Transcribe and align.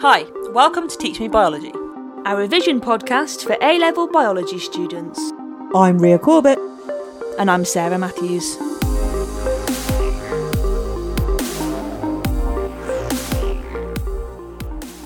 Hi, 0.00 0.26
welcome 0.50 0.90
to 0.90 0.98
Teach 0.98 1.20
Me 1.20 1.26
Biology. 1.26 1.72
our 2.26 2.36
revision 2.36 2.82
podcast 2.82 3.46
for 3.46 3.56
A 3.62 3.78
level 3.78 4.06
biology 4.06 4.58
students. 4.58 5.18
I'm 5.74 5.98
Ria 5.98 6.18
Corbett. 6.18 6.58
And 7.38 7.50
I'm 7.50 7.64
Sarah 7.64 7.96
Matthews. 7.96 8.58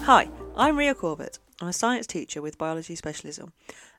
Hi, 0.06 0.28
I'm 0.56 0.76
Ria 0.76 0.96
Corbett. 0.96 1.38
I'm 1.60 1.68
a 1.68 1.72
science 1.72 2.08
teacher 2.08 2.42
with 2.42 2.58
biology 2.58 2.96
specialism. 2.96 3.52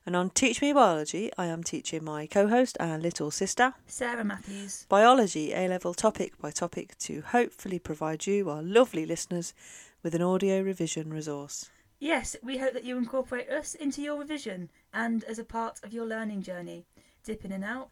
And 0.04 0.14
on 0.14 0.28
Teach 0.28 0.60
Me 0.60 0.74
Biology, 0.74 1.30
I 1.38 1.46
am 1.46 1.62
teaching 1.62 2.04
my 2.04 2.26
co 2.26 2.48
host 2.48 2.76
and 2.78 3.02
little 3.02 3.30
sister 3.30 3.72
Sarah 3.86 4.24
Matthews. 4.24 4.84
biology 4.90 5.54
A 5.54 5.68
level 5.68 5.94
topic 5.94 6.38
by 6.38 6.50
topic 6.50 6.98
to 6.98 7.22
hopefully 7.22 7.78
provide 7.78 8.26
you, 8.26 8.50
our 8.50 8.62
lovely 8.62 9.06
listeners, 9.06 9.54
with 10.02 10.14
an 10.14 10.22
audio 10.22 10.60
revision 10.62 11.12
resource. 11.12 11.70
Yes, 11.98 12.34
we 12.42 12.58
hope 12.58 12.72
that 12.74 12.84
you 12.84 12.96
incorporate 12.98 13.48
us 13.48 13.74
into 13.74 14.02
your 14.02 14.18
revision 14.18 14.70
and 14.92 15.22
as 15.24 15.38
a 15.38 15.44
part 15.44 15.78
of 15.84 15.92
your 15.92 16.04
learning 16.06 16.42
journey. 16.42 16.84
Dip 17.24 17.44
in 17.44 17.52
and 17.52 17.64
out, 17.64 17.90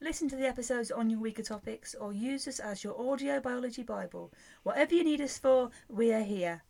listen 0.00 0.28
to 0.30 0.36
the 0.36 0.48
episodes 0.48 0.90
on 0.90 1.08
your 1.08 1.20
weaker 1.20 1.42
topics, 1.44 1.94
or 1.94 2.12
use 2.12 2.48
us 2.48 2.58
as 2.58 2.82
your 2.82 3.00
audio 3.00 3.38
biology 3.40 3.84
Bible. 3.84 4.32
Whatever 4.64 4.94
you 4.96 5.04
need 5.04 5.20
us 5.20 5.38
for, 5.38 5.70
we 5.88 6.12
are 6.12 6.22
here. 6.24 6.62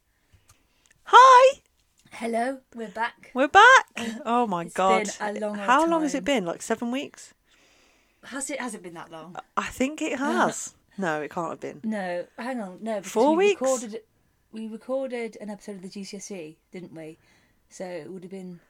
Hi! 1.05 1.61
Hello, 2.13 2.59
we're 2.75 2.89
back. 2.89 3.31
We're 3.33 3.49
back! 3.49 3.87
Oh 4.27 4.47
my 4.47 4.65
It's 4.65 4.75
god. 4.75 5.09
been 5.19 5.37
a 5.37 5.41
long 5.41 5.59
old 5.59 5.67
How 5.67 5.87
long 5.87 6.03
has 6.03 6.13
time. 6.13 6.19
it 6.19 6.25
been? 6.25 6.45
Like 6.45 6.61
seven 6.61 6.91
weeks? 6.91 7.33
Has 8.25 8.51
it 8.51 8.61
hasn't 8.61 8.83
been 8.83 8.95
that 8.95 9.11
long? 9.11 9.37
I 9.57 9.69
think 9.69 10.03
it 10.03 10.19
has. 10.19 10.75
no, 10.99 11.23
it 11.23 11.31
can't 11.31 11.51
have 11.51 11.61
been. 11.61 11.81
No, 11.85 12.27
hang 12.39 12.61
on, 12.61 12.79
no. 12.83 12.97
Because 12.97 13.13
Four 13.13 13.31
we 13.35 13.47
weeks? 13.49 13.61
Recorded, 13.63 14.01
we 14.53 14.69
recorded 14.69 15.37
an 15.41 15.51
episode 15.51 15.77
of 15.77 15.83
the 15.83 15.89
GCSE, 15.89 16.57
didn't 16.71 16.95
we? 16.95 17.19
So 17.69 17.85
it 17.85 18.11
would 18.11 18.23
have 18.23 18.31
been. 18.31 18.61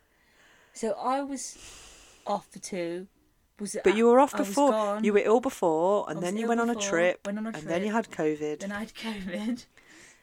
So 0.72 0.92
I 0.92 1.22
was 1.22 1.58
off 2.26 2.46
for 2.50 2.58
two. 2.58 3.08
Was 3.58 3.74
it? 3.74 3.84
But 3.84 3.96
you 3.96 4.06
were 4.06 4.20
off 4.20 4.34
I 4.34 4.38
before. 4.38 5.00
You 5.02 5.12
were 5.12 5.22
ill 5.24 5.40
before, 5.40 6.06
and 6.08 6.22
then 6.22 6.36
you 6.36 6.48
went 6.48 6.60
on 6.60 6.68
before, 6.68 6.82
trip, 6.82 7.26
went 7.26 7.38
on 7.38 7.46
a 7.46 7.50
and 7.50 7.62
then 7.68 7.84
you 7.84 7.92
had 7.92 8.10
COVID. 8.10 8.60
Then 8.60 8.72
I 8.72 8.80
had 8.80 8.94
COVID. 8.94 9.66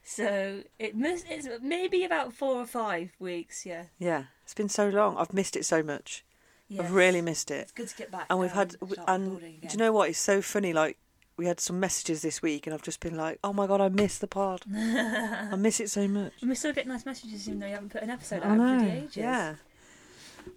So 0.01 0.63
it 0.79 0.95
must. 0.95 1.25
It's 1.29 1.47
maybe 1.61 2.03
about 2.03 2.33
four 2.33 2.55
or 2.55 2.65
five 2.65 3.11
weeks. 3.19 3.63
Yeah. 3.63 3.83
Yeah, 3.99 4.23
it's 4.43 4.55
been 4.55 4.69
so 4.69 4.89
long. 4.89 5.15
I've 5.17 5.33
missed 5.33 5.55
it 5.55 5.65
so 5.65 5.83
much. 5.83 6.25
Yes. 6.67 6.85
I've 6.85 6.93
really 6.93 7.21
missed 7.21 7.51
it. 7.51 7.61
It's 7.61 7.71
good 7.71 7.89
to 7.89 7.95
get 7.95 8.11
back. 8.11 8.25
And 8.27 8.39
we've 8.39 8.51
had, 8.51 8.75
um, 8.81 8.97
and 9.07 9.39
do 9.39 9.67
you 9.69 9.77
know 9.77 9.91
what? 9.91 10.09
It's 10.09 10.17
so 10.17 10.41
funny. 10.41 10.73
Like 10.73 10.97
we 11.39 11.45
had 11.45 11.61
some 11.61 11.79
messages 11.79 12.21
this 12.21 12.41
week, 12.41 12.67
and 12.67 12.73
I've 12.73 12.83
just 12.83 12.99
been 12.99 13.15
like, 13.15 13.39
"Oh 13.43 13.53
my 13.53 13.65
god, 13.65 13.79
I 13.79 13.87
miss 13.87 14.17
the 14.17 14.27
pod. 14.27 14.61
I 14.69 15.55
miss 15.57 15.79
it 15.79 15.89
so 15.89 16.07
much." 16.07 16.33
And 16.41 16.49
we 16.49 16.55
still 16.55 16.73
get 16.73 16.85
nice 16.85 17.05
messages 17.05 17.47
even 17.47 17.59
though 17.59 17.67
you 17.67 17.73
haven't 17.73 17.89
put 17.93 18.03
an 18.03 18.09
episode 18.09 18.43
out 18.43 18.57
for 18.57 18.85
ages. 18.85 19.17
Yeah. 19.17 19.55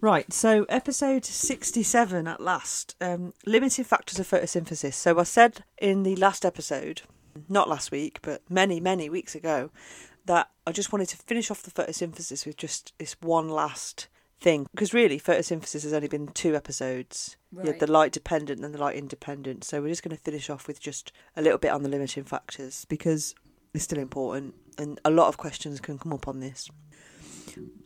Right, 0.01 0.31
so 0.33 0.65
episode 0.67 1.23
67 1.23 2.27
at 2.27 2.41
last. 2.41 2.95
Um, 2.99 3.33
limiting 3.45 3.85
factors 3.85 4.19
of 4.19 4.27
photosynthesis. 4.27 4.93
So 4.93 5.17
I 5.19 5.23
said 5.23 5.63
in 5.77 6.03
the 6.03 6.17
last 6.17 6.43
episode, 6.43 7.03
not 7.47 7.69
last 7.69 7.91
week, 7.91 8.19
but 8.21 8.41
many, 8.49 8.79
many 8.79 9.09
weeks 9.09 9.35
ago, 9.35 9.71
that 10.25 10.49
I 10.67 10.73
just 10.73 10.91
wanted 10.91 11.09
to 11.09 11.17
finish 11.17 11.49
off 11.49 11.63
the 11.63 11.71
photosynthesis 11.71 12.45
with 12.45 12.57
just 12.57 12.93
this 12.97 13.15
one 13.21 13.47
last 13.47 14.07
thing. 14.43 14.67
Because 14.71 14.93
really, 14.93 15.19
photosynthesis 15.19 15.83
has 15.83 15.93
only 15.93 16.07
been 16.07 16.27
two 16.27 16.55
episodes. 16.55 17.37
Right. 17.51 17.79
the 17.79 17.91
light 17.91 18.11
dependent 18.11 18.65
and 18.65 18.73
the 18.73 18.79
light 18.79 18.95
independent. 18.95 19.63
So 19.63 19.81
we're 19.81 19.89
just 19.89 20.03
going 20.03 20.15
to 20.15 20.21
finish 20.21 20.49
off 20.49 20.67
with 20.67 20.79
just 20.79 21.11
a 21.35 21.41
little 21.41 21.59
bit 21.59 21.71
on 21.71 21.83
the 21.83 21.89
limiting 21.89 22.23
factors 22.23 22.85
because 22.85 23.35
it's 23.75 23.83
still 23.83 23.99
important 23.99 24.55
and 24.79 24.99
a 25.05 25.11
lot 25.11 25.27
of 25.27 25.37
questions 25.37 25.79
can 25.79 25.99
come 25.99 26.13
up 26.13 26.27
on 26.27 26.39
this. 26.39 26.69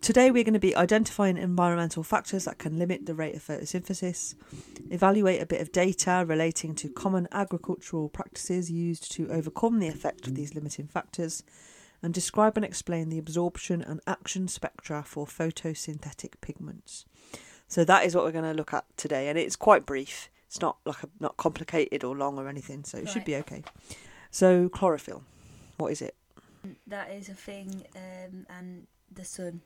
Today, 0.02 0.32
we're 0.32 0.46
going 0.46 0.54
to 0.54 0.60
be 0.60 0.76
identifying 0.76 1.38
environmental 1.38 2.04
factors 2.04 2.46
that 2.46 2.60
can 2.60 2.78
limit 2.78 3.06
the 3.06 3.16
rate 3.16 3.36
of 3.36 3.44
photosynthesis, 3.44 4.36
evaluate 4.90 5.42
a 5.42 5.46
bit 5.46 5.60
of 5.60 5.72
data 5.72 6.24
relating 6.26 6.74
to 6.76 6.90
common 6.90 7.28
agricultural 7.32 8.08
practices 8.08 8.72
used 8.72 9.12
to 9.14 9.30
overcome 9.30 9.80
the 9.80 9.88
effect 9.88 10.28
of 10.28 10.36
these 10.36 10.56
limiting 10.56 10.88
factors, 10.88 11.44
and 12.04 12.14
describe 12.14 12.56
and 12.58 12.66
explain 12.66 13.10
the 13.10 13.18
absorption 13.18 13.82
and 13.82 14.00
action 14.08 14.48
spectra 14.48 15.04
for 15.04 15.26
photosynthetic 15.26 16.34
pigments. 16.42 17.06
So 17.68 17.84
that 17.84 18.06
is 18.06 18.16
what 18.16 18.24
we're 18.24 18.32
going 18.32 18.46
to 18.46 18.54
look 18.54 18.74
at 18.74 18.86
today, 18.98 19.28
and 19.30 19.38
it's 19.38 19.56
quite 19.56 19.86
brief. 19.86 20.30
It's 20.48 20.62
not 20.62 20.78
like 20.86 21.04
a, 21.04 21.10
not 21.20 21.36
complicated 21.38 22.04
or 22.04 22.16
long 22.16 22.38
or 22.38 22.48
anything, 22.48 22.84
so 22.86 22.98
it 22.98 23.10
should 23.10 23.26
be 23.26 23.36
okay. 23.38 23.64
So 24.32 24.70
chlorophyll, 24.70 25.24
what 25.78 25.92
is 25.92 26.02
it? 26.02 26.16
That 26.88 27.12
is 27.12 27.28
a 27.30 27.34
thing, 27.34 27.84
um, 27.96 28.46
and 28.50 28.88
the 29.14 29.26
sun. 29.26 29.62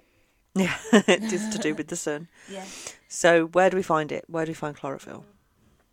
Yeah, 0.56 0.76
it 0.94 1.32
is 1.32 1.50
to 1.50 1.58
do 1.60 1.76
with 1.80 1.88
the 1.90 1.96
sun. 1.96 2.28
Yeah. 2.50 2.66
So 3.08 3.46
where 3.48 3.70
do 3.70 3.78
we 3.78 3.84
find 3.84 4.12
it? 4.12 4.26
Where 4.28 4.46
do 4.46 4.50
we 4.50 4.56
find 4.56 4.76
chlorophyll? 4.76 5.26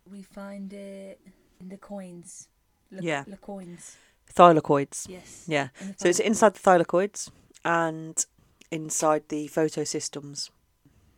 We 0.09 0.23
find 0.23 0.73
it 0.73 1.19
in 1.61 1.69
the 1.69 1.77
coins. 1.77 2.47
Le- 2.91 3.01
Yeah. 3.03 3.23
The 3.27 3.37
coins. 3.37 3.95
Thylakoids. 4.33 5.07
Yes. 5.09 5.43
Yeah. 5.47 5.69
So 5.97 6.07
it's 6.09 6.19
inside 6.19 6.53
the 6.53 6.59
thylakoids 6.59 7.29
and 7.65 8.23
inside 8.71 9.23
the 9.29 9.47
photosystems. 9.49 10.49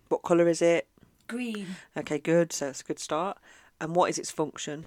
What 0.09 0.23
colour 0.23 0.47
is 0.47 0.61
it? 0.61 0.87
green 1.27 1.67
Okay, 1.95 2.17
good. 2.19 2.51
So 2.51 2.67
it's 2.69 2.81
a 2.81 2.83
good 2.83 2.99
start. 2.99 3.37
And 3.79 3.95
what 3.95 4.09
is 4.09 4.17
its 4.19 4.31
function? 4.31 4.85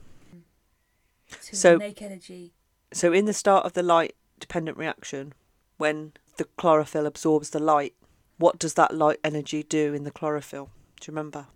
to 1.42 1.56
So- 1.56 1.78
make 1.78 2.02
energy. 2.02 2.52
So 2.92 3.12
in 3.12 3.24
the 3.24 3.32
start 3.32 3.64
of 3.64 3.72
the 3.72 3.82
light 3.82 4.14
dependent 4.38 4.76
reaction, 4.76 5.32
when 5.78 6.12
the 6.36 6.44
chlorophyll 6.56 7.06
absorbs 7.06 7.50
the 7.50 7.58
light, 7.58 7.94
what 8.36 8.58
does 8.58 8.74
that 8.74 8.94
light 8.94 9.18
energy 9.24 9.62
do 9.62 9.94
in 9.94 10.04
the 10.04 10.10
chlorophyll? 10.10 10.66
Do 11.00 11.10
you 11.10 11.12
remember? 11.12 11.46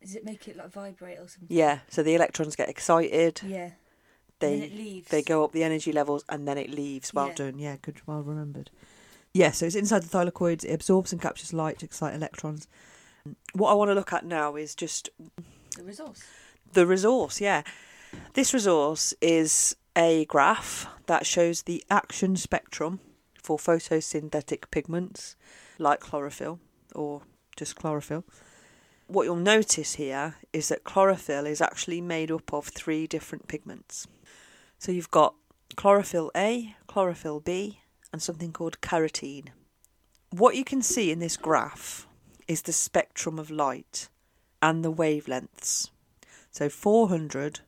Does 0.00 0.14
it 0.16 0.24
make 0.24 0.48
it 0.48 0.56
like 0.56 0.70
vibrate 0.70 1.18
or 1.18 1.28
something? 1.28 1.48
Yeah. 1.50 1.80
So 1.88 2.02
the 2.02 2.14
electrons 2.14 2.56
get 2.56 2.68
excited. 2.68 3.40
Yeah. 3.44 3.72
They 4.40 4.52
and 4.54 4.62
then 4.62 4.70
it 4.70 4.76
leaves. 4.76 5.08
they 5.08 5.22
go 5.22 5.44
up 5.44 5.52
the 5.52 5.64
energy 5.64 5.92
levels 5.92 6.24
and 6.28 6.46
then 6.46 6.58
it 6.58 6.70
leaves. 6.70 7.12
Well 7.12 7.28
Yeah. 7.28 7.34
done. 7.34 7.58
Yeah, 7.58 7.76
good. 7.82 8.00
Well 8.06 8.22
remembered. 8.22 8.70
Yeah, 9.34 9.50
so 9.50 9.66
it's 9.66 9.74
inside 9.74 10.02
the 10.04 10.08
thylakoids. 10.18 10.64
It 10.64 10.72
absorbs 10.72 11.12
and 11.12 11.20
captures 11.20 11.52
light 11.52 11.78
to 11.80 11.86
excite 11.86 12.14
electrons. 12.14 12.66
What 13.52 13.70
I 13.70 13.74
want 13.74 13.90
to 13.90 13.94
look 13.94 14.12
at 14.12 14.24
now 14.24 14.56
is 14.56 14.74
just 14.74 15.10
the 15.76 15.84
resource. 15.84 16.22
the 16.72 16.86
resource. 16.86 17.40
Yeah, 17.40 17.62
this 18.34 18.54
resource 18.54 19.12
is 19.20 19.76
a 19.94 20.24
graph 20.26 20.86
that 21.06 21.26
shows 21.26 21.62
the 21.62 21.84
action 21.90 22.36
spectrum 22.36 23.00
for 23.42 23.58
photosynthetic 23.58 24.70
pigments 24.70 25.36
like 25.78 26.00
chlorophyll 26.00 26.60
or 26.94 27.22
just 27.56 27.76
chlorophyll. 27.76 28.24
What 29.08 29.24
you'll 29.24 29.36
notice 29.36 29.94
here 29.94 30.36
is 30.52 30.68
that 30.68 30.84
chlorophyll 30.84 31.46
is 31.46 31.60
actually 31.60 32.00
made 32.00 32.30
up 32.30 32.52
of 32.52 32.68
three 32.68 33.06
different 33.06 33.48
pigments. 33.48 34.06
So 34.78 34.92
you've 34.92 35.10
got 35.10 35.34
chlorophyll 35.76 36.30
A, 36.36 36.76
chlorophyll 36.86 37.40
B, 37.40 37.80
and 38.12 38.22
something 38.22 38.52
called 38.52 38.80
carotene. 38.80 39.48
What 40.30 40.56
you 40.56 40.64
can 40.64 40.82
see 40.82 41.10
in 41.10 41.18
this 41.18 41.36
graph 41.36 42.06
is 42.46 42.62
the 42.62 42.72
spectrum 42.72 43.38
of 43.38 43.50
light 43.50 44.08
and 44.62 44.84
the 44.84 44.92
wavelengths. 44.92 45.90
So 46.50 46.68
400 46.68 47.60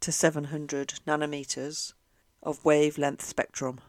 to 0.00 0.12
700 0.12 1.00
nanometers 1.06 1.94
of 2.42 2.64
wavelength 2.64 3.22
spectrum. 3.22 3.80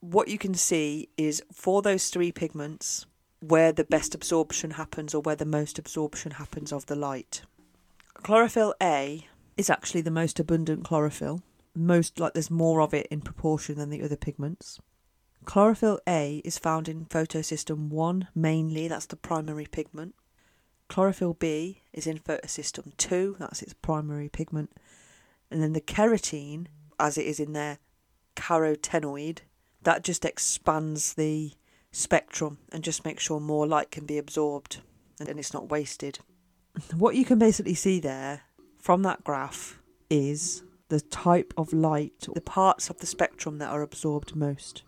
What 0.00 0.28
you 0.28 0.38
can 0.38 0.54
see 0.54 1.08
is 1.16 1.42
for 1.52 1.82
those 1.82 2.08
three 2.08 2.32
pigments 2.32 3.06
where 3.40 3.72
the 3.72 3.84
best 3.84 4.14
absorption 4.14 4.72
happens 4.72 5.14
or 5.14 5.20
where 5.22 5.36
the 5.36 5.44
most 5.44 5.78
absorption 5.78 6.32
happens 6.32 6.72
of 6.72 6.86
the 6.86 6.96
light. 6.96 7.42
Chlorophyll 8.14 8.74
A 8.82 9.26
is 9.56 9.68
actually 9.68 10.00
the 10.00 10.10
most 10.10 10.38
abundant 10.38 10.84
chlorophyll. 10.84 11.42
Most 11.74 12.20
like 12.20 12.34
there's 12.34 12.50
more 12.50 12.80
of 12.80 12.92
it 12.92 13.06
in 13.10 13.20
proportion 13.20 13.76
than 13.76 13.90
the 13.90 14.02
other 14.02 14.16
pigments. 14.16 14.80
Chlorophyll 15.44 16.00
A 16.06 16.40
is 16.44 16.58
found 16.58 16.88
in 16.88 17.06
photosystem 17.06 17.88
1 17.88 18.28
mainly, 18.34 18.88
that's 18.88 19.06
the 19.06 19.16
primary 19.16 19.66
pigment. 19.66 20.14
Chlorophyll 20.88 21.34
B 21.34 21.82
is 21.92 22.06
in 22.06 22.18
photosystem 22.18 22.96
2, 22.96 23.36
that's 23.38 23.62
its 23.62 23.74
primary 23.74 24.28
pigment. 24.28 24.70
And 25.50 25.62
then 25.62 25.72
the 25.72 25.80
carotene, 25.80 26.66
as 26.98 27.18
it 27.18 27.26
is 27.26 27.40
in 27.40 27.54
there, 27.54 27.78
carotenoid, 28.36 29.38
that 29.82 30.04
just 30.04 30.24
expands 30.24 31.14
the 31.14 31.52
spectrum 31.90 32.58
and 32.70 32.84
just 32.84 33.04
makes 33.04 33.24
sure 33.24 33.40
more 33.40 33.66
light 33.66 33.90
can 33.90 34.06
be 34.06 34.18
absorbed 34.18 34.80
and 35.18 35.38
it's 35.38 35.54
not 35.54 35.70
wasted. 35.70 36.18
What 36.96 37.16
you 37.16 37.24
can 37.24 37.38
basically 37.38 37.74
see 37.74 38.00
there 38.00 38.42
from 38.78 39.02
that 39.02 39.24
graph 39.24 39.78
is 40.08 40.62
the 40.92 41.00
type 41.00 41.54
of 41.56 41.72
light, 41.72 42.28
the 42.34 42.40
parts 42.42 42.90
of 42.90 42.98
the 42.98 43.06
spectrum 43.06 43.56
that 43.56 43.70
are 43.70 43.80
absorbed 43.80 44.36
most. 44.36 44.82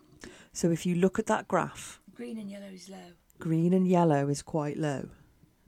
So 0.53 0.71
if 0.71 0.85
you 0.85 0.95
look 0.95 1.19
at 1.19 1.25
that 1.29 1.49
graph, 1.49 1.99
Green 2.15 2.37
and 2.39 2.51
yellow 2.51 2.67
is 2.67 2.91
low. 2.91 3.13
green 3.39 3.73
and 3.73 3.89
yellow 3.89 4.29
is 4.29 4.43
quite 4.43 4.77
low, 4.77 5.09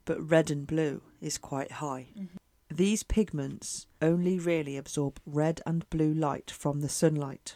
but 0.05 0.21
red 0.21 0.51
and 0.51 0.67
blue 0.67 1.01
is 1.23 1.39
quite 1.39 1.73
high. 1.73 2.09
Mm-hmm. 2.15 2.37
These 2.69 3.03
pigments 3.03 3.87
only 4.03 4.39
really 4.39 4.77
absorb 4.77 5.21
red 5.25 5.63
and 5.65 5.89
blue 5.89 6.13
light 6.13 6.51
from 6.51 6.83
the 6.83 6.91
sunlight, 6.91 7.55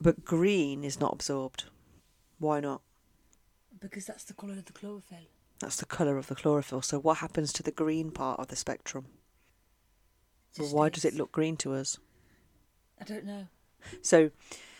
but 0.00 0.24
green 0.24 0.82
is 0.82 0.98
not 0.98 1.12
absorbed. 1.12 1.64
Why 2.38 2.58
not? 2.58 2.80
Because 3.78 4.06
that's 4.06 4.24
the 4.24 4.32
colour 4.32 4.54
of 4.54 4.64
the 4.64 4.72
chlorophyll. 4.72 5.28
That's 5.58 5.76
the 5.76 5.84
colour 5.84 6.16
of 6.16 6.28
the 6.28 6.34
chlorophyll. 6.34 6.80
So 6.80 6.98
what 6.98 7.18
happens 7.18 7.52
to 7.52 7.62
the 7.62 7.70
green 7.70 8.10
part 8.10 8.40
of 8.40 8.48
the 8.48 8.56
spectrum? 8.56 9.08
Well, 10.58 10.68
why 10.72 10.88
does 10.88 11.04
it 11.04 11.14
look 11.14 11.30
green 11.30 11.58
to 11.58 11.74
us? 11.74 11.98
I 13.00 13.04
don't 13.04 13.24
know. 13.24 13.46
So, 14.02 14.30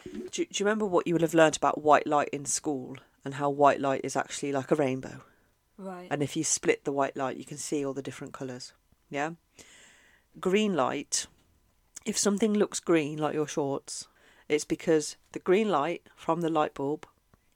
do, 0.05 0.21
do 0.31 0.47
you 0.51 0.65
remember 0.65 0.87
what 0.87 1.07
you 1.07 1.15
will 1.15 1.21
have 1.23 1.35
learnt 1.35 1.57
about 1.57 1.83
white 1.83 2.07
light 2.07 2.29
in 2.31 2.45
school 2.45 2.97
and 3.25 3.35
how 3.35 3.51
white 3.51 3.81
light 3.81 4.03
is 4.05 4.17
actually 4.17 4.53
like 4.53 4.71
a 4.71 4.77
rainbow? 4.77 5.23
Right. 5.77 6.09
And 6.11 6.23
if 6.23 6.37
you 6.37 6.45
split 6.45 6.85
the 6.85 6.93
white 6.93 7.17
light, 7.17 7.37
you 7.37 7.45
can 7.45 7.59
see 7.59 7.85
all 7.85 7.93
the 7.93 8.03
different 8.03 8.33
colours. 8.33 8.73
Yeah? 9.11 9.33
Green 10.41 10.75
light, 10.75 11.27
if 12.05 12.17
something 12.19 12.55
looks 12.55 12.81
green, 12.81 13.19
like 13.19 13.35
your 13.35 13.49
shorts, 13.49 14.09
it's 14.49 14.65
because 14.65 15.17
the 15.33 15.39
green 15.39 15.69
light 15.69 16.03
from 16.17 16.41
the 16.41 16.51
light 16.51 16.75
bulb 16.75 17.07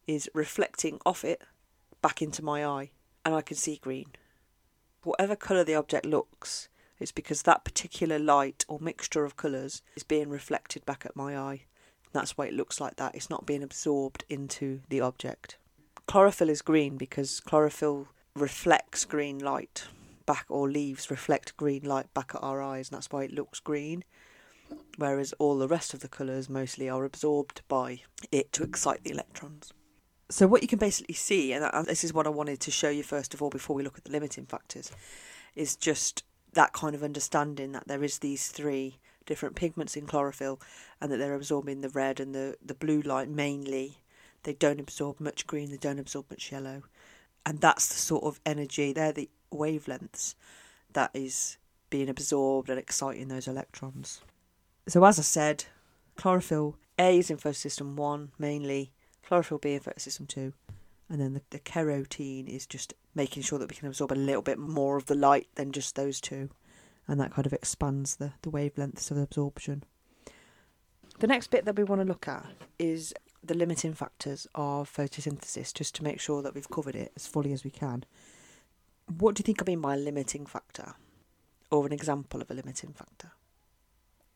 is 0.07 0.29
reflecting 0.35 0.99
off 1.05 1.25
it 1.25 1.43
back 2.01 2.23
into 2.23 2.43
my 2.43 2.65
eye, 2.65 2.91
and 3.25 3.35
I 3.35 3.43
can 3.43 3.57
see 3.57 3.77
green. 3.77 4.07
Whatever 5.03 5.37
colour 5.37 5.65
the 5.65 5.75
object 5.75 6.07
looks, 6.07 6.69
it's 7.01 7.13
because 7.13 7.43
that 7.43 7.65
particular 7.65 8.19
light 8.19 8.65
or 8.69 8.79
mixture 8.81 9.25
of 9.25 9.37
colours 9.37 9.83
is 9.97 10.03
being 10.03 10.29
reflected 10.29 10.85
back 10.85 11.05
at 11.07 11.17
my 11.17 11.37
eye. 11.37 11.63
That's 12.13 12.37
why 12.37 12.47
it 12.47 12.55
looks 12.55 12.81
like 12.81 12.97
that. 12.97 13.15
It's 13.15 13.31
not 13.31 13.47
being 13.47 13.63
absorbed 13.63 14.25
into 14.29 14.81
the 14.89 15.01
object. 15.01 15.59
Chlorophyll 16.07 16.49
is 16.49 16.63
green 16.63 16.97
because 16.97 17.41
chlorophyll 17.41 18.09
reflects 18.35 19.05
green 19.05 19.39
light 19.39 19.87
back, 20.27 20.47
or 20.49 20.71
leaves 20.71 21.11
reflect 21.11 21.57
green 21.57 21.85
light 21.85 22.13
back 22.13 22.33
at 22.35 22.43
our 22.43 22.63
eyes, 22.63 22.89
and 22.89 22.97
that's 22.97 23.11
why 23.11 23.25
it 23.25 23.33
looks 23.33 23.61
green. 23.61 24.05
Whereas 24.97 25.33
all 25.39 25.57
the 25.57 25.69
rest 25.69 25.95
of 25.95 26.01
the 26.01 26.09
colours 26.09 26.51
mostly 26.51 26.89
are 26.89 27.05
absorbed 27.05 27.63
by 27.69 28.03
it 28.31 28.53
to 28.53 28.63
excite 28.63 29.05
the 29.05 29.11
electrons. 29.11 29.73
So, 30.31 30.47
what 30.47 30.61
you 30.61 30.69
can 30.69 30.79
basically 30.79 31.15
see, 31.15 31.55
and 31.55 31.87
this 31.87 32.05
is 32.05 32.13
what 32.13 32.27
I 32.27 32.31
wanted 32.31 32.61
to 32.61 32.71
show 32.71 32.91
you 32.91 33.03
first 33.03 33.33
of 33.33 33.41
all 33.41 33.49
before 33.49 33.75
we 33.75 33.83
look 33.83 33.97
at 33.97 34.05
the 34.05 34.13
limiting 34.13 34.45
factors, 34.45 34.93
is 35.57 35.75
just 35.75 36.25
that 36.53 36.73
kind 36.73 36.95
of 36.95 37.03
understanding 37.03 37.73
that 37.73 37.89
there 37.89 38.03
is 38.03 38.19
these 38.19 38.49
three 38.49 38.99
different 39.27 39.55
pigments 39.55 39.97
in 39.97 40.07
chlorophyll 40.07 40.61
and 41.01 41.13
that 41.13 41.19
they're 41.19 41.35
absorbing 41.35 41.81
the 41.81 41.89
red 41.91 42.19
and 42.19 42.35
the, 42.35 42.57
the 42.65 42.75
blue 42.75 43.01
light 43.03 43.29
mainly. 43.29 43.99
They 44.45 44.55
don't 44.55 44.81
absorb 44.81 45.21
much 45.21 45.47
green, 45.47 45.71
they 45.71 45.77
don't 45.77 45.99
absorb 45.99 46.27
much 46.31 46.51
yellow. 46.51 46.83
And 47.45 47.61
that's 47.61 47.89
the 47.89 47.99
sort 47.99 48.25
of 48.25 48.41
energy, 48.47 48.93
they're 48.93 49.13
the 49.13 49.29
wavelengths 49.53 50.35
that 50.93 51.11
is 51.15 51.59
being 51.91 52.09
absorbed 52.09 52.69
and 52.69 52.79
exciting 52.79 53.29
those 53.29 53.49
electrons. 53.49 54.21
So, 54.87 55.05
as 55.05 55.19
I 55.19 55.23
said, 55.23 55.65
chlorophyll 56.17 56.77
A 56.99 57.19
is 57.19 57.31
in 57.31 57.37
photosystem 57.37 57.95
1 57.95 58.33
mainly, 58.39 58.93
chlorophyll 59.23 59.59
B 59.59 59.75
in 59.75 59.81
photosystem 59.81 60.27
2, 60.29 60.53
and 61.09 61.21
then 61.21 61.35
the, 61.35 61.43
the 61.51 61.59
carotene 61.59 62.49
is 62.49 62.67
just 62.67 62.95
making 63.15 63.43
sure 63.43 63.59
that 63.59 63.71
we 63.71 63.77
can 63.77 63.89
absorb 63.89 64.13
a 64.13 64.15
little 64.15 64.43
bit 64.43 64.59
more 64.59 64.97
of 64.97 65.07
the 65.07 65.15
light 65.15 65.49
than 65.55 65.73
just 65.73 65.95
those 65.95 66.21
two, 66.21 66.51
and 67.07 67.21
that 67.21 67.33
kind 67.33 67.47
of 67.47 67.53
expands 67.53 68.17
the, 68.17 68.33
the 68.43 68.51
wavelengths 68.51 69.11
of 69.11 69.17
absorption. 69.17 69.85
The 71.19 71.27
next 71.27 71.51
bit 71.51 71.65
that 71.65 71.77
we 71.77 71.85
want 71.85 72.01
to 72.01 72.07
look 72.07 72.29
at 72.29 72.47
is 72.79 73.13
the 73.43 73.55
limiting 73.55 73.95
factors 73.95 74.47
of 74.55 74.93
photosynthesis, 74.93 75.73
just 75.75 75.95
to 75.97 76.05
make 76.05 76.21
sure 76.21 76.43
that 76.43 76.55
we've 76.55 76.71
covered 76.71 76.95
it 76.95 77.13
as 77.17 77.27
fully 77.27 77.53
as 77.53 77.65
we 77.65 77.71
can. 77.71 78.05
What 79.19 79.35
do 79.35 79.41
you 79.41 79.45
think 79.45 79.63
I 79.63 79.65
mean 79.65 79.81
by 79.81 79.97
limiting 79.97 80.47
factor? 80.47 80.95
Or 81.71 81.87
an 81.87 81.93
example 81.93 82.41
of 82.41 82.51
a 82.51 82.55
limiting 82.55 82.93
factor? 82.93 83.33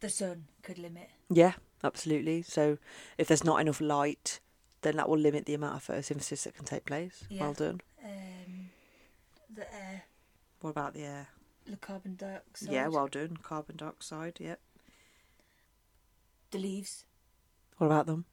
The 0.00 0.08
sun 0.08 0.46
could 0.62 0.78
limit. 0.78 1.10
Yeah, 1.30 1.52
absolutely. 1.84 2.42
So 2.42 2.78
if 3.19 3.28
there's 3.28 3.44
not 3.44 3.60
enough 3.60 3.80
light, 3.80 4.40
then 4.82 4.96
that 4.96 5.08
will 5.08 5.19
limit 5.19 5.46
the 5.46 5.55
amount 5.55 5.76
of 5.76 5.87
photosynthesis 5.87 6.44
that 6.44 6.55
can 6.55 6.64
take 6.64 6.84
place. 6.84 7.25
Yeah. 7.29 7.43
Well 7.43 7.52
done. 7.55 7.81
Um, 8.05 8.70
the 9.55 9.73
air, 9.75 10.05
What 10.61 10.70
about 10.70 10.94
the 10.94 11.02
air? 11.05 11.29
the 11.67 11.76
carbon 11.76 12.17
dioxide. 12.17 12.73
Yeah, 12.73 12.88
well 12.88 13.06
done. 13.06 13.37
Carbon 13.43 13.76
dioxide, 13.76 14.38
yep. 14.40 14.61
The 16.50 16.58
leaves, 16.58 17.05
What 17.79 17.87
about 17.87 18.06
them? 18.06 18.25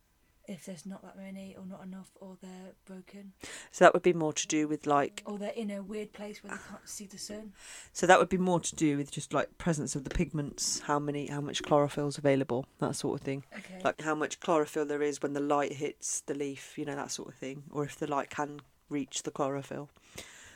If 0.49 0.65
there's 0.65 0.85
not 0.85 1.01
that 1.03 1.15
many 1.15 1.55
or 1.57 1.65
not 1.65 1.83
enough, 1.83 2.09
or 2.19 2.37
they're 2.41 2.73
broken, 2.85 3.33
So 3.71 3.85
that 3.85 3.93
would 3.93 4.01
be 4.01 4.13
more 4.13 4.33
to 4.33 4.47
do 4.47 4.67
with 4.67 4.87
like 4.87 5.21
or 5.25 5.37
they're 5.37 5.51
in 5.51 5.69
a 5.69 5.81
weird 5.81 6.11
place 6.11 6.43
where 6.43 6.51
they 6.53 6.59
can't 6.69 6.89
see 6.89 7.05
the 7.05 7.17
sun. 7.17 7.53
so 7.93 8.07
that 8.07 8.19
would 8.19 8.29
be 8.29 8.37
more 8.37 8.59
to 8.59 8.75
do 8.75 8.97
with 8.97 9.11
just 9.11 9.33
like 9.33 9.57
presence 9.57 9.95
of 9.95 10.03
the 10.03 10.09
pigments, 10.09 10.79
how 10.79 10.97
many 10.99 11.27
how 11.27 11.41
much 11.41 11.61
chlorophyll's 11.61 12.17
available, 12.17 12.65
that 12.79 12.95
sort 12.95 13.19
of 13.19 13.25
thing. 13.25 13.43
Okay. 13.55 13.81
Like 13.83 14.01
how 14.01 14.15
much 14.15 14.39
chlorophyll 14.39 14.85
there 14.85 15.03
is 15.03 15.21
when 15.21 15.33
the 15.33 15.39
light 15.39 15.73
hits 15.73 16.21
the 16.21 16.33
leaf, 16.33 16.77
you 16.77 16.85
know, 16.85 16.95
that 16.95 17.11
sort 17.11 17.29
of 17.29 17.35
thing. 17.35 17.63
Or 17.71 17.83
if 17.83 17.95
the 17.95 18.07
light 18.07 18.29
can 18.29 18.61
reach 18.89 19.23
the 19.23 19.31
chlorophyll. 19.31 19.89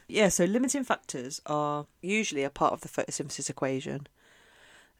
Yeah, 0.08 0.30
so 0.30 0.44
limiting 0.44 0.84
factors 0.84 1.40
are 1.46 1.86
usually 2.02 2.44
a 2.44 2.50
part 2.50 2.74
of 2.74 2.82
the 2.82 2.90
photosynthesis 2.90 3.50
equation 3.50 4.08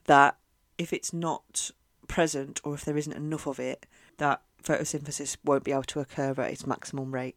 that 0.06 0.38
if 0.78 0.94
it's 0.94 1.14
not 1.14 1.72
present 2.08 2.62
or 2.64 2.74
if 2.74 2.86
there 2.86 2.98
isn't 2.98 3.14
enough 3.14 3.48
of 3.48 3.60
it, 3.60 3.86
that 4.18 4.42
photosynthesis 4.64 5.38
won't 5.44 5.64
be 5.64 5.72
able 5.72 5.84
to 5.84 6.00
occur 6.00 6.32
at 6.32 6.52
its 6.52 6.66
maximum 6.66 7.14
rate. 7.14 7.36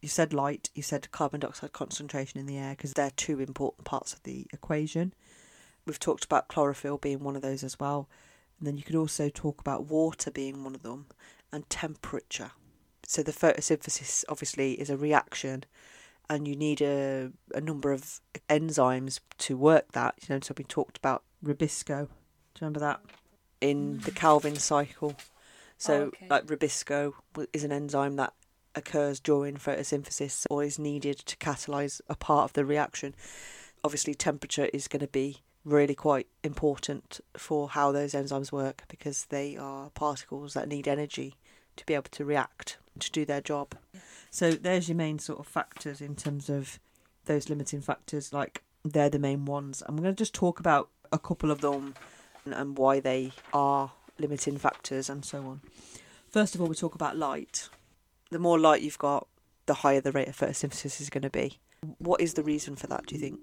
You 0.00 0.08
said 0.08 0.32
light, 0.32 0.70
you 0.74 0.82
said 0.82 1.10
carbon 1.10 1.40
dioxide 1.40 1.72
concentration 1.72 2.38
in 2.38 2.46
the 2.46 2.58
air 2.58 2.74
because 2.76 2.92
they're 2.92 3.10
two 3.10 3.40
important 3.40 3.84
parts 3.84 4.12
of 4.12 4.22
the 4.22 4.46
equation. 4.52 5.14
We've 5.86 5.98
talked 5.98 6.24
about 6.24 6.48
chlorophyll 6.48 6.98
being 6.98 7.20
one 7.20 7.36
of 7.36 7.42
those 7.42 7.62
as 7.62 7.78
well. 7.78 8.08
And 8.58 8.66
then 8.66 8.76
you 8.76 8.82
could 8.82 8.96
also 8.96 9.28
talk 9.28 9.60
about 9.60 9.86
water 9.86 10.30
being 10.30 10.64
one 10.64 10.74
of 10.74 10.82
them 10.82 11.06
and 11.52 11.68
temperature. 11.68 12.52
So 13.06 13.22
the 13.22 13.32
photosynthesis 13.32 14.24
obviously 14.28 14.72
is 14.72 14.90
a 14.90 14.96
reaction 14.96 15.64
and 16.28 16.48
you 16.48 16.56
need 16.56 16.80
a, 16.80 17.30
a 17.54 17.60
number 17.60 17.92
of 17.92 18.20
enzymes 18.48 19.20
to 19.38 19.56
work 19.56 19.92
that. 19.92 20.14
You 20.22 20.34
know, 20.34 20.40
so 20.42 20.54
we 20.56 20.64
talked 20.64 20.98
about 20.98 21.22
Rubisco. 21.44 21.86
Do 21.86 21.94
you 21.96 22.08
remember 22.60 22.80
that? 22.80 23.00
In 23.60 23.98
the 24.00 24.10
Calvin 24.10 24.56
cycle. 24.56 25.16
So 25.78 25.94
Oh, 25.94 26.02
okay. 26.06 26.26
like 26.28 26.46
Rubisco 26.46 27.14
is 27.52 27.64
an 27.64 27.72
enzyme 27.72 28.16
that 28.16 28.32
occurs 28.74 29.20
during 29.20 29.56
photosynthesis 29.56 30.46
or 30.50 30.62
is 30.62 30.78
needed 30.78 31.18
to 31.18 31.36
catalyze 31.36 32.00
a 32.08 32.14
part 32.14 32.44
of 32.44 32.52
the 32.52 32.64
reaction. 32.64 33.14
Obviously 33.82 34.14
temperature 34.14 34.68
is 34.72 34.88
going 34.88 35.00
to 35.00 35.06
be 35.06 35.42
really 35.64 35.94
quite 35.94 36.28
important 36.44 37.20
for 37.36 37.70
how 37.70 37.90
those 37.90 38.12
enzymes 38.12 38.52
work 38.52 38.82
because 38.88 39.26
they 39.26 39.56
are 39.56 39.90
particles 39.90 40.54
that 40.54 40.68
need 40.68 40.86
energy 40.86 41.34
to 41.76 41.84
be 41.86 41.94
able 41.94 42.04
to 42.10 42.24
react 42.24 42.78
to 43.00 43.10
do 43.10 43.24
their 43.24 43.40
job. 43.40 43.74
So 44.30 44.52
there's 44.52 44.88
your 44.88 44.96
main 44.96 45.18
sort 45.18 45.40
of 45.40 45.46
factors 45.46 46.00
in 46.00 46.14
terms 46.14 46.48
of 46.48 46.78
those 47.26 47.48
limiting 47.48 47.80
factors. 47.80 48.32
Like 48.32 48.62
they're 48.84 49.10
the 49.10 49.18
main 49.18 49.44
ones. 49.44 49.82
I'm 49.86 49.96
going 49.96 50.08
to 50.08 50.12
just 50.14 50.34
talk 50.34 50.60
about 50.60 50.88
a 51.12 51.18
couple 51.18 51.50
of 51.50 51.60
them 51.60 51.94
and, 52.44 52.54
and 52.54 52.78
why 52.78 53.00
they 53.00 53.32
are 53.52 53.92
limiting 54.18 54.58
factors 54.58 55.08
and 55.10 55.24
so 55.24 55.38
on. 55.38 55.60
First 56.30 56.54
of 56.54 56.60
all, 56.60 56.66
we 56.68 56.74
talk 56.74 56.94
about 56.94 57.16
light. 57.16 57.68
The 58.30 58.38
more 58.38 58.58
light 58.58 58.82
you've 58.82 58.98
got, 58.98 59.26
the 59.66 59.74
higher 59.74 60.00
the 60.00 60.12
rate 60.12 60.28
of 60.28 60.36
photosynthesis 60.36 61.00
is 61.00 61.10
going 61.10 61.22
to 61.22 61.30
be. 61.30 61.58
What 61.98 62.20
is 62.20 62.34
the 62.34 62.42
reason 62.42 62.76
for 62.76 62.86
that? 62.88 63.06
Do 63.06 63.14
you 63.14 63.20
think 63.20 63.40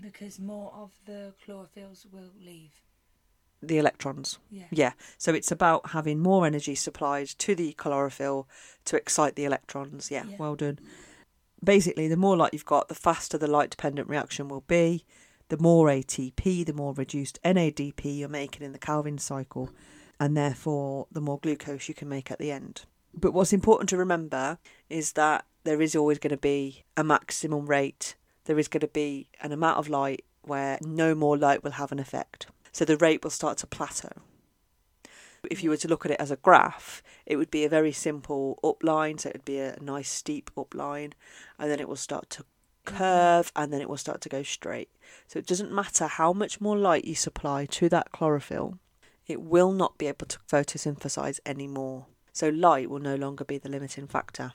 because 0.00 0.38
more 0.38 0.72
of 0.74 0.90
the 1.06 1.32
chlorophylls 1.46 2.06
will 2.10 2.30
leave. 2.44 2.72
the 3.62 3.78
electrons? 3.78 4.38
Yeah. 4.50 4.64
Yeah, 4.70 4.92
so 5.18 5.32
it's 5.34 5.52
about 5.52 5.90
having 5.90 6.18
more 6.18 6.46
energy 6.46 6.74
supplied 6.74 7.28
to 7.28 7.54
the 7.54 7.72
chlorophyll 7.74 8.48
to 8.86 8.96
excite 8.96 9.36
the 9.36 9.44
electrons. 9.44 10.10
Yeah, 10.10 10.24
Yeah. 10.26 10.36
well 10.38 10.56
done. 10.56 10.78
Basically, 11.62 12.08
the 12.08 12.16
more 12.16 12.36
light 12.36 12.52
you've 12.52 12.64
got, 12.66 12.88
the 12.88 12.94
faster 12.94 13.38
the 13.38 13.46
light 13.46 13.70
dependent 13.70 14.08
reaction 14.08 14.48
will 14.48 14.62
be. 14.62 15.04
The 15.52 15.62
more 15.62 15.88
ATP, 15.88 16.64
the 16.64 16.72
more 16.72 16.94
reduced 16.94 17.38
NADP 17.44 18.20
you're 18.20 18.26
making 18.30 18.64
in 18.64 18.72
the 18.72 18.78
Calvin 18.78 19.18
cycle, 19.18 19.68
and 20.18 20.34
therefore 20.34 21.08
the 21.12 21.20
more 21.20 21.38
glucose 21.40 21.88
you 21.88 21.94
can 21.94 22.08
make 22.08 22.30
at 22.30 22.38
the 22.38 22.50
end. 22.50 22.86
But 23.12 23.32
what's 23.32 23.52
important 23.52 23.90
to 23.90 23.98
remember 23.98 24.56
is 24.88 25.12
that 25.12 25.44
there 25.64 25.82
is 25.82 25.94
always 25.94 26.18
going 26.18 26.30
to 26.30 26.38
be 26.38 26.84
a 26.96 27.04
maximum 27.04 27.66
rate. 27.66 28.14
There 28.46 28.58
is 28.58 28.66
going 28.66 28.80
to 28.80 28.88
be 28.88 29.28
an 29.42 29.52
amount 29.52 29.76
of 29.76 29.90
light 29.90 30.24
where 30.40 30.78
no 30.80 31.14
more 31.14 31.36
light 31.36 31.62
will 31.62 31.72
have 31.72 31.92
an 31.92 31.98
effect. 31.98 32.46
So 32.72 32.86
the 32.86 32.96
rate 32.96 33.22
will 33.22 33.30
start 33.30 33.58
to 33.58 33.66
plateau. 33.66 34.22
If 35.50 35.62
you 35.62 35.68
were 35.68 35.76
to 35.76 35.88
look 35.88 36.06
at 36.06 36.12
it 36.12 36.20
as 36.20 36.30
a 36.30 36.36
graph, 36.36 37.02
it 37.26 37.36
would 37.36 37.50
be 37.50 37.64
a 37.64 37.68
very 37.68 37.92
simple 37.92 38.58
upline, 38.64 39.20
so 39.20 39.28
it 39.28 39.34
would 39.34 39.44
be 39.44 39.58
a 39.58 39.76
nice 39.82 40.08
steep 40.08 40.50
upline, 40.56 41.12
and 41.58 41.70
then 41.70 41.78
it 41.78 41.88
will 41.88 41.96
start 41.96 42.30
to 42.30 42.46
Mm-hmm. 42.84 42.96
curve 42.96 43.52
and 43.54 43.72
then 43.72 43.80
it 43.80 43.88
will 43.88 43.96
start 43.96 44.20
to 44.22 44.28
go 44.28 44.42
straight. 44.42 44.90
So 45.28 45.38
it 45.38 45.46
doesn't 45.46 45.72
matter 45.72 46.06
how 46.06 46.32
much 46.32 46.60
more 46.60 46.76
light 46.76 47.04
you 47.04 47.14
supply 47.14 47.66
to 47.66 47.88
that 47.90 48.12
chlorophyll, 48.12 48.78
it 49.26 49.40
will 49.40 49.72
not 49.72 49.98
be 49.98 50.08
able 50.08 50.26
to 50.26 50.38
photosynthesize 50.50 51.38
anymore. 51.46 52.06
So 52.32 52.48
light 52.48 52.90
will 52.90 52.98
no 52.98 53.14
longer 53.14 53.44
be 53.44 53.58
the 53.58 53.68
limiting 53.68 54.08
factor. 54.08 54.52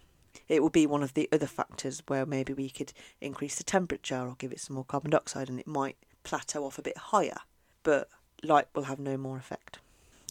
It 0.47 0.61
will 0.61 0.69
be 0.69 0.85
one 0.85 1.03
of 1.03 1.13
the 1.13 1.29
other 1.31 1.47
factors 1.47 2.03
where 2.07 2.25
maybe 2.25 2.53
we 2.53 2.69
could 2.69 2.93
increase 3.21 3.55
the 3.55 3.63
temperature 3.63 4.19
or 4.27 4.35
give 4.37 4.51
it 4.51 4.59
some 4.59 4.75
more 4.75 4.85
carbon 4.85 5.11
dioxide 5.11 5.49
and 5.49 5.59
it 5.59 5.67
might 5.67 5.97
plateau 6.23 6.65
off 6.65 6.77
a 6.77 6.81
bit 6.81 6.97
higher, 6.97 7.37
but 7.83 8.09
light 8.43 8.67
will 8.75 8.83
have 8.83 8.99
no 8.99 9.17
more 9.17 9.37
effect. 9.37 9.79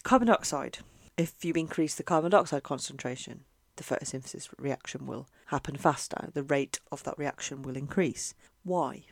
Carbon 0.03 0.29
dioxide. 0.29 0.79
If 1.17 1.45
you 1.45 1.55
increase 1.55 1.95
the 1.95 2.03
carbon 2.03 2.31
dioxide 2.31 2.62
concentration, 2.62 3.45
the 3.76 3.85
photosynthesis 3.85 4.49
reaction 4.59 5.07
will 5.07 5.26
happen 5.47 5.76
faster. 5.76 6.31
The 6.35 6.43
rate 6.43 6.81
of 6.91 7.03
that 7.05 7.19
reaction 7.19 7.62
will 7.62 7.76
increase. 7.76 8.35
Why? 8.65 9.05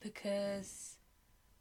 Because 0.00 0.96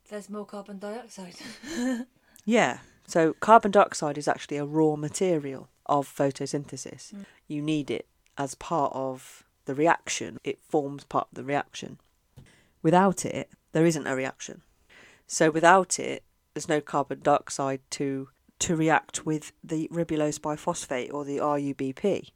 there's 0.10 0.30
more 0.30 0.46
carbon 0.46 0.80
dioxide. 0.80 1.36
Yeah. 2.48 2.80
So 3.06 3.34
carbon 3.34 3.72
dioxide 3.72 4.18
is 4.18 4.28
actually 4.28 4.56
a 4.58 4.66
raw 4.66 4.96
material 4.96 5.68
of 5.86 6.08
photosynthesis. 6.08 7.14
Mm. 7.14 7.26
You 7.48 7.62
need 7.62 7.92
it 7.92 8.08
as 8.38 8.56
part 8.56 8.94
of 8.96 9.44
the 9.66 9.76
reaction. 9.76 10.40
It 10.46 10.60
forms 10.62 11.04
part 11.04 11.28
of 11.30 11.36
the 11.36 11.44
reaction. 11.44 12.00
Without 12.82 13.26
it, 13.26 13.50
there 13.74 13.86
isn't 13.86 14.08
a 14.08 14.16
reaction. 14.16 14.62
So 15.28 15.52
without 15.52 16.00
it, 16.00 16.24
there's 16.54 16.70
no 16.70 16.80
carbon 16.80 17.20
dioxide 17.22 17.82
to 17.92 18.30
to 18.60 18.76
react 18.76 19.24
with 19.24 19.52
the 19.64 19.88
ribulose 19.90 20.40
biphosphate 20.40 21.14
or 21.14 21.24
the 21.24 21.38
RUBP. 21.38 22.32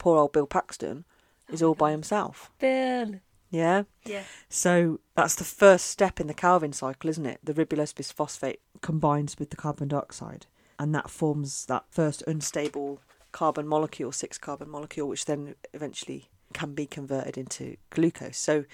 Poor 0.00 0.18
old 0.18 0.32
Bill 0.32 0.46
Paxton 0.46 1.04
is 1.52 1.62
Oh 1.62 1.68
all 1.68 1.74
by 1.74 1.90
himself. 1.90 2.50
Bill. 2.58 3.20
Yeah. 3.50 3.82
Yeah. 4.04 4.22
So 4.48 4.98
that's 5.14 5.34
the 5.34 5.44
first 5.44 5.88
step 5.88 6.18
in 6.18 6.26
the 6.26 6.34
Calvin 6.34 6.72
cycle, 6.72 7.10
isn't 7.10 7.26
it? 7.26 7.38
The 7.44 7.52
ribulose 7.52 7.92
bisphosphate 7.92 8.60
combines 8.80 9.38
with 9.38 9.50
the 9.50 9.56
carbon 9.56 9.88
dioxide, 9.88 10.46
and 10.78 10.94
that 10.94 11.10
forms 11.10 11.66
that 11.66 11.84
first 11.90 12.24
unstable 12.26 13.02
carbon 13.30 13.68
molecule, 13.68 14.10
six 14.10 14.38
carbon 14.38 14.70
molecule, 14.70 15.06
which 15.06 15.26
then 15.26 15.54
eventually 15.74 16.30
can 16.54 16.72
be 16.72 16.86
converted 16.86 17.36
into 17.36 17.76
glucose. 17.90 18.38
So 18.38 18.64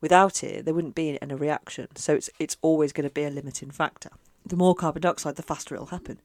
without 0.00 0.42
it, 0.42 0.64
there 0.64 0.72
wouldn't 0.72 0.94
be 0.94 1.20
any 1.20 1.34
reaction. 1.34 1.88
So 1.96 2.14
it's 2.14 2.30
it's 2.38 2.56
always 2.62 2.94
going 2.94 3.06
to 3.08 3.12
be 3.12 3.24
a 3.24 3.30
limiting 3.30 3.70
factor. 3.70 4.12
The 4.46 4.56
more 4.56 4.74
carbon 4.74 5.02
dioxide, 5.02 5.36
the 5.36 5.42
faster 5.42 5.74
it'll 5.74 5.88
happen. 5.88 6.20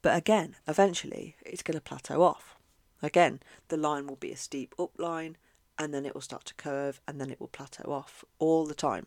But 0.00 0.16
again, 0.16 0.56
eventually, 0.66 1.36
it's 1.44 1.62
going 1.62 1.74
to 1.74 1.82
plateau 1.82 2.22
off. 2.22 2.56
Again, 3.02 3.40
the 3.68 3.76
line 3.76 4.06
will 4.06 4.16
be 4.16 4.32
a 4.32 4.36
steep 4.36 4.74
up 4.78 4.92
line, 4.98 5.36
and 5.78 5.94
then 5.94 6.04
it 6.04 6.14
will 6.14 6.20
start 6.20 6.44
to 6.46 6.54
curve, 6.54 7.00
and 7.08 7.20
then 7.20 7.30
it 7.30 7.40
will 7.40 7.48
plateau 7.48 7.90
off 7.92 8.24
all 8.38 8.66
the 8.66 8.74
time 8.74 9.06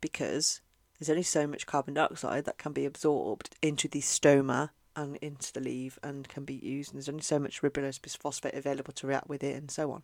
because 0.00 0.60
there's 0.98 1.10
only 1.10 1.22
so 1.22 1.46
much 1.46 1.66
carbon 1.66 1.94
dioxide 1.94 2.44
that 2.44 2.58
can 2.58 2.72
be 2.72 2.84
absorbed 2.84 3.54
into 3.60 3.88
the 3.88 4.00
stoma 4.00 4.70
and 4.94 5.16
into 5.16 5.52
the 5.52 5.60
leaf 5.60 5.98
and 6.02 6.28
can 6.28 6.44
be 6.44 6.54
used, 6.54 6.90
and 6.90 6.98
there's 6.98 7.08
only 7.08 7.22
so 7.22 7.38
much 7.38 7.60
ribulose 7.60 8.00
bisphosphate 8.00 8.56
available 8.56 8.92
to 8.94 9.06
react 9.06 9.28
with 9.28 9.44
it, 9.44 9.56
and 9.56 9.70
so 9.70 9.92
on. 9.92 10.02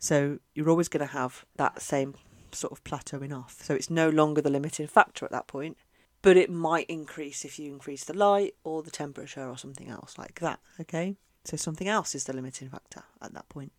So 0.00 0.40
you're 0.54 0.68
always 0.68 0.88
going 0.88 1.06
to 1.06 1.12
have 1.12 1.44
that 1.56 1.80
same 1.80 2.14
sort 2.52 2.72
of 2.72 2.82
plateauing 2.84 3.36
off. 3.36 3.62
So 3.62 3.74
it's 3.74 3.90
no 3.90 4.08
longer 4.08 4.40
the 4.40 4.50
limiting 4.50 4.88
factor 4.88 5.24
at 5.24 5.30
that 5.30 5.46
point, 5.46 5.76
but 6.22 6.36
it 6.36 6.50
might 6.50 6.86
increase 6.88 7.44
if 7.44 7.58
you 7.58 7.70
increase 7.72 8.04
the 8.04 8.14
light 8.14 8.54
or 8.64 8.82
the 8.82 8.90
temperature 8.90 9.48
or 9.48 9.56
something 9.56 9.88
else 9.88 10.18
like 10.18 10.40
that. 10.40 10.58
Okay, 10.80 11.16
so 11.46 11.56
something 11.56 11.88
else 11.88 12.14
is 12.14 12.24
the 12.24 12.32
limiting 12.32 12.68
factor 12.68 13.04
at 13.22 13.34
that 13.34 13.48
point. 13.48 13.72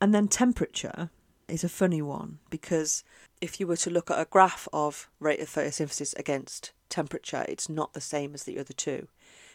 And 0.00 0.14
then 0.14 0.28
temperature 0.28 1.10
is 1.48 1.64
a 1.64 1.68
funny 1.68 2.02
one 2.02 2.38
because 2.50 3.02
if 3.40 3.58
you 3.58 3.66
were 3.66 3.76
to 3.76 3.90
look 3.90 4.10
at 4.10 4.20
a 4.20 4.26
graph 4.26 4.68
of 4.72 5.08
rate 5.18 5.40
of 5.40 5.48
photosynthesis 5.48 6.16
against 6.18 6.72
temperature, 6.88 7.44
it's 7.48 7.68
not 7.68 7.94
the 7.94 8.00
same 8.00 8.34
as 8.34 8.44
the 8.44 8.58
other 8.58 8.74
two. 8.74 9.08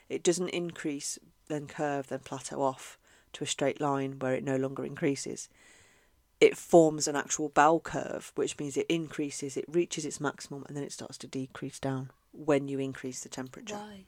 It 0.10 0.24
doesn't 0.24 0.50
increase, 0.50 1.20
then 1.48 1.68
curve, 1.68 2.08
then 2.08 2.20
plateau 2.20 2.62
off 2.62 2.98
to 3.34 3.44
a 3.44 3.48
straight 3.48 3.80
line 3.80 4.18
where 4.20 4.34
it 4.34 4.44
no 4.44 4.58
longer 4.58 4.86
increases. 4.86 5.50
It 6.40 6.58
forms 6.58 7.08
an 7.08 7.16
actual 7.16 7.50
bell 7.50 7.80
curve, 7.80 8.32
which 8.36 8.60
means 8.60 8.76
it 8.76 8.86
increases, 8.90 9.56
it 9.56 9.66
reaches 9.68 10.06
its 10.06 10.20
maximum, 10.20 10.66
and 10.68 10.76
then 10.76 10.84
it 10.84 10.92
starts 10.92 11.18
to 11.20 11.28
decrease 11.28 11.80
down 11.80 12.12
when 12.32 12.68
you 12.68 12.80
increase 12.80 13.22
the 13.22 13.30
temperature. 13.30 13.76
Why? 13.76 14.06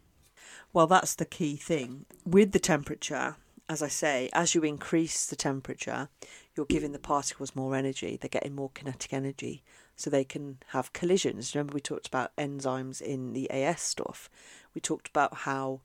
Well, 0.74 0.88
that's 0.88 1.16
the 1.16 1.26
key 1.26 1.56
thing. 1.56 2.06
With 2.26 2.52
the 2.52 2.60
temperature, 2.60 3.38
as 3.68 3.82
I 3.82 3.88
say, 3.88 4.30
as 4.34 4.54
you 4.54 4.62
increase 4.64 5.26
the 5.26 5.36
temperature, 5.36 6.10
you're 6.56 6.66
giving 6.66 6.92
the 6.92 7.00
particles 7.00 7.56
more 7.56 7.76
energy. 7.76 8.18
They're 8.20 8.30
getting 8.30 8.56
more 8.56 8.72
kinetic 8.74 9.14
energy, 9.14 9.64
so 9.96 10.10
they 10.10 10.24
can 10.24 10.58
have 10.68 10.94
collisions. 10.94 11.56
Remember, 11.56 11.74
we 11.74 11.82
talked 11.82 12.08
about 12.08 12.36
enzymes 12.36 13.02
in 13.02 13.34
the 13.34 13.50
AS 13.50 13.82
stuff. 13.82 14.30
We 14.74 14.82
talked 14.82 15.08
about 15.08 15.38
how 15.38 15.82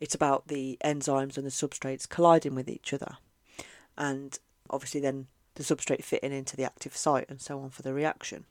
it's 0.00 0.14
about 0.14 0.48
the 0.48 0.78
enzymes 0.84 1.36
and 1.36 1.46
the 1.46 1.50
substrates 1.50 2.08
colliding 2.08 2.54
with 2.54 2.68
each 2.68 2.92
other, 2.92 3.18
and 3.96 4.38
obviously 4.68 5.00
then 5.00 5.26
the 5.54 5.62
substrate 5.62 6.02
fitting 6.02 6.32
into 6.32 6.56
the 6.56 6.64
active 6.64 6.96
site 6.96 7.26
and 7.28 7.40
so 7.40 7.60
on 7.60 7.70
for 7.70 7.82
the 7.82 7.92
reaction. 7.94 8.46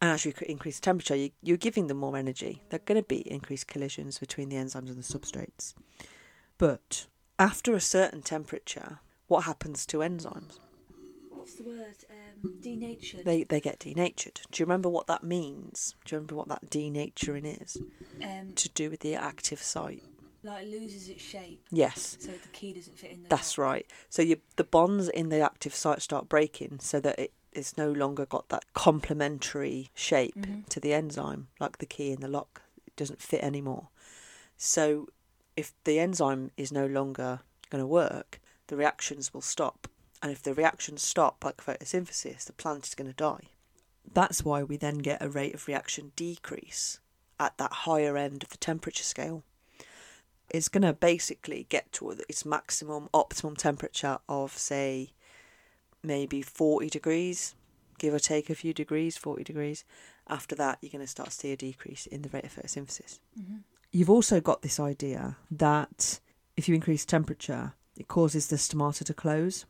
And 0.00 0.10
as 0.10 0.24
you 0.24 0.32
increase 0.46 0.76
the 0.80 0.82
temperature, 0.84 1.14
you, 1.16 1.30
you're 1.42 1.56
giving 1.58 1.86
them 1.88 1.98
more 1.98 2.16
energy. 2.16 2.62
There 2.70 2.78
are 2.80 2.84
going 2.86 3.00
to 3.02 3.06
be 3.06 3.30
increased 3.30 3.66
collisions 3.66 4.18
between 4.18 4.48
the 4.48 4.56
enzymes 4.56 4.88
and 4.88 4.96
the 4.96 5.02
substrates. 5.02 5.74
But 6.58 7.06
after 7.38 7.74
a 7.74 7.80
certain 7.80 8.22
temperature, 8.22 9.00
what 9.26 9.44
happens 9.44 9.84
to 9.86 9.98
enzymes? 9.98 10.58
What's 11.30 11.54
the 11.54 11.64
word? 11.64 11.94
Um, 12.10 12.54
denatured. 12.62 13.24
They, 13.24 13.44
they 13.44 13.60
get 13.60 13.78
denatured. 13.80 14.40
Do 14.50 14.62
you 14.62 14.66
remember 14.66 14.88
what 14.88 15.06
that 15.06 15.22
means? 15.22 15.94
Do 16.04 16.14
you 16.14 16.18
remember 16.18 16.34
what 16.34 16.48
that 16.48 16.70
denaturing 16.70 17.62
is? 17.62 17.76
um, 18.22 18.52
To 18.54 18.68
do 18.70 18.90
with 18.90 19.00
the 19.00 19.14
active 19.14 19.62
site. 19.62 20.02
like 20.42 20.64
it 20.64 20.70
loses 20.70 21.08
its 21.08 21.22
shape, 21.22 21.62
Yes, 21.70 22.16
so 22.20 22.28
the 22.32 22.48
key 22.52 22.72
doesn't 22.72 22.98
fit 22.98 23.10
in 23.12 23.22
the. 23.22 23.28
that's 23.28 23.58
right. 23.58 23.86
So 24.08 24.22
you, 24.22 24.38
the 24.56 24.64
bonds 24.64 25.08
in 25.10 25.28
the 25.28 25.40
active 25.40 25.74
site 25.74 26.00
start 26.02 26.28
breaking 26.28 26.78
so 26.80 27.00
that 27.00 27.18
it, 27.18 27.32
it's 27.52 27.76
no 27.76 27.90
longer 27.90 28.26
got 28.26 28.48
that 28.48 28.72
complementary 28.74 29.90
shape 29.94 30.36
Mhm. 30.36 30.68
to 30.68 30.80
the 30.80 30.92
enzyme, 30.92 31.48
like 31.58 31.78
the 31.78 31.86
key 31.86 32.12
in 32.12 32.20
the 32.20 32.28
lock. 32.28 32.62
It 32.86 32.96
doesn't 32.96 33.22
fit 33.22 33.42
anymore. 33.42 33.88
So 34.56 35.08
if 35.56 35.72
the 35.84 35.98
enzyme 35.98 36.50
is 36.56 36.70
no 36.70 36.86
longer 36.86 37.40
going 37.70 37.82
to 37.82 37.86
work, 37.86 38.40
the 38.68 38.76
reactions 38.76 39.34
will 39.34 39.42
stop. 39.42 39.88
And 40.22 40.30
if 40.30 40.42
the 40.42 40.54
reactions 40.54 41.02
stop, 41.02 41.44
like 41.44 41.56
photosynthesis, 41.58 42.44
the 42.44 42.52
plant 42.52 42.86
is 42.86 42.94
going 42.94 43.08
to 43.10 43.16
die. 43.16 43.48
That's 44.12 44.44
why 44.44 44.62
we 44.62 44.76
then 44.76 44.98
get 44.98 45.22
a 45.22 45.28
rate 45.28 45.54
of 45.54 45.66
reaction 45.66 46.12
decrease 46.14 47.00
at 47.38 47.56
that 47.58 47.72
higher 47.72 48.16
end 48.16 48.42
of 48.42 48.50
the 48.50 48.58
temperature 48.58 49.02
scale. 49.04 49.44
It's 50.50 50.68
going 50.68 50.82
to 50.82 50.92
basically 50.92 51.64
get 51.68 51.92
to 51.92 52.10
its 52.10 52.44
maximum 52.44 53.08
optimum 53.14 53.56
temperature 53.56 54.18
of, 54.28 54.56
say, 54.58 55.12
maybe 56.02 56.42
40 56.42 56.88
degrees, 56.88 57.54
give 57.98 58.14
or 58.14 58.18
take 58.18 58.50
a 58.50 58.54
few 58.54 58.72
degrees, 58.72 59.16
40 59.16 59.44
degrees. 59.44 59.84
After 60.28 60.54
that, 60.56 60.78
you're 60.80 60.90
going 60.90 61.04
to 61.04 61.10
start 61.10 61.30
to 61.30 61.34
see 61.34 61.52
a 61.52 61.56
decrease 61.56 62.06
in 62.06 62.22
the 62.22 62.28
rate 62.28 62.44
of 62.44 62.54
photosynthesis. 62.54 63.18
Mhm. 63.38 63.64
You've 63.90 64.10
also 64.10 64.40
got 64.40 64.62
this 64.62 64.78
idea 64.78 65.36
that 65.50 66.20
if 66.56 66.68
you 66.68 66.74
increase 66.74 67.04
temperature, 67.04 67.74
it 67.96 68.08
causes 68.08 68.46
the 68.46 68.56
stomata 68.56 69.04
to 69.04 69.14
close. 69.14 69.66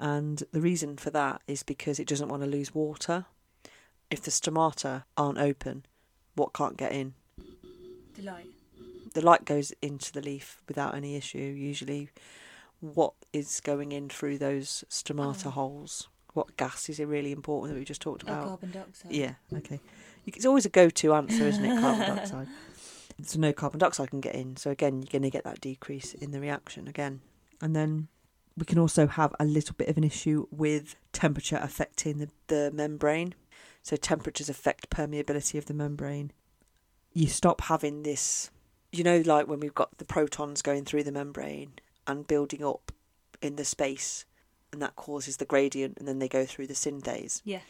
And 0.00 0.44
the 0.52 0.60
reason 0.60 0.96
for 0.96 1.10
that 1.10 1.42
is 1.46 1.62
because 1.62 1.98
it 1.98 2.06
doesn't 2.06 2.28
want 2.28 2.42
to 2.42 2.48
lose 2.48 2.74
water. 2.74 3.26
If 4.10 4.22
the 4.22 4.30
stomata 4.30 5.04
aren't 5.16 5.38
open, 5.38 5.84
what 6.34 6.52
can't 6.54 6.76
get 6.76 6.92
in? 6.92 7.14
The 8.14 8.22
light. 8.22 8.46
The 9.14 9.22
light 9.22 9.44
goes 9.44 9.72
into 9.82 10.12
the 10.12 10.20
leaf 10.20 10.62
without 10.68 10.94
any 10.94 11.16
issue. 11.16 11.38
Usually, 11.38 12.10
what 12.80 13.14
is 13.32 13.60
going 13.60 13.92
in 13.92 14.08
through 14.08 14.38
those 14.38 14.84
stomata 14.88 15.46
Oh. 15.46 15.50
holes? 15.50 16.08
What 16.34 16.56
gas 16.56 16.88
is 16.88 17.00
it 17.00 17.06
really 17.06 17.32
important 17.32 17.72
that 17.74 17.78
we 17.78 17.84
just 17.84 18.00
talked 18.02 18.24
Oh, 18.24 18.32
about? 18.32 18.44
carbon 18.46 18.70
dioxide. 18.70 19.12
Yeah, 19.12 19.34
okay. 19.56 19.80
It's 20.26 20.44
always 20.46 20.66
a 20.66 20.68
go-to 20.68 21.14
answer, 21.14 21.44
isn't 21.46 21.64
it? 21.64 21.80
Carbon 21.80 22.06
dioxide. 22.16 22.48
So 23.22 23.38
no 23.40 23.52
carbon 23.52 23.80
dioxide 23.80 24.10
can 24.10 24.20
get 24.20 24.34
in. 24.36 24.56
So 24.56 24.70
again, 24.70 25.02
you're 25.02 25.10
going 25.10 25.22
to 25.22 25.30
get 25.30 25.44
that 25.44 25.60
decrease 25.60 26.14
in 26.14 26.30
the 26.30 26.40
reaction 26.40 26.86
again. 26.86 27.20
And 27.60 27.74
then 27.74 28.08
we 28.56 28.64
can 28.64 28.78
also 28.78 29.06
have 29.08 29.34
a 29.40 29.44
little 29.44 29.74
bit 29.76 29.88
of 29.88 29.96
an 29.96 30.04
issue 30.04 30.46
with 30.50 30.94
temperature 31.12 31.58
affecting 31.60 32.18
the, 32.18 32.28
the 32.46 32.70
membrane. 32.72 33.34
So 33.82 33.96
temperatures 33.96 34.48
affect 34.48 34.90
permeability 34.90 35.58
of 35.58 35.64
the 35.66 35.74
membrane. 35.74 36.30
You 37.14 37.26
stop 37.26 37.62
having 37.62 38.02
this, 38.04 38.50
you 38.92 39.02
know, 39.02 39.22
like 39.24 39.48
when 39.48 39.58
we've 39.60 39.74
got 39.74 39.96
the 39.98 40.04
protons 40.04 40.62
going 40.62 40.84
through 40.84 41.04
the 41.04 41.12
membrane 41.12 41.72
and 42.08 42.26
building 42.26 42.64
up 42.64 42.90
in 43.40 43.54
the 43.56 43.64
space, 43.64 44.24
and 44.72 44.82
that 44.82 44.96
causes 44.96 45.36
the 45.36 45.44
gradient, 45.44 45.96
and 45.98 46.08
then 46.08 46.18
they 46.18 46.28
go 46.28 46.44
through 46.44 46.66
the 46.66 46.74
synthase. 46.74 47.40
Yeah. 47.44 47.60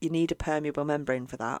you 0.00 0.10
need 0.10 0.30
a 0.32 0.34
permeable 0.36 0.84
membrane 0.84 1.26
for 1.26 1.36
that 1.36 1.60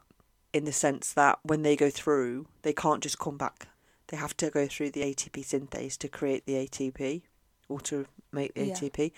in 0.52 0.64
the 0.64 0.72
sense 0.72 1.12
that 1.12 1.38
when 1.42 1.62
they 1.62 1.74
go 1.76 1.90
through 1.90 2.46
they 2.62 2.72
can't 2.72 3.02
just 3.02 3.18
come 3.18 3.36
back. 3.36 3.66
They 4.08 4.16
have 4.16 4.36
to 4.38 4.48
go 4.48 4.66
through 4.68 4.92
the 4.92 5.02
ATP 5.02 5.44
synthase 5.44 5.98
to 5.98 6.08
create 6.08 6.46
the 6.46 6.54
ATP 6.54 7.22
or 7.68 7.80
to 7.80 8.06
make 8.32 8.54
the 8.54 8.66
Yeah. 8.66 8.74
ATP 8.74 9.12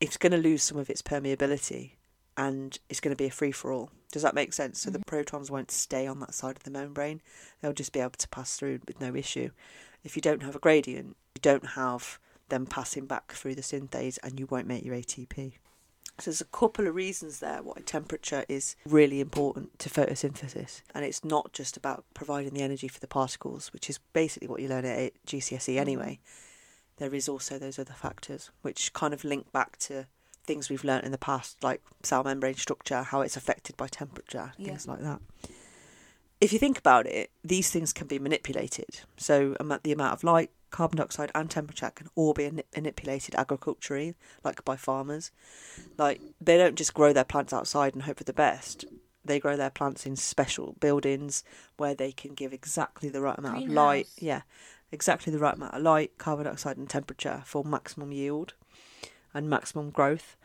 it's 0.00 0.16
going 0.16 0.30
to 0.32 0.38
lose 0.38 0.62
some 0.62 0.78
of 0.78 0.88
its 0.90 1.02
permeability 1.02 1.92
and 2.36 2.78
it's 2.88 3.00
going 3.00 3.10
to 3.14 3.16
be 3.22 3.26
a 3.26 3.30
free 3.30 3.50
for 3.52 3.72
all 3.72 3.90
does 4.12 4.22
that 4.22 4.34
make 4.34 4.52
sense? 4.52 4.80
So 4.80 4.90
the 4.90 4.98
Mhm. 5.00 5.06
protons 5.06 5.50
won't 5.50 5.70
stay 5.72 6.06
on 6.06 6.20
that 6.20 6.34
side 6.34 6.56
of 6.56 6.62
the 6.64 6.70
membrane. 6.70 7.20
They'll 7.60 7.72
just 7.72 7.92
be 7.92 8.00
able 8.00 8.10
to 8.10 8.28
pass 8.28 8.56
through 8.56 8.80
with 8.86 9.00
no 9.00 9.16
issue 9.16 9.50
if 10.04 10.16
you 10.16 10.22
don't 10.22 10.42
have 10.42 10.56
a 10.56 10.60
gradient 10.60 11.16
you 11.34 11.40
don't 11.40 11.70
have 11.70 12.18
them 12.48 12.66
passing 12.66 13.06
back 13.06 13.32
through 13.32 13.54
the 13.54 13.62
synthase 13.62 14.18
and 14.22 14.38
you 14.38 14.46
won't 14.50 14.66
make 14.66 14.84
your 14.84 14.94
ATP 14.94 15.54
so 16.18 16.30
there's 16.30 16.40
a 16.40 16.44
couple 16.44 16.86
of 16.86 16.94
reasons 16.94 17.40
there 17.40 17.62
why 17.62 17.74
temperature 17.84 18.44
is 18.48 18.76
really 18.86 19.20
important 19.20 19.78
to 19.80 19.88
photosynthesis. 19.88 20.82
And 20.94 21.04
it's 21.04 21.24
not 21.24 21.52
just 21.52 21.76
about 21.76 22.04
providing 22.14 22.54
the 22.54 22.62
energy 22.62 22.86
for 22.86 23.00
the 23.00 23.06
particles, 23.06 23.72
which 23.72 23.88
is 23.88 23.98
basically 24.12 24.48
what 24.48 24.60
you 24.60 24.68
learn 24.68 24.84
at 24.84 25.12
GCSE 25.26 25.68
E 25.68 25.72
mm-hmm. 25.72 25.80
anyway. 25.80 26.20
there 26.98 27.14
is 27.14 27.28
also 27.28 27.58
those 27.58 27.78
other 27.78 27.94
factors 27.94 28.50
which 28.60 28.92
kind 28.92 29.14
of 29.14 29.24
link 29.24 29.50
back 29.50 29.78
to 29.78 30.06
things 30.44 30.68
we've 30.68 30.84
learnt 30.84 31.04
in 31.04 31.12
the 31.12 31.18
past, 31.18 31.62
like 31.62 31.80
cell 32.02 32.22
membrane 32.22 32.54
structure, 32.54 33.02
how 33.02 33.22
it's 33.22 33.36
affected 33.36 33.76
by 33.76 33.88
temperature, 33.88 34.52
Yeah. 34.58 34.68
things 34.68 34.86
like 34.86 35.00
that. 35.00 35.20
If 36.42 36.52
you 36.52 36.58
think 36.58 36.76
about 36.76 37.06
it, 37.06 37.30
these 37.44 37.70
things 37.70 37.92
can 37.92 38.08
be 38.08 38.18
manipulated. 38.18 39.02
So 39.16 39.54
the 39.84 39.92
amount 39.92 40.12
of 40.12 40.24
light, 40.24 40.50
carbon 40.70 40.96
dioxide, 40.96 41.30
and 41.36 41.48
temperature 41.48 41.92
can 41.94 42.08
all 42.16 42.34
be 42.34 42.50
manipulated 42.74 43.36
agriculturally, 43.36 44.16
like 44.42 44.64
by 44.64 44.74
farmers. 44.74 45.30
Like 45.96 46.20
they 46.40 46.56
don't 46.58 46.74
just 46.74 46.94
grow 46.94 47.12
their 47.12 47.22
plants 47.22 47.52
outside 47.52 47.94
and 47.94 48.02
hope 48.02 48.18
for 48.18 48.24
the 48.24 48.32
best. 48.32 48.84
They 49.24 49.38
grow 49.38 49.56
their 49.56 49.70
plants 49.70 50.04
in 50.04 50.16
special 50.16 50.74
buildings 50.80 51.44
where 51.76 51.94
they 51.94 52.10
can 52.10 52.34
give 52.34 52.52
exactly 52.52 53.08
the 53.08 53.20
right 53.20 53.38
amount 53.38 53.62
of 53.62 53.70
light. 53.70 54.08
Yeah, 54.18 54.42
exactly 54.90 55.32
the 55.32 55.38
right 55.38 55.54
amount 55.54 55.74
of 55.74 55.82
light, 55.82 56.18
carbon 56.18 56.46
dioxide, 56.46 56.76
and 56.76 56.90
temperature 56.90 57.44
for 57.46 57.62
maximum 57.62 58.10
yield 58.10 58.54
and 59.32 59.48
maximum 59.48 59.90
growth. 59.90 60.36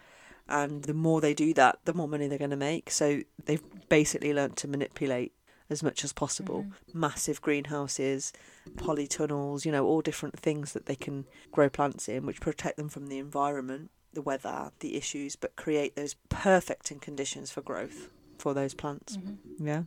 And 0.48 0.84
the 0.84 0.94
more 0.94 1.22
they 1.22 1.34
do 1.34 1.56
that, 1.56 1.80
the 1.86 1.94
more 1.96 2.08
money 2.08 2.28
they're 2.28 2.38
going 2.38 2.52
to 2.52 2.56
make. 2.56 2.92
So 2.92 3.24
they've 3.46 3.64
basically 3.90 4.32
learned 4.32 4.58
to 4.58 4.68
manipulate 4.68 5.34
as 5.70 5.84
much 5.84 6.04
as 6.04 6.14
possible. 6.14 6.64
Mm-hmm. 6.64 7.00
Massive 7.00 7.42
greenhouses, 7.42 8.34
polytunnels, 8.76 9.66
you 9.66 9.72
know, 9.72 9.86
all 9.86 10.02
different 10.02 10.40
things 10.40 10.74
that 10.74 10.86
they 10.86 10.96
can 10.96 11.26
grow 11.52 11.70
plants 11.70 12.08
in, 12.08 12.26
which 12.26 12.42
protect 12.42 12.78
them 12.78 12.90
from 12.90 13.08
the 13.08 13.20
environment, 13.20 13.92
the 14.14 14.22
weather, 14.22 14.72
the 14.80 14.96
issues, 14.96 15.36
but 15.36 15.56
create 15.56 15.96
those 15.96 16.16
perfecting 16.30 17.00
conditions 17.00 17.52
for 17.52 17.62
growth 17.62 18.10
for 18.38 18.54
those 18.54 18.74
plants. 18.74 19.18
Mm-hmm. 19.18 19.68
Yeah. 19.68 19.84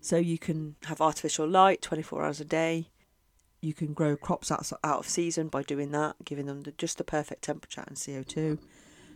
So 0.00 0.16
you 0.16 0.38
can 0.38 0.76
have 0.84 1.00
artificial 1.00 1.46
light 1.46 1.80
24 1.80 2.24
hours 2.24 2.40
a 2.40 2.44
day. 2.44 2.88
You 3.60 3.72
can 3.72 3.92
grow 3.92 4.16
crops 4.16 4.50
out, 4.50 4.70
out 4.82 4.98
of 4.98 5.08
season 5.08 5.46
by 5.46 5.62
doing 5.62 5.92
that, 5.92 6.16
giving 6.24 6.46
them 6.46 6.62
the, 6.62 6.72
just 6.72 6.98
the 6.98 7.04
perfect 7.04 7.42
temperature 7.42 7.84
and 7.86 7.96
CO2. 7.96 8.58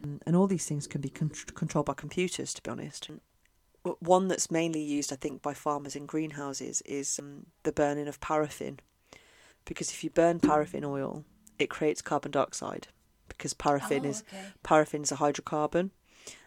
And, 0.02 0.22
and 0.24 0.36
all 0.36 0.46
these 0.46 0.66
things 0.66 0.86
can 0.86 1.00
be 1.00 1.08
con- 1.08 1.32
controlled 1.54 1.86
by 1.86 1.94
computers, 1.94 2.54
to 2.54 2.62
be 2.62 2.70
honest. 2.70 3.10
One 4.00 4.28
that's 4.28 4.50
mainly 4.50 4.82
used, 4.82 5.12
I 5.12 5.16
think, 5.16 5.42
by 5.42 5.54
farmers 5.54 5.96
in 5.96 6.06
greenhouses 6.06 6.82
is 6.82 7.18
um, 7.18 7.46
the 7.62 7.72
burning 7.72 8.08
of 8.08 8.20
paraffin. 8.20 8.80
Because 9.64 9.90
if 9.90 10.04
you 10.04 10.10
burn 10.10 10.40
paraffin 10.40 10.84
oil, 10.84 11.24
it 11.58 11.70
creates 11.70 12.02
carbon 12.02 12.30
dioxide. 12.30 12.88
Because 13.28 13.54
paraffin 13.54 14.04
Oh, 14.06 14.08
is 14.08 14.22
okay. 14.28 14.44
paraffin 14.62 15.02
is 15.02 15.12
a 15.12 15.16
hydrocarbon, 15.16 15.90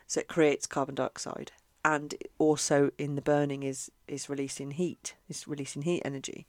so 0.07 0.21
it 0.21 0.27
creates 0.27 0.65
carbon 0.65 0.95
dioxide, 0.95 1.51
and 1.85 2.15
also 2.39 2.91
in 2.97 3.15
the 3.15 3.21
burning 3.21 3.63
is 3.63 3.91
is 4.07 4.29
releasing 4.29 4.71
heat, 4.71 5.13
is 5.27 5.47
releasing 5.47 5.83
heat 5.83 6.01
energy. 6.03 6.47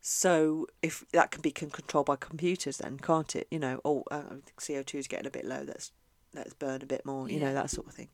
So 0.00 0.66
if 0.82 1.04
that 1.12 1.30
can 1.30 1.42
be 1.42 1.50
con- 1.50 1.70
controlled 1.70 2.06
by 2.06 2.16
computers, 2.16 2.78
then 2.78 2.98
can't 2.98 3.34
it? 3.34 3.48
You 3.50 3.58
know, 3.58 3.80
oh, 3.84 4.04
uh, 4.10 4.36
CO 4.56 4.82
two 4.82 4.98
is 4.98 5.08
getting 5.08 5.26
a 5.26 5.30
bit 5.30 5.44
low. 5.44 5.64
Let's 5.66 5.90
let's 6.34 6.54
burn 6.54 6.82
a 6.82 6.86
bit 6.86 7.04
more. 7.04 7.28
You 7.28 7.40
know 7.40 7.54
that 7.54 7.70
sort 7.70 7.86
of 7.88 7.94
thing. 7.94 8.08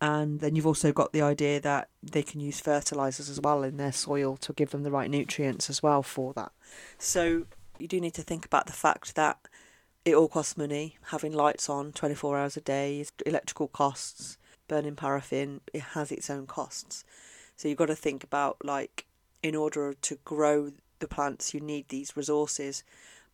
And 0.00 0.40
then 0.40 0.54
you've 0.54 0.66
also 0.66 0.92
got 0.92 1.12
the 1.12 1.22
idea 1.22 1.60
that 1.60 1.88
they 2.02 2.22
can 2.22 2.40
use 2.40 2.60
fertilizers 2.60 3.30
as 3.30 3.40
well 3.40 3.62
in 3.62 3.78
their 3.78 3.92
soil 3.92 4.36
to 4.38 4.52
give 4.52 4.70
them 4.70 4.82
the 4.82 4.90
right 4.90 5.10
nutrients 5.10 5.70
as 5.70 5.82
well 5.82 6.02
for 6.02 6.34
that. 6.34 6.52
So 6.98 7.46
you 7.78 7.88
do 7.88 8.00
need 8.00 8.14
to 8.14 8.22
think 8.22 8.44
about 8.44 8.66
the 8.66 8.72
fact 8.72 9.14
that 9.14 9.38
it 10.04 10.14
all 10.14 10.28
costs 10.28 10.56
money. 10.56 10.98
Having 11.06 11.32
lights 11.32 11.70
on 11.70 11.92
24 11.92 12.38
hours 12.38 12.56
a 12.56 12.60
day, 12.60 13.04
electrical 13.24 13.68
costs, 13.68 14.36
burning 14.68 14.96
paraffin, 14.96 15.60
it 15.72 15.80
has 15.80 16.12
its 16.12 16.28
own 16.28 16.46
costs. 16.46 17.04
So 17.56 17.68
you've 17.68 17.78
got 17.78 17.86
to 17.86 17.96
think 17.96 18.22
about 18.22 18.58
like, 18.62 19.06
in 19.42 19.54
order 19.54 19.94
to 19.94 20.18
grow 20.24 20.72
the 20.98 21.08
plants, 21.08 21.54
you 21.54 21.60
need 21.60 21.88
these 21.88 22.16
resources, 22.16 22.84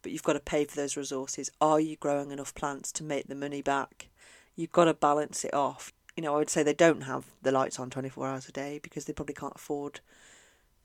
but 0.03 0.13
you've 0.13 0.23
got 0.23 0.35
to 0.35 0.41
pay 0.41 0.65
for 0.65 0.77
those 0.77 0.97
resources. 0.97 1.51
Are 1.61 1.81
you 1.81 1.97
growing 1.97 2.31
enough 2.31 2.55
plants 2.55 2.93
to 2.93 3.05
make 3.05 3.27
the 3.27 3.35
money 3.35 3.63
back? 3.63 4.09
You've 4.55 4.73
got 4.73 4.85
to 4.85 4.95
balance 4.95 5.45
it 5.45 5.55
off. 5.55 5.93
You 6.17 6.23
know, 6.23 6.35
I 6.35 6.39
would 6.39 6.51
say 6.51 6.63
they 6.63 6.75
don't 6.75 7.03
have 7.03 7.25
the 7.43 7.53
lights 7.53 7.79
on 7.79 7.89
24 7.91 8.29
hours 8.29 8.49
a 8.49 8.53
day 8.53 8.79
because 8.83 9.07
they 9.07 9.13
probably 9.13 9.35
can't 9.35 9.55
afford 9.57 10.01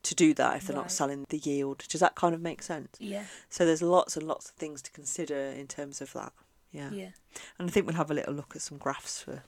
to 0.04 0.14
do 0.14 0.32
that 0.34 0.56
if 0.56 0.66
they're 0.66 0.76
Right. 0.76 0.82
not 0.84 0.92
selling 0.92 1.26
the 1.28 1.38
yield. 1.38 1.84
Does 1.88 2.00
that 2.00 2.14
kind 2.14 2.34
of 2.34 2.40
make 2.40 2.62
sense? 2.62 2.96
Yeah, 2.98 3.24
So 3.50 3.66
there's 3.66 3.82
lots 3.82 4.16
and 4.16 4.26
lots 4.26 4.48
of 4.48 4.54
things 4.56 4.80
to 4.82 4.90
consider 4.92 5.36
in 5.36 5.66
terms 5.66 6.00
of 6.00 6.12
that. 6.14 6.32
Yeah. 6.72 6.90
yeah. 6.92 7.10
And 7.58 7.68
I 7.68 7.72
think 7.72 7.86
we'll 7.86 7.96
have 7.96 8.10
a 8.10 8.14
little 8.14 8.32
look 8.32 8.54
at 8.56 8.62
some 8.62 8.78
graphs 8.78 9.20
for 9.22 9.42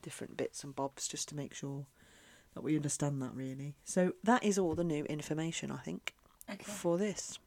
different 0.00 0.36
bits 0.36 0.64
and 0.64 0.74
bobs 0.74 1.06
just 1.06 1.28
to 1.28 1.36
make 1.36 1.54
sure 1.54 1.86
that 2.54 2.62
we 2.62 2.74
understand 2.74 3.22
that 3.22 3.32
really. 3.34 3.74
So 3.84 4.14
that 4.24 4.42
is 4.42 4.58
all 4.58 4.74
the 4.74 4.82
new 4.84 5.04
information 5.04 5.70
I 5.70 5.78
think 5.78 6.14
Okay. 6.50 6.64
for 6.64 6.98
this. 6.98 7.38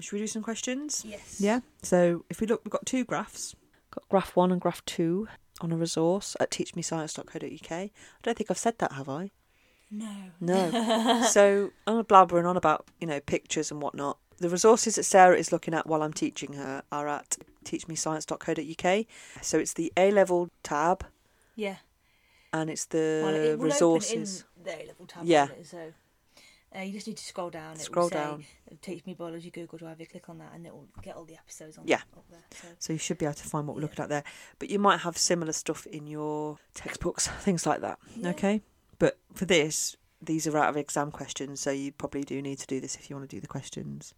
Should 0.00 0.12
we 0.14 0.18
do 0.18 0.26
some 0.26 0.42
questions? 0.42 1.04
Yes. 1.06 1.36
Yeah. 1.38 1.60
So 1.82 2.24
if 2.28 2.40
we 2.40 2.46
look, 2.48 2.62
we've 2.64 2.72
got 2.72 2.84
two 2.86 3.04
graphs. 3.04 3.54
Got 3.94 4.08
graph 4.08 4.36
one 4.36 4.50
and 4.52 4.60
graph 4.60 4.84
two 4.84 5.28
on 5.60 5.70
a 5.72 5.76
resource 5.76 6.36
at 6.40 6.50
teachmescience.co.uk. 6.50 7.72
I 7.72 7.90
don't 8.22 8.36
think 8.38 8.50
I've 8.50 8.58
said 8.58 8.78
that, 8.78 8.92
have 8.92 9.08
I? 9.08 9.30
No. 9.90 10.10
No. 10.40 11.22
so 11.30 11.70
I'm 11.86 12.02
blabbering 12.04 12.46
on 12.48 12.56
about, 12.56 12.86
you 13.00 13.06
know, 13.06 13.20
pictures 13.20 13.70
and 13.70 13.80
whatnot. 13.82 14.18
The 14.38 14.48
resources 14.48 14.96
that 14.96 15.04
Sarah 15.04 15.36
is 15.36 15.52
looking 15.52 15.74
at 15.74 15.86
while 15.86 16.02
I'm 16.02 16.12
teaching 16.14 16.54
her 16.54 16.82
are 16.90 17.06
at 17.06 17.36
teachmescience.co.uk. 17.64 19.06
So 19.42 19.58
it's 19.58 19.74
the 19.74 19.92
A 19.96 20.10
level 20.10 20.50
tab 20.62 21.04
Yeah. 21.54 21.76
and 22.52 22.70
it's 22.70 22.86
the 22.86 23.20
Well, 23.24 23.34
it 23.34 23.58
resources. 23.58 24.44
the 24.64 24.82
A-level 24.82 25.06
tab. 25.06 25.24
Yeah. 25.24 25.48
It, 25.50 25.66
so 25.66 25.92
uh, 26.76 26.80
you 26.80 26.92
just 26.92 27.06
need 27.06 27.16
to 27.16 27.24
scroll 27.24 27.50
down. 27.50 27.74
It 27.74 27.80
Scroll 27.80 28.06
will 28.06 28.10
say, 28.10 28.16
down. 28.16 28.44
uh, 28.70 28.74
Teach 28.82 29.04
me 29.06 29.14
biology 29.14 29.50
Google 29.50 29.78
Drive. 29.78 30.00
You 30.00 30.06
click 30.06 30.28
on 30.28 30.38
that, 30.38 30.52
and 30.54 30.66
it 30.66 30.72
will 30.72 30.88
get 31.02 31.16
all 31.16 31.24
the 31.24 31.34
episodes 31.34 31.78
on. 31.78 31.84
Yeah. 31.86 32.00
Up 32.16 32.24
there. 32.30 32.40
So 32.50 32.68
So 32.78 32.92
you 32.94 32.98
should 32.98 33.18
be 33.18 33.26
able 33.26 33.34
to 33.34 33.44
find 33.44 33.66
what 33.66 33.76
we're 33.76 33.82
Yeah. 33.82 33.88
looking 33.88 34.02
at 34.04 34.08
there. 34.08 34.24
But 34.58 34.70
you 34.70 34.78
might 34.78 35.00
have 35.00 35.18
similar 35.18 35.52
stuff 35.52 35.86
in 35.86 36.06
your 36.06 36.58
textbooks, 36.74 37.28
things 37.40 37.66
like 37.66 37.80
that. 37.82 37.98
Yeah. 38.16 38.30
Okay. 38.30 38.62
But 38.98 39.18
for 39.34 39.44
this, 39.44 39.96
these 40.20 40.46
are 40.46 40.56
out 40.56 40.68
of 40.70 40.76
exam 40.76 41.10
questions, 41.10 41.60
so 41.60 41.70
you 41.72 41.92
probably 41.92 42.22
do 42.22 42.40
need 42.40 42.58
to 42.60 42.66
do 42.66 42.80
this 42.80 42.94
if 42.96 43.10
you 43.10 43.16
want 43.16 43.28
to 43.28 43.36
do 43.36 43.40
the 43.40 43.48
questions. 43.48 44.14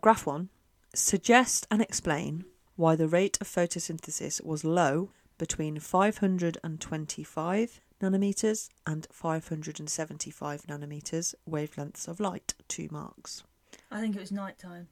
Graph 0.00 0.26
one 0.26 0.48
suggest 0.94 1.66
and 1.70 1.82
explain 1.82 2.46
why 2.76 2.96
the 2.96 3.06
rate 3.06 3.36
of 3.42 3.46
photosynthesis 3.46 4.42
was 4.42 4.64
low 4.64 5.10
between 5.36 5.78
525 5.78 7.80
nanometers 8.00 8.68
and 8.86 9.06
575 9.10 10.62
nanometers 10.62 11.34
wavelengths 11.48 12.08
of 12.08 12.20
light. 12.20 12.54
Two 12.68 12.88
marks. 12.90 13.42
I 13.90 14.00
think 14.00 14.16
it 14.16 14.20
was 14.20 14.32
night 14.32 14.58
time. 14.58 14.88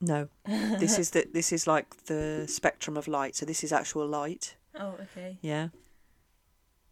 No, 0.00 0.28
this 0.46 0.98
is 0.98 1.10
the 1.10 1.26
this 1.32 1.52
is 1.52 1.66
like 1.66 2.04
the 2.06 2.46
spectrum 2.48 2.96
of 2.96 3.06
light. 3.06 3.36
So 3.36 3.46
this 3.46 3.62
is 3.62 3.72
actual 3.72 4.06
light. 4.06 4.56
Oh, 4.78 4.96
okay. 5.00 5.38
Yeah. 5.40 5.68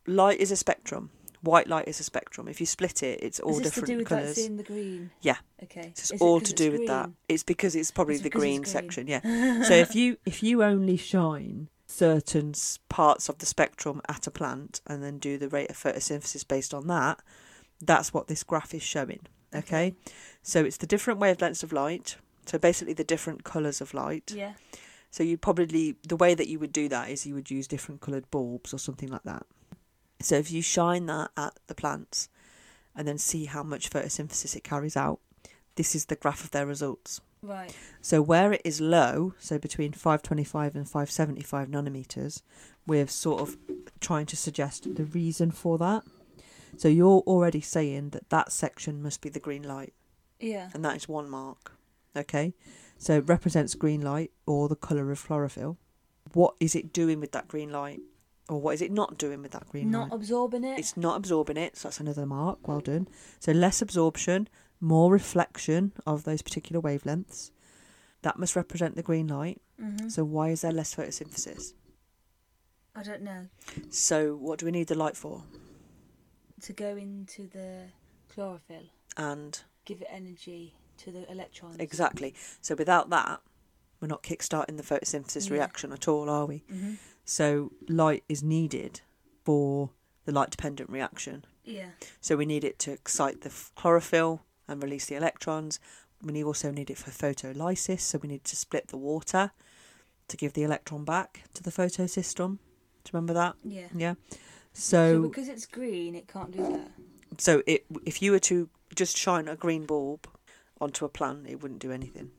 Light 0.06 0.38
is 0.40 0.50
a 0.50 0.56
spectrum. 0.56 1.10
White 1.42 1.68
light 1.68 1.88
is 1.88 1.98
a 2.00 2.04
spectrum. 2.04 2.48
If 2.48 2.60
you 2.60 2.66
split 2.66 3.02
it, 3.02 3.20
it's 3.22 3.40
all 3.40 3.52
Is 3.52 3.58
this 3.58 3.66
different 3.68 3.86
to 3.86 3.92
do 3.92 3.98
with 3.98 4.08
colours. 4.08 4.34
seeing 4.34 4.56
the 4.58 4.62
green? 4.62 5.10
Yeah. 5.22 5.36
Okay. 5.62 5.92
So 5.94 6.14
it's 6.14 6.22
Is 6.22 6.42
it 6.42 6.44
to 6.44 6.52
do 6.52 6.70
with 6.72 6.86
that. 6.86 7.10
It's 7.28 7.42
because 7.42 7.74
it's 7.74 7.90
probably 7.90 8.14
It's 8.14 8.22
the 8.22 8.30
green, 8.30 8.62
green. 8.62 8.64
section. 8.66 9.06
Yeah. 9.08 9.20
so 9.62 9.74
if 9.74 9.94
you 9.94 10.18
if 10.26 10.42
you 10.42 10.62
only 10.62 10.96
shine 10.96 11.68
certain 11.90 12.54
parts 12.88 13.28
of 13.28 13.38
the 13.38 13.46
spectrum 13.46 14.00
at 14.08 14.26
a 14.26 14.30
plant 14.30 14.80
and 14.86 15.02
then 15.02 15.18
do 15.18 15.36
the 15.36 15.48
rate 15.48 15.70
of 15.70 15.76
photosynthesis 15.76 16.46
based 16.46 16.72
on 16.72 16.86
that, 16.86 17.20
that's 17.80 18.14
what 18.14 18.28
this 18.28 18.44
graph 18.44 18.72
is 18.74 18.82
showing. 18.82 19.20
Okay. 19.54 19.94
So 20.42 20.64
it's 20.64 20.76
the 20.76 20.86
different 20.86 21.20
wavelengths 21.20 21.62
of 21.62 21.72
light. 21.72 22.16
So 22.46 22.58
basically 22.58 22.94
the 22.94 23.04
different 23.04 23.44
colours 23.44 23.80
of 23.80 23.92
light. 23.92 24.32
Yeah. 24.34 24.52
So 25.10 25.24
you 25.24 25.36
probably 25.36 25.96
the 26.06 26.16
way 26.16 26.34
that 26.34 26.48
you 26.48 26.58
would 26.60 26.72
do 26.72 26.88
that 26.88 27.10
is 27.10 27.26
you 27.26 27.34
would 27.34 27.50
use 27.50 27.66
different 27.66 28.00
coloured 28.00 28.30
bulbs 28.30 28.72
or 28.72 28.78
something 28.78 29.08
like 29.08 29.24
that. 29.24 29.44
So 30.20 30.36
if 30.36 30.52
you 30.52 30.62
shine 30.62 31.06
that 31.06 31.30
at 31.36 31.58
the 31.66 31.74
plants 31.74 32.28
and 32.94 33.08
then 33.08 33.18
see 33.18 33.46
how 33.46 33.62
much 33.62 33.90
photosynthesis 33.90 34.54
it 34.54 34.64
carries 34.64 34.96
out, 34.96 35.18
this 35.74 35.94
is 35.94 36.06
the 36.06 36.16
graph 36.16 36.44
of 36.44 36.52
their 36.52 36.66
results. 36.66 37.20
Right. 37.42 37.74
So 38.00 38.20
where 38.20 38.52
it 38.52 38.60
is 38.64 38.80
low, 38.80 39.34
so 39.38 39.58
between 39.58 39.92
525 39.92 40.74
and 40.76 40.86
575 40.88 41.68
nanometers, 41.68 42.42
we're 42.86 43.06
sort 43.06 43.40
of 43.40 43.56
trying 44.00 44.26
to 44.26 44.36
suggest 44.36 44.94
the 44.96 45.04
reason 45.04 45.50
for 45.50 45.78
that. 45.78 46.02
So 46.76 46.88
you're 46.88 47.20
already 47.26 47.60
saying 47.60 48.10
that 48.10 48.30
that 48.30 48.52
section 48.52 49.02
must 49.02 49.20
be 49.20 49.28
the 49.28 49.40
green 49.40 49.62
light, 49.62 49.92
Yeah. 50.38 50.70
and 50.74 50.84
that 50.84 50.96
is 50.96 51.08
one 51.08 51.28
mark. 51.30 51.72
Okay, 52.16 52.54
so 52.98 53.18
it 53.18 53.28
represents 53.28 53.74
green 53.74 54.00
light 54.00 54.32
or 54.46 54.68
the 54.68 54.76
colour 54.76 55.10
of 55.12 55.24
chlorophyll. 55.24 55.78
What 56.32 56.54
is 56.60 56.74
it 56.74 56.92
doing 56.92 57.20
with 57.20 57.32
that 57.32 57.48
green 57.48 57.70
light, 57.70 58.00
or 58.48 58.60
what 58.60 58.74
is 58.74 58.82
it 58.82 58.90
not 58.92 59.16
doing 59.18 59.42
with 59.42 59.52
that 59.52 59.68
green 59.68 59.90
Not 59.90 59.98
light? 60.02 60.08
Not 60.10 60.16
absorbing 60.16 60.64
it. 60.64 60.78
It's 60.78 60.96
not 60.96 61.16
absorbing 61.16 61.56
it, 61.56 61.76
so 61.76 61.88
that's 61.88 62.00
another 62.00 62.26
mark. 62.26 62.66
Well 62.66 62.80
done. 62.80 63.08
So 63.38 63.52
less 63.52 63.80
absorption, 63.80 64.48
more 64.80 65.10
reflection 65.12 65.92
of 66.06 66.24
those 66.24 66.42
particular 66.42 66.80
wavelengths. 66.80 67.50
That 68.22 68.38
must 68.38 68.56
represent 68.56 68.96
the 68.96 69.02
green 69.02 69.28
light. 69.28 69.60
hmm 69.80 70.08
So 70.08 70.24
why 70.24 70.50
is 70.50 70.60
there 70.62 70.72
less 70.72 70.94
photosynthesis? 70.94 71.72
I 72.94 73.02
don't 73.02 73.22
know. 73.22 73.46
So 73.90 74.34
what 74.36 74.58
do 74.58 74.66
we 74.66 74.72
need 74.72 74.88
the 74.88 74.94
light 74.94 75.16
for? 75.16 75.44
To 76.62 76.72
go 76.72 76.96
into 76.96 77.46
the 77.46 77.84
chlorophyll. 78.28 78.84
and 79.16 79.60
Give 79.86 80.02
it 80.02 80.08
energy 80.10 80.74
to 80.98 81.10
the 81.10 81.30
electrons. 81.30 81.76
exactly. 81.78 82.34
So 82.60 82.74
without 82.74 83.08
that, 83.10 83.40
we're 84.00 84.08
not 84.08 84.22
kickstarting 84.22 84.76
the 84.76 84.82
photosynthesis 84.82 85.48
Yeah. 85.48 85.54
reaction 85.54 85.92
at 85.92 86.06
all, 86.08 86.28
are 86.28 86.46
we? 86.46 86.64
hmm 86.68 86.94
So 87.24 87.72
light 87.88 88.24
is 88.28 88.42
needed 88.42 89.00
for 89.44 89.90
the 90.26 90.32
light 90.32 90.50
dependent 90.50 90.90
reaction. 90.90 91.44
Yeah. 91.64 91.90
So 92.20 92.36
we 92.36 92.44
need 92.46 92.64
it 92.64 92.78
to 92.80 92.92
excite 92.92 93.40
the 93.42 93.48
f- 93.48 93.72
chlorophyll 93.76 94.42
and 94.70 94.82
release 94.82 95.06
the 95.06 95.16
electrons. 95.16 95.80
We 96.22 96.32
need- 96.32 96.44
also 96.44 96.70
need 96.70 96.90
it 96.90 96.98
for 96.98 97.10
photolysis, 97.10 98.00
so 98.00 98.18
we 98.18 98.28
need 98.28 98.44
to 98.44 98.56
split 98.56 98.88
the 98.88 98.96
water 98.96 99.52
to 100.28 100.36
give 100.36 100.52
the 100.52 100.62
electron 100.62 101.04
back 101.04 101.44
to 101.54 101.62
the 101.62 101.70
photosystem. 101.72 102.58
Do 103.04 103.08
you 103.08 103.14
remember 103.14 103.34
that? 103.34 103.56
Yeah. 103.64 103.88
Yeah. 103.94 104.14
So 104.72 105.22
So 105.22 105.28
because 105.28 105.48
it's 105.48 105.66
green, 105.66 106.14
it 106.14 106.28
can't 106.28 106.50
do 106.52 106.62
that. 106.62 106.90
so 107.38 107.62
it 107.66 107.84
if 108.04 108.22
you 108.22 108.30
were 108.32 108.38
to 108.40 108.68
just 108.94 109.16
shine 109.16 109.48
a 109.48 109.56
green 109.56 109.86
bulb 109.86 110.26
onto 110.80 111.04
a 111.04 111.08
plant, 111.08 111.48
it 111.48 111.60
wouldn't 111.62 111.80
do 111.80 111.90
anything. 111.90 112.30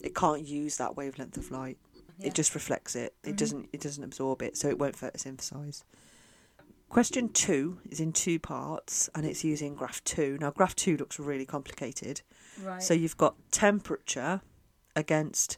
It 0.00 0.14
can't 0.14 0.46
use 0.46 0.76
that 0.76 0.96
wavelength 0.96 1.36
of 1.36 1.50
light. 1.50 1.78
Yeah. 2.18 2.28
It 2.28 2.34
just 2.34 2.54
reflects 2.54 2.94
it. 2.94 3.14
It 3.24 3.32
Mhm. 3.34 3.36
doesn't 3.36 3.68
it 3.72 3.80
doesn't 3.80 4.04
absorb 4.04 4.42
it, 4.42 4.56
so 4.56 4.68
it 4.68 4.78
won't 4.78 4.96
photosynthesize. 4.96 5.82
Question 6.90 7.28
two 7.28 7.78
is 7.88 8.00
in 8.00 8.12
two 8.12 8.40
parts 8.40 9.08
and 9.14 9.24
it's 9.24 9.44
using 9.44 9.76
graph 9.76 10.02
two. 10.02 10.36
Now 10.40 10.50
graph 10.50 10.74
two 10.74 10.96
looks 10.96 11.20
really 11.20 11.46
complicated. 11.46 12.22
right. 12.62 12.82
So 12.82 12.94
you've 12.94 13.16
got 13.16 13.36
temperature 13.52 14.40
against 14.96 15.56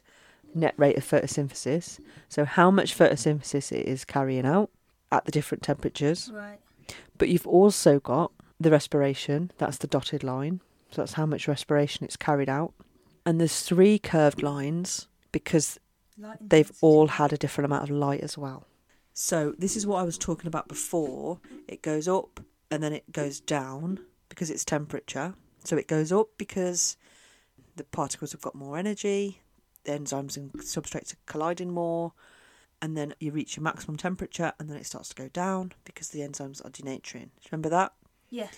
net 0.53 0.75
rate 0.77 0.95
of 0.95 1.03
photosynthesis. 1.03 1.99
So 2.29 2.45
how 2.45 2.69
much 2.69 2.95
photosynthesis 2.95 3.71
it 3.71 3.87
is 3.87 4.05
carrying 4.05 4.45
out 4.45 4.69
at 5.11 5.25
the 5.25 5.31
different 5.31 5.63
temperatures. 5.63 6.29
right. 6.31 6.59
But 7.17 7.29
you've 7.29 7.47
also 7.47 7.99
got 7.99 8.31
the 8.59 8.69
respiration, 8.69 9.51
that's 9.57 9.77
the 9.79 9.87
dotted 9.87 10.23
line. 10.23 10.61
So 10.91 11.01
that's 11.01 11.13
how 11.13 11.25
much 11.25 11.47
respiration 11.47 12.05
it's 12.05 12.15
carried 12.15 12.49
out. 12.49 12.73
And 13.25 13.39
there's 13.39 13.61
three 13.61 13.97
curved 13.97 14.43
lines 14.43 15.07
because 15.31 15.79
they've 16.39 16.71
all 16.81 17.07
had 17.07 17.33
a 17.33 17.37
different 17.37 17.65
amount 17.65 17.83
of 17.83 17.89
light 17.89 18.21
as 18.21 18.37
well. 18.37 18.67
So 19.13 19.53
this 19.57 19.75
is 19.75 19.85
what 19.85 19.99
I 19.99 20.03
was 20.03 20.17
talking 20.17 20.47
about 20.47 20.67
before. 20.67 21.39
It 21.67 21.81
goes 21.81 22.07
up 22.07 22.39
and 22.71 22.81
then 22.81 22.93
it 22.93 23.11
goes 23.11 23.39
down 23.39 23.99
because 24.29 24.49
it's 24.49 24.65
temperature. 24.65 25.35
So 25.63 25.77
it 25.77 25.87
goes 25.87 26.11
up 26.11 26.29
because 26.37 26.97
the 27.75 27.83
particles 27.83 28.31
have 28.31 28.41
got 28.41 28.55
more 28.55 28.77
energy, 28.77 29.41
the 29.83 29.91
enzymes 29.91 30.35
and 30.35 30.51
substrates 30.53 31.13
are 31.13 31.17
colliding 31.25 31.71
more, 31.71 32.13
and 32.81 32.97
then 32.97 33.13
you 33.19 33.31
reach 33.31 33.55
your 33.55 33.63
maximum 33.63 33.97
temperature 33.97 34.53
and 34.59 34.69
then 34.69 34.77
it 34.77 34.85
starts 34.85 35.09
to 35.09 35.15
go 35.15 35.29
down 35.29 35.71
because 35.85 36.09
the 36.09 36.19
enzymes 36.19 36.63
are 36.65 36.69
denaturing. 36.69 37.29
Remember 37.51 37.69
that? 37.69 37.93
Yeah. 38.29 38.49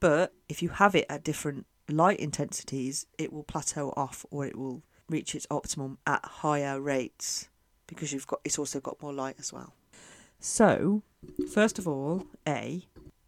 But 0.00 0.32
if 0.48 0.62
you 0.62 0.70
have 0.70 0.94
it 0.94 1.06
at 1.08 1.22
different 1.22 1.66
light 1.88 2.18
intensities, 2.18 3.06
it 3.18 3.32
will 3.32 3.44
plateau 3.44 3.92
off 3.96 4.24
or 4.30 4.46
it 4.46 4.56
will 4.56 4.82
reach 5.08 5.34
its 5.34 5.46
optimum 5.50 5.98
at 6.06 6.24
higher 6.24 6.80
rates 6.80 7.48
because 7.86 8.12
you've 8.12 8.26
got 8.26 8.40
it's 8.44 8.58
also 8.58 8.80
got 8.80 9.00
more 9.02 9.12
light 9.12 9.36
as 9.38 9.52
well. 9.52 9.74
So, 10.40 11.02
first 11.52 11.78
of 11.78 11.86
all, 11.86 12.24
A. 12.48 12.86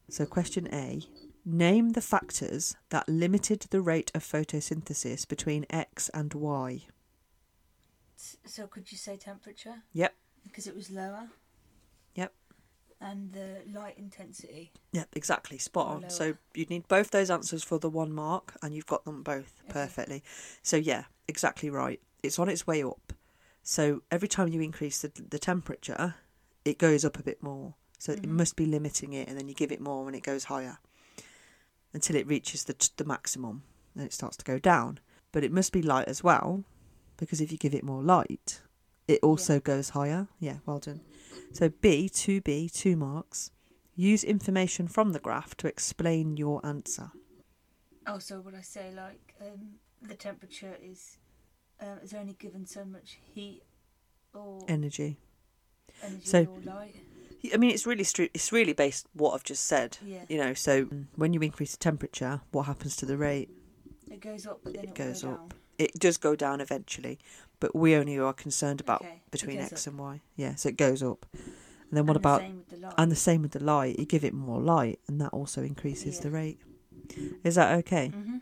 So 0.09 0.27
question 0.27 0.69
A, 0.73 1.03
name 1.45 1.91
the 1.91 2.01
factors 2.01 2.77
that 2.91 3.09
limited 3.09 3.61
the 3.71 3.81
rate 3.81 4.11
of 4.15 4.23
photosynthesis 4.25 5.27
between 5.27 5.67
X 5.71 6.09
and 6.11 6.35
Y. 6.35 6.87
So 8.17 8.67
could 8.67 8.91
you 8.93 8.99
say 8.99 9.17
temperature? 9.17 9.83
Yep. 9.93 10.15
Because 10.45 10.67
it 10.67 10.77
was 10.77 10.91
lower. 10.91 11.29
Yep. 12.15 12.33
And 13.01 13.33
the 13.33 13.63
light 13.73 13.99
intensity. 13.99 14.73
Yep, 14.93 15.09
exactly, 15.15 15.59
spot 15.59 15.87
on. 15.89 16.01
lower. 16.03 16.11
So 16.11 16.35
you'd 16.55 16.71
need 16.71 16.87
both 16.89 17.11
those 17.11 17.31
answers 17.31 17.65
for 17.65 17.79
the 17.79 17.91
one 17.91 18.13
mark, 18.13 18.55
and 18.63 18.75
you've 18.75 18.87
got 18.87 19.05
them 19.05 19.23
both 19.23 19.61
Okay. 19.65 19.73
perfectly. 19.73 20.23
So 20.63 20.77
yeah, 20.77 21.05
exactly 21.29 21.69
right. 21.71 22.01
It's 22.23 22.39
on 22.39 22.49
its 22.49 22.67
way 22.67 22.83
up. 22.83 23.13
So 23.63 24.03
every 24.11 24.29
time 24.29 24.49
you 24.49 24.61
increase 24.61 25.01
the 25.01 25.11
the 25.31 25.39
temperature, 25.39 26.15
it 26.65 26.79
goes 26.79 27.05
up 27.05 27.19
a 27.19 27.23
bit 27.23 27.43
more. 27.43 27.75
So 27.99 28.13
it 28.13 28.23
Mhm. 28.23 28.31
must 28.31 28.57
be 28.57 28.67
limiting 28.67 29.13
it, 29.13 29.29
and 29.29 29.39
then 29.39 29.49
you 29.49 29.55
give 29.55 29.71
it 29.71 29.81
more, 29.81 30.07
and 30.09 30.17
it 30.17 30.23
goes 30.25 30.45
higher 30.45 30.79
until 31.93 32.17
it 32.17 32.27
reaches 32.27 32.65
the 32.65 32.91
the 32.97 33.05
maximum, 33.05 33.63
and 33.95 34.05
it 34.05 34.13
starts 34.13 34.37
to 34.39 34.45
go 34.45 34.59
down. 34.59 34.99
But 35.31 35.45
it 35.45 35.53
must 35.53 35.73
be 35.73 35.83
light 35.83 36.09
as 36.09 36.23
well, 36.23 36.65
because 37.17 37.41
if 37.41 37.53
you 37.53 37.59
give 37.59 37.75
it 37.75 37.85
more 37.85 38.03
light, 38.03 38.63
it 39.07 39.21
also 39.23 39.61
goes 39.61 39.91
higher. 39.91 40.29
Yeah, 40.39 40.59
well 40.67 40.79
done. 40.79 41.01
So 41.53 41.69
B, 41.69 42.09
two 42.09 42.41
B, 42.41 42.69
two 42.69 42.97
marks. 42.97 43.51
Use 43.95 44.25
information 44.25 44.89
from 44.89 45.13
the 45.13 45.21
graph 45.21 45.55
to 45.59 45.69
explain 45.69 46.37
your 46.37 46.65
answer. 46.67 47.13
Oh, 48.07 48.19
so 48.19 48.41
would 48.41 48.55
I 48.55 48.63
say 48.63 48.91
like 48.93 49.35
um, 49.41 49.79
the 50.01 50.15
temperature 50.15 50.77
is 50.83 51.19
um, 51.81 51.99
is 52.03 52.15
only 52.15 52.33
given 52.35 52.67
so 52.67 52.85
much 52.85 53.19
heat 53.23 53.63
or 54.33 54.65
Energy. 54.67 55.19
So- 56.23 56.47
light? 56.65 56.95
I 57.53 57.57
mean, 57.57 57.71
it's 57.73 57.87
really 57.87 58.05
stru- 58.05 58.31
it's 58.33 58.53
really 58.53 58.73
based 58.73 59.07
what 59.15 59.35
I've 59.35 59.43
just 59.43 59.65
said. 59.67 59.99
Yeah. 60.07 60.23
You 60.29 60.39
know, 60.39 60.55
so 60.55 60.85
when 61.17 61.33
you 61.33 61.41
increase 61.41 61.73
the 61.73 61.79
temperature, 61.79 62.41
what 62.53 62.65
happens 62.67 62.95
to 62.97 63.07
the 63.07 63.17
rate? 63.17 63.51
It 64.09 64.21
goes 64.21 64.47
up, 64.47 64.61
but 64.63 64.75
then 64.75 64.85
It 64.85 64.91
it, 64.91 64.95
goes 64.95 65.23
go 65.23 65.31
up. 65.33 65.39
down. 65.51 65.59
It 65.79 65.99
does 65.99 66.17
go 66.19 66.37
down 66.37 66.61
eventually, 66.61 67.19
but 67.59 67.75
we 67.75 67.97
only 67.97 68.17
are 68.17 68.33
concerned 68.33 68.81
about 68.81 69.01
Okay, 69.03 69.23
between 69.33 69.59
X 69.59 69.89
up. 69.89 69.93
and 69.93 69.99
Y. 70.01 70.21
Yeah, 70.37 70.55
so 70.55 70.69
it 70.69 70.77
goes 70.77 71.03
up. 71.03 71.27
And 71.33 71.99
then 71.99 72.07
what 72.07 72.17
And 72.17 72.25
about 72.25 72.41
the 72.43 72.47
same 72.47 72.57
with 72.59 72.69
the 72.71 72.77
light? 72.87 72.95
and 72.99 73.11
the 73.11 73.17
same 73.17 73.43
with 73.43 73.51
the 73.53 73.65
light? 73.65 73.99
You 73.99 74.05
give 74.07 74.23
it 74.25 74.35
more 74.35 74.61
light, 74.61 75.01
and 75.09 75.21
that 75.21 75.31
also 75.33 75.63
increases 75.65 76.21
the 76.21 76.31
rate. 76.31 76.61
Is 77.43 77.57
that 77.57 77.77
okay? 77.81 78.09
hmm 78.09 78.37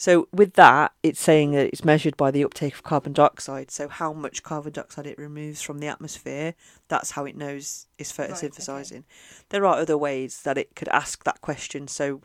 So 0.00 0.28
with 0.32 0.54
that, 0.54 0.92
it's 1.02 1.20
saying 1.20 1.50
that 1.52 1.66
it's 1.66 1.84
measured 1.84 2.16
by 2.16 2.30
the 2.30 2.44
uptake 2.44 2.72
of 2.74 2.84
carbon 2.84 3.12
dioxide. 3.12 3.72
So 3.72 3.88
how 3.88 4.12
much 4.12 4.44
carbon 4.44 4.72
dioxide 4.72 5.08
it 5.08 5.18
removes 5.18 5.60
from 5.60 5.80
the 5.80 5.88
atmosphere, 5.88 6.54
that's 6.86 7.10
how 7.10 7.24
it 7.24 7.36
knows 7.36 7.88
it's 7.98 8.16
Right, 8.16 8.30
photosynthesizing. 8.30 9.02
There 9.48 9.66
are 9.66 9.76
other 9.76 9.98
ways 9.98 10.42
that 10.42 10.56
it 10.56 10.76
could 10.76 10.88
ask 10.90 11.24
that 11.24 11.40
question. 11.40 11.88
So 11.88 12.22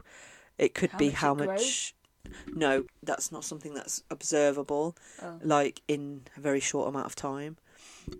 it 0.60 0.76
could 0.76 0.92
How 0.92 0.98
be 1.00 1.08
much 1.08 1.16
how 1.16 1.34
grows? 1.34 1.48
much. 1.50 1.96
No, 2.54 2.86
that's 3.02 3.32
not 3.32 3.44
something 3.44 3.74
that's 3.74 4.04
observable, 4.12 4.96
Oh. 5.22 5.40
like 5.44 5.82
in 5.88 6.28
a 6.38 6.40
very 6.40 6.60
short 6.60 6.88
amount 6.88 7.08
of 7.08 7.16
time. 7.16 7.58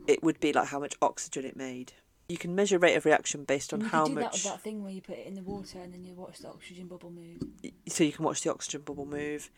It 0.08 0.24
would 0.24 0.40
be 0.40 0.52
like 0.52 0.70
how 0.70 0.80
much 0.80 0.96
oxygen 1.00 1.46
it 1.46 1.56
made. 1.56 1.94
You 2.30 2.38
can 2.38 2.56
measure 2.56 2.80
rate 2.80 2.96
of 2.96 3.06
reaction 3.06 3.44
based 3.44 3.74
on 3.74 3.82
you 3.82 3.88
how 3.88 4.06
do 4.08 4.16
that 4.16 4.22
much. 4.22 4.34
with 4.34 4.44
that 4.44 4.62
thing 4.62 4.82
where 4.84 4.92
you 4.92 5.02
put 5.02 5.18
it 5.18 5.28
in 5.28 5.36
the 5.36 5.44
water 5.44 5.80
and 5.80 5.94
then 5.94 6.04
you 6.04 6.14
watch 6.16 6.40
the 6.40 6.48
oxygen 6.50 6.88
bubble 6.88 7.12
move. 7.12 7.42
so 7.88 8.04
you 8.04 8.12
can 8.12 8.24
watch 8.26 8.42
the 8.42 8.50
oxygen 8.52 8.82
bubble 8.82 9.06
move 9.06 9.50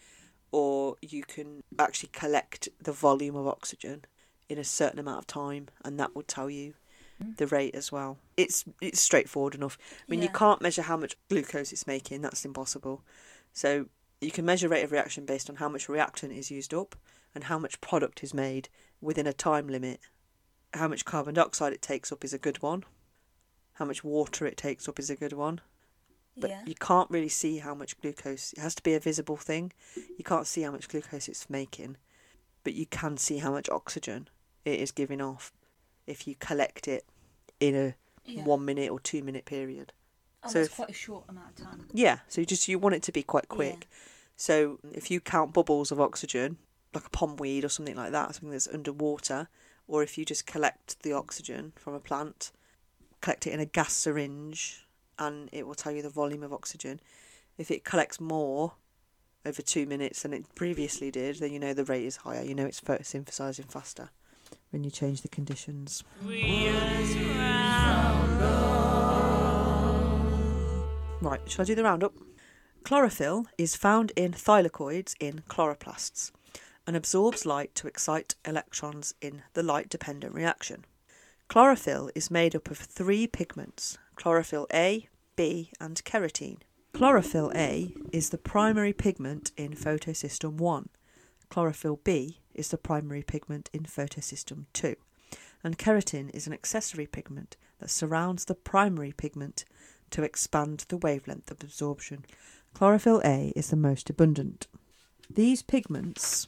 or 0.51 0.95
you 1.01 1.23
can 1.23 1.62
actually 1.80 2.10
collect 2.13 2.69
the 2.82 2.91
volume 2.91 3.36
of 3.36 3.47
oxygen 3.47 4.06
in 4.49 4.58
a 4.58 4.63
certain 4.63 4.99
amount 4.99 5.19
of 5.19 5.28
time 5.28 5.67
and 5.84 5.99
that 5.99 6.15
will 6.15 6.23
tell 6.23 6.49
you 6.49 6.73
Mm. 7.23 7.38
the 7.38 7.47
rate 7.47 7.73
as 7.73 7.93
well 7.93 8.17
it's 8.36 8.65
it's 8.82 8.99
straightforward 8.99 9.56
enough 9.56 9.78
i 10.06 10.12
mean 10.12 10.21
you 10.21 10.28
can't 10.28 10.62
measure 10.62 10.82
how 10.82 10.97
much 10.97 11.15
glucose 11.30 11.71
it's 11.71 11.88
making 11.88 12.21
that's 12.21 12.43
impossible 12.43 13.04
so 13.54 13.86
you 14.19 14.32
can 14.32 14.43
measure 14.43 14.67
rate 14.67 14.84
of 14.84 14.91
reaction 14.91 15.25
based 15.25 15.49
on 15.49 15.56
how 15.56 15.69
much 15.69 15.88
reactant 15.88 16.34
is 16.34 16.51
used 16.51 16.73
up 16.73 16.93
and 17.34 17.45
how 17.45 17.58
much 17.58 17.80
product 17.80 18.21
is 18.21 18.34
made 18.34 18.67
within 18.99 19.28
a 19.28 19.32
time 19.32 19.69
limit 19.69 20.01
how 20.73 20.88
much 20.88 21.06
carbon 21.06 21.34
dioxide 21.34 21.73
it 21.73 21.82
takes 21.82 22.12
up 22.12 22.23
is 22.23 22.34
a 22.34 22.38
good 22.38 22.62
one 22.62 22.84
how 23.73 23.86
much 23.86 24.04
water 24.04 24.45
it 24.45 24.58
takes 24.58 24.88
up 24.88 24.99
is 24.99 25.10
a 25.10 25.15
good 25.15 25.34
one 25.34 25.62
but 26.38 26.49
yeah. 26.49 26.62
you 26.65 26.75
can't 26.75 27.10
really 27.10 27.30
see 27.30 27.60
how 27.60 27.73
much 27.73 27.99
glucose. 28.01 28.54
It 28.54 28.60
has 28.60 28.75
to 28.75 28.84
be 28.84 28.93
a 28.93 28.99
visible 28.99 29.38
thing. 29.38 29.71
You 29.95 30.23
can't 30.23 30.47
see 30.47 30.63
how 30.63 30.71
much 30.71 30.89
glucose 30.89 31.30
it's 31.30 31.49
making, 31.49 31.97
but 32.63 32.73
you 32.73 32.86
can 32.86 33.17
see 33.17 33.38
how 33.38 33.51
much 33.51 33.69
oxygen 33.69 34.28
it 34.65 34.80
is 34.80 34.91
giving 34.91 35.21
off 35.21 35.54
if 36.06 36.28
you 36.28 36.36
collect 36.36 36.88
it 36.88 37.06
in 37.60 37.75
a 37.75 37.95
yeah. 38.25 38.43
one 38.43 38.65
minute 38.65 38.91
or 38.91 38.99
two 38.99 39.23
minute 39.23 39.45
period. 39.45 39.93
Oh, 40.43 40.49
so 40.49 40.60
that's 40.60 40.69
if- 40.69 40.75
quite 40.75 40.89
a 40.89 40.93
short 40.93 41.23
amount 41.30 41.58
of 41.60 41.65
time. 41.65 41.88
Yeah, 41.93 42.19
so 42.28 42.41
you 42.41 42.47
just 42.47 42.67
you 42.67 42.80
want 42.80 42.95
it 42.95 43.04
to 43.04 43.12
be 43.12 43.23
quite 43.23 43.47
quick. 43.47 43.88
So 44.36 44.80
if 44.91 45.10
you 45.10 45.21
count 45.21 45.54
bubbles 45.54 45.91
of 45.91 46.01
oxygen, 46.01 46.58
like 46.93 47.06
a 47.06 47.10
pondweed 47.10 47.63
or 47.63 47.69
something 47.69 47.95
like 47.95 48.12
that, 48.12 48.36
something 48.36 48.51
that's 48.51 48.67
underwater, 48.67 49.47
or 49.88 50.04
if 50.04 50.17
you 50.17 50.26
just 50.26 50.45
collect 50.45 51.02
the 51.04 51.13
oxygen 51.13 51.74
from 51.76 51.93
a 51.93 52.00
plant, 52.00 52.52
collect 53.21 53.48
it 53.48 53.54
in 53.54 53.60
a 53.60 53.65
gas 53.65 53.93
syringe, 53.93 54.86
and 55.17 55.50
it 55.52 55.65
will 55.65 55.76
tell 55.76 55.91
you 55.91 56.02
the 56.02 56.10
volume 56.10 56.43
of 56.43 56.54
oxygen. 56.54 57.00
If 57.58 57.71
it 57.71 57.86
collects 57.86 58.19
more 58.19 58.74
over 59.45 59.62
two 59.62 59.86
minutes 59.86 60.24
than 60.24 60.34
it 60.34 60.54
previously 60.56 61.12
did, 61.12 61.38
then 61.38 61.54
you 61.54 61.60
know 61.60 61.74
the 61.74 61.86
rate 61.86 62.06
is 62.06 62.17
higher. 62.17 62.43
You 62.43 62.56
know 62.56 62.65
it's 62.65 62.82
photosynthesizing 62.82 63.71
faster 63.71 64.10
when 64.71 64.84
you 64.84 64.91
change 64.91 65.21
the 65.21 65.28
conditions. 65.28 66.04
Right, 71.21 71.41
shall 71.48 71.63
I 71.63 71.65
do 71.65 71.76
the 71.76 71.84
roundup? 71.84 72.13
Chlorophyll 72.84 73.48
is 73.58 73.76
found 73.76 74.12
in 74.15 74.32
thylakoids 74.32 75.15
in 75.19 75.41
chloroplasts 75.50 76.32
and 76.88 76.95
absorbs 76.95 77.45
light 77.45 77.74
to 77.76 77.88
excite 77.88 78.36
electrons 78.45 79.13
in 79.21 79.43
the 79.54 79.63
light 79.63 79.89
dependent 79.89 80.34
reaction. 80.34 80.86
Chlorophyll 81.48 82.10
is 82.15 82.32
made 82.32 82.56
up 82.56 82.71
of 82.71 82.78
three 82.78 83.28
pigments 83.28 83.98
chlorophyll 84.15 84.67
A, 84.74 85.08
B, 85.36 85.71
and 85.80 86.04
carotene. 86.06 86.60
Chlorophyll 86.93 87.52
A 87.54 87.93
is 88.13 88.30
the 88.30 88.38
primary 88.38 88.93
pigment 88.93 89.52
in 89.58 89.74
photosystem 89.74 90.54
1. 90.54 90.89
Chlorophyll 91.50 92.00
B 92.04 92.39
is 92.54 92.69
the 92.69 92.78
primary 92.78 93.21
pigment 93.21 93.69
in 93.74 93.84
photosystem 93.84 94.65
2. 94.74 94.95
And 95.63 95.78
carotene 95.78 96.30
is 96.34 96.48
an 96.48 96.54
accessory 96.54 97.06
pigment 97.06 97.58
that 97.80 97.89
surrounds 97.89 98.45
the 98.45 98.56
primary 98.56 99.12
pigment 99.12 99.65
to 100.12 100.24
expand 100.24 100.86
the 100.88 100.98
wavelength 100.98 101.52
of 101.52 101.62
absorption. 101.62 102.26
Chlorophyll 102.74 103.21
A 103.26 103.52
is 103.56 103.69
the 103.69 103.76
most 103.76 104.10
abundant. 104.10 104.67
These 105.30 105.63
pigments 105.63 106.48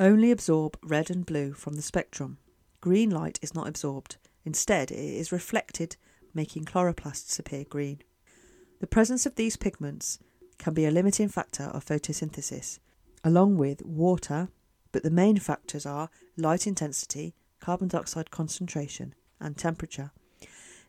only 0.00 0.30
absorb 0.30 0.78
red 0.82 1.10
and 1.10 1.26
blue 1.26 1.52
from 1.52 1.74
the 1.74 1.82
spectrum. 1.82 2.38
Green 2.80 3.10
light 3.10 3.38
is 3.42 3.54
not 3.54 3.68
absorbed. 3.68 4.16
Instead, 4.44 4.90
it 4.90 4.98
is 4.98 5.30
reflected, 5.30 5.96
making 6.34 6.64
chloroplasts 6.64 7.38
appear 7.38 7.64
green. 7.64 8.00
The 8.80 8.86
presence 8.86 9.26
of 9.26 9.34
these 9.34 9.58
pigments 9.58 10.18
can 10.58 10.72
be 10.72 10.86
a 10.86 10.90
limiting 10.90 11.28
factor 11.28 11.64
of 11.64 11.84
photosynthesis, 11.84 12.78
along 13.22 13.58
with 13.58 13.84
water, 13.84 14.48
but 14.90 15.02
the 15.02 15.10
main 15.10 15.38
factors 15.38 15.84
are 15.84 16.08
light 16.36 16.66
intensity, 16.66 17.34
carbon 17.60 17.88
dioxide 17.88 18.30
concentration, 18.30 19.14
and 19.38 19.56
temperature. 19.56 20.12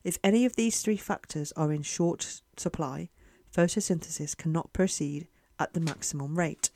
If 0.05 0.17
any 0.23 0.45
of 0.45 0.55
these 0.55 0.81
three 0.81 0.97
factors 0.97 1.51
are 1.57 1.73
in 1.73 1.83
short 1.83 2.41
supply, 2.55 3.09
photosynthesis 3.53 4.37
cannot 4.37 4.71
proceed 4.71 5.27
at 5.59 5.73
the 5.73 5.81
maximum 5.81 6.37
rate. 6.37 6.71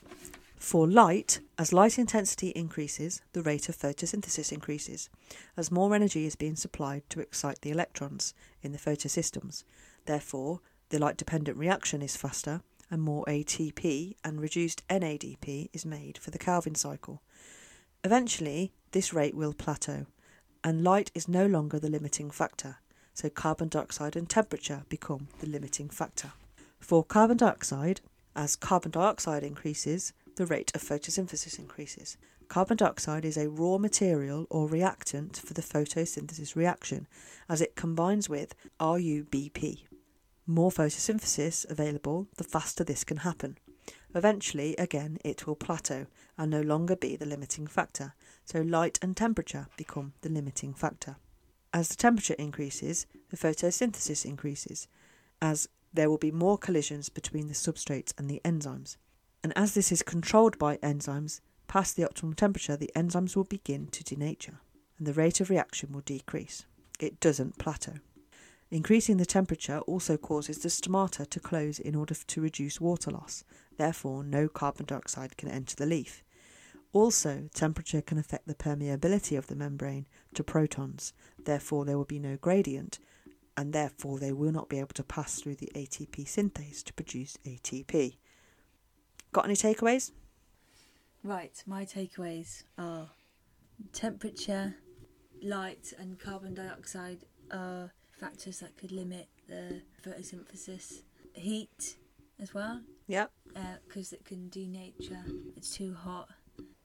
For 0.57 0.87
light, 0.87 1.41
as 1.57 1.73
light 1.73 1.99
intensity 1.99 2.49
increases, 2.49 3.21
the 3.33 3.41
rate 3.41 3.69
of 3.69 3.77
photosynthesis 3.77 4.51
increases, 4.51 5.09
as 5.57 5.71
more 5.71 5.93
energy 5.93 6.25
is 6.25 6.35
being 6.35 6.55
supplied 6.55 7.03
to 7.09 7.19
excite 7.19 7.61
the 7.61 7.71
electrons 7.71 8.33
in 8.61 8.71
the 8.71 8.77
photosystems. 8.77 9.63
Therefore, 10.05 10.61
the 10.89 10.99
light 10.99 11.17
dependent 11.17 11.57
reaction 11.57 12.01
is 12.01 12.15
faster, 12.15 12.61
and 12.89 13.01
more 13.01 13.25
ATP 13.25 14.15
and 14.23 14.39
reduced 14.39 14.87
NADP 14.87 15.69
is 15.73 15.85
made 15.85 16.17
for 16.17 16.31
the 16.31 16.37
Calvin 16.37 16.75
cycle. 16.75 17.21
Eventually, 18.03 18.71
this 18.91 19.13
rate 19.13 19.35
will 19.35 19.53
plateau, 19.53 20.05
and 20.63 20.83
light 20.83 21.11
is 21.13 21.27
no 21.27 21.45
longer 21.45 21.79
the 21.79 21.89
limiting 21.89 22.31
factor, 22.31 22.77
so 23.13 23.29
carbon 23.29 23.67
dioxide 23.67 24.15
and 24.15 24.29
temperature 24.29 24.83
become 24.89 25.27
the 25.39 25.47
limiting 25.47 25.89
factor. 25.89 26.33
For 26.79 27.03
carbon 27.03 27.37
dioxide, 27.37 28.01
as 28.35 28.55
carbon 28.55 28.91
dioxide 28.91 29.43
increases, 29.43 30.13
the 30.35 30.45
rate 30.45 30.71
of 30.75 30.81
photosynthesis 30.81 31.59
increases. 31.59 32.17
Carbon 32.47 32.77
dioxide 32.77 33.25
is 33.25 33.37
a 33.37 33.49
raw 33.49 33.77
material 33.77 34.45
or 34.49 34.67
reactant 34.67 35.37
for 35.37 35.53
the 35.53 35.61
photosynthesis 35.61 36.55
reaction 36.55 37.07
as 37.49 37.61
it 37.61 37.75
combines 37.75 38.29
with 38.29 38.53
RUBP, 38.79 39.85
more 40.47 40.69
photosynthesis 40.69 41.69
available, 41.69 42.27
the 42.37 42.43
faster 42.43 42.83
this 42.83 43.03
can 43.03 43.17
happen. 43.17 43.57
Eventually, 44.13 44.75
again, 44.77 45.17
it 45.25 45.47
will 45.47 45.55
plateau 45.55 46.05
and 46.37 46.51
no 46.51 46.61
longer 46.61 46.95
be 46.95 47.15
the 47.15 47.25
limiting 47.25 47.65
factor, 47.65 48.13
so 48.45 48.61
light 48.61 48.99
and 49.01 49.17
temperature 49.17 49.67
become 49.75 50.13
the 50.21 50.29
limiting 50.29 50.73
factor. 50.73 51.17
As 51.73 51.89
the 51.89 51.95
temperature 51.95 52.35
increases, 52.35 53.07
the 53.29 53.37
photosynthesis 53.37 54.23
increases, 54.23 54.87
as 55.41 55.67
there 55.93 56.09
will 56.09 56.17
be 56.17 56.31
more 56.31 56.57
collisions 56.57 57.09
between 57.09 57.47
the 57.47 57.53
substrates 57.53 58.13
and 58.17 58.29
the 58.29 58.41
enzymes. 58.45 58.97
And 59.45 59.53
as 59.55 59.75
this 59.75 59.91
is 59.91 60.01
controlled 60.01 60.57
by 60.57 60.77
enzymes, 60.77 61.39
past 61.67 61.95
the 61.95 62.01
optimal 62.01 62.35
temperature, 62.35 62.75
the 62.75 62.89
enzymes 62.95 63.35
will 63.35 63.43
begin 63.43 63.85
to 63.91 64.03
denature, 64.03 64.57
and 64.97 65.05
the 65.05 65.13
rate 65.13 65.39
of 65.39 65.51
reaction 65.51 65.91
will 65.91 66.01
decrease. 66.01 66.65
It 66.99 67.19
doesn't 67.19 67.59
plateau. 67.59 67.97
Increasing 68.71 69.17
the 69.17 69.25
temperature 69.27 69.81
also 69.81 70.17
causes 70.17 70.57
the 70.57 70.69
stomata 70.69 71.29
to 71.29 71.39
close 71.39 71.77
in 71.77 71.93
order 71.93 72.15
to 72.15 72.41
reduce 72.41 72.81
water 72.81 73.11
loss. 73.11 73.43
Therefore, 73.77 74.23
no 74.23 74.47
carbon 74.47 74.87
dioxide 74.87 75.37
can 75.37 75.49
enter 75.49 75.75
the 75.75 75.85
leaf. 75.85 76.23
Also, 76.91 77.47
temperature 77.53 78.01
can 78.01 78.17
affect 78.17 78.47
the 78.47 78.55
permeability 78.55 79.37
of 79.37 79.45
the 79.45 79.55
membrane 79.55 80.07
to 80.33 80.43
protons. 80.43 81.13
Therefore, 81.37 81.85
there 81.85 81.99
will 81.99 82.05
be 82.05 82.17
no 82.17 82.35
gradient, 82.37 82.97
and 83.55 83.73
therefore 83.73 84.17
they 84.17 84.31
will 84.31 84.51
not 84.51 84.69
be 84.69 84.79
able 84.79 84.95
to 84.95 85.03
pass 85.03 85.39
through 85.39 85.57
the 85.57 85.71
ATP 85.75 86.25
synthase 86.25 86.83
to 86.83 86.93
produce 86.93 87.37
ATP. 87.45 88.15
Got 89.35 89.43
any 89.43 89.55
takeaways? 89.55 90.13
Right, 91.21 91.61
my 91.67 91.83
takeaways 91.83 92.63
are 92.77 93.09
temperature, 93.91 94.75
light, 95.43 95.91
and 95.99 96.17
carbon 96.17 96.53
dioxide 96.53 97.25
are 97.51 97.91
factors 98.17 98.61
that 98.61 98.77
could 98.77 98.93
limit 98.93 99.27
the 99.49 99.81
photosynthesis. 100.01 101.01
Heat 101.33 101.97
as 102.41 102.53
well, 102.53 102.79
Yep. 103.07 103.29
Uh, 103.53 103.59
because 103.85 104.13
it 104.13 104.23
can 104.23 104.49
denature. 104.49 105.25
It's 105.57 105.75
too 105.75 105.93
hot. 105.93 106.29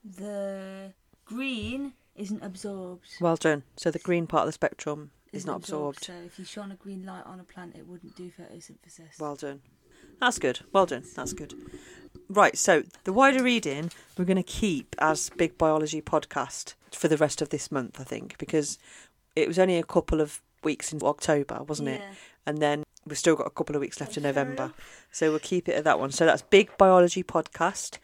The 0.02 0.92
green 1.24 1.92
isn't 2.16 2.42
absorbed. 2.42 3.06
Well 3.20 3.36
done. 3.36 3.62
So 3.76 3.92
the 3.92 4.00
green 4.00 4.26
part 4.26 4.42
of 4.42 4.48
the 4.48 4.52
spectrum 4.54 5.12
is 5.32 5.46
not 5.46 5.58
absorbed. 5.58 6.02
So 6.02 6.14
if 6.26 6.36
you 6.36 6.44
shone 6.44 6.72
a 6.72 6.74
green 6.74 7.06
light 7.06 7.26
on 7.26 7.38
a 7.38 7.44
plant, 7.44 7.76
it 7.76 7.86
wouldn't 7.86 8.16
do 8.16 8.32
photosynthesis. 8.36 9.20
Well 9.20 9.36
done. 9.36 9.60
That's 10.20 10.38
good. 10.40 10.60
Well 10.72 10.86
done. 10.86 11.04
That's 11.14 11.32
good. 11.32 11.54
Right, 12.32 12.56
so 12.56 12.84
the 13.02 13.12
wider 13.12 13.42
reading 13.42 13.90
we're 14.16 14.24
going 14.24 14.36
to 14.36 14.44
keep 14.44 14.94
as 15.00 15.30
Big 15.30 15.58
Biology 15.58 16.00
podcast 16.00 16.74
for 16.92 17.08
the 17.08 17.16
rest 17.16 17.42
of 17.42 17.48
this 17.48 17.72
month, 17.72 18.00
I 18.00 18.04
think, 18.04 18.38
because 18.38 18.78
it 19.34 19.48
was 19.48 19.58
only 19.58 19.76
a 19.78 19.82
couple 19.82 20.20
of 20.20 20.40
weeks 20.62 20.92
in 20.92 21.00
October, 21.02 21.64
wasn't 21.64 21.88
it? 21.88 22.00
Yeah. 22.00 22.14
And 22.46 22.58
then 22.58 22.84
we've 23.04 23.18
still 23.18 23.34
got 23.34 23.48
a 23.48 23.50
couple 23.50 23.74
of 23.74 23.80
weeks 23.80 24.00
left 24.00 24.16
in 24.16 24.22
November. 24.22 24.72
So 25.10 25.30
we'll 25.30 25.40
keep 25.40 25.68
it 25.68 25.72
at 25.72 25.82
that 25.82 25.98
one. 25.98 26.12
So 26.12 26.24
that's 26.24 26.42
Big 26.42 26.70
Biology 26.78 27.24
Podcast. 27.24 27.98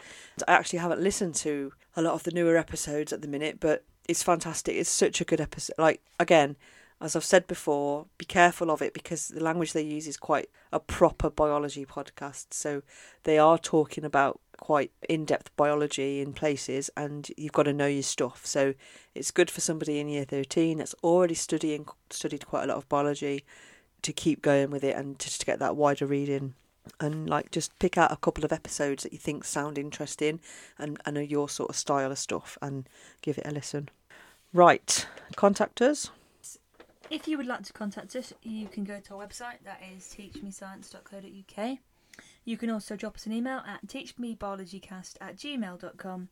I 0.49 0.55
actually 0.55 0.81
haven't 0.81 1.03
listened 1.03 1.37
to 1.37 1.73
a 1.95 2.03
lot 2.03 2.15
of 2.15 2.25
the 2.25 2.33
newer 2.33 2.57
episodes 2.57 3.13
at 3.13 3.23
the 3.23 3.29
minute, 3.29 3.61
but 3.61 3.85
it's 4.09 4.25
fantastic. 4.25 4.75
It's 4.75 4.91
such 4.91 5.21
a 5.21 5.25
good 5.25 5.41
episode. 5.41 5.77
Like, 5.79 6.03
again, 6.19 6.57
as 7.01 7.15
I've 7.15 7.25
said 7.25 7.47
before, 7.47 8.07
be 8.17 8.25
careful 8.25 8.71
of 8.71 8.81
it 8.81 8.95
because 8.95 9.29
the 9.29 9.43
language 9.43 9.73
they 9.73 9.83
use 9.83 10.07
is 10.07 10.17
quite 10.17 10.49
a 10.73 10.81
proper 10.81 11.29
biology 11.29 11.85
podcast. 11.85 12.47
So 12.53 12.83
they 13.25 13.39
are 13.39 13.59
talking 13.59 14.05
about 14.05 14.41
quite 14.57 14.93
in 15.09 15.27
depth 15.27 15.55
biology 15.57 16.23
in 16.23 16.33
places, 16.33 16.91
and 16.97 17.31
you've 17.37 17.53
got 17.53 17.65
to 17.65 17.75
know 17.75 17.87
your 17.87 18.03
stuff. 18.03 18.47
So 18.47 18.75
it's 19.15 19.31
good 19.31 19.51
for 19.51 19.61
somebody 19.61 19.99
in 19.99 20.09
year 20.09 20.25
13 20.25 20.79
that's 20.79 20.95
already 21.03 21.35
studying 21.35 21.87
studied 22.09 22.47
quite 22.47 22.65
a 22.65 22.69
lot 22.69 22.79
of 22.79 22.89
biology 22.89 23.45
to 24.03 24.13
keep 24.13 24.41
going 24.41 24.71
with 24.71 24.85
it 24.85 24.97
and 24.97 25.19
just 25.19 25.41
to 25.41 25.47
get 25.47 25.59
that 25.59 25.77
wider 25.77 26.07
reading 26.07 26.55
and 27.01 27.29
like 27.29 27.51
just 27.51 27.77
pick 27.79 27.99
out 27.99 28.13
a 28.13 28.17
couple 28.17 28.45
of 28.45 28.53
episodes 28.53 29.03
that 29.03 29.13
you 29.13 29.19
think 29.19 29.45
sound 29.45 29.77
interesting 29.77 30.41
and, 30.79 30.99
and 31.05 31.19
are 31.19 31.23
your 31.23 31.49
sort 31.49 31.69
of 31.69 31.77
style 31.77 32.13
of 32.13 32.19
stuff 32.19 32.57
and 32.63 32.89
give 33.23 33.37
it 33.37 33.47
a 33.47 33.51
listen. 33.51 33.89
Right, 34.53 35.07
contact 35.35 35.83
us. 35.83 36.11
If 37.09 37.29
you 37.29 37.37
would 37.37 37.47
like 37.47 37.63
to 37.65 37.73
contact 37.73 38.17
us, 38.17 38.33
you 38.43 38.67
can 38.67 38.83
go 38.83 38.99
to 38.99 39.15
our 39.15 39.27
website, 39.27 39.63
that 39.65 39.81
is 39.95 40.03
teachmescience.co.uk. 40.05 41.79
You 42.45 42.57
can 42.57 42.71
also 42.71 42.97
drop 42.97 43.17
us 43.17 43.27
an 43.27 43.33
email 43.33 43.63
at 43.67 43.87
teachmebiologycast 43.87 45.15
at 45.21 45.37
gmail.com. 45.37 46.29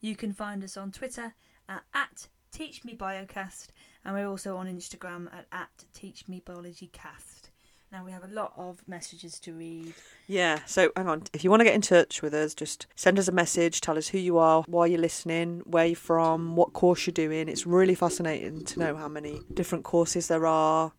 You 0.00 0.16
can 0.16 0.32
find 0.32 0.64
us 0.64 0.76
on 0.76 0.90
Twitter 0.90 1.34
at, 1.68 1.82
at 1.94 2.28
teachmebiocast, 2.52 3.68
and 4.04 4.14
we're 4.14 4.28
also 4.28 4.56
on 4.56 4.66
Instagram 4.66 5.32
at, 5.32 5.46
at 5.52 5.84
teachmebiologycast. 5.94 7.47
Now 7.90 8.04
we 8.04 8.12
have 8.12 8.24
a 8.24 8.28
lot 8.28 8.52
of 8.56 8.86
messages 8.86 9.40
to 9.40 9.54
read. 9.54 9.94
Yeah, 10.26 10.58
so 10.66 10.92
hang 10.94 11.08
on. 11.08 11.22
If 11.32 11.42
you 11.42 11.48
want 11.48 11.60
to 11.60 11.64
get 11.64 11.74
in 11.74 11.80
touch 11.80 12.20
with 12.20 12.34
us, 12.34 12.54
just 12.54 12.86
send 12.96 13.18
us 13.18 13.28
a 13.28 13.32
message, 13.32 13.80
tell 13.80 13.96
us 13.96 14.08
who 14.08 14.18
you 14.18 14.36
are, 14.36 14.62
why 14.66 14.86
you're 14.86 15.00
listening, 15.00 15.62
where 15.64 15.86
you're 15.86 15.96
from, 15.96 16.54
what 16.54 16.74
course 16.74 17.06
you're 17.06 17.14
doing. 17.14 17.48
It's 17.48 17.66
really 17.66 17.94
fascinating 17.94 18.64
to 18.66 18.78
know 18.78 18.94
how 18.96 19.08
many 19.08 19.40
different 19.54 19.84
courses 19.84 20.28
there 20.28 20.46
are, 20.46 20.92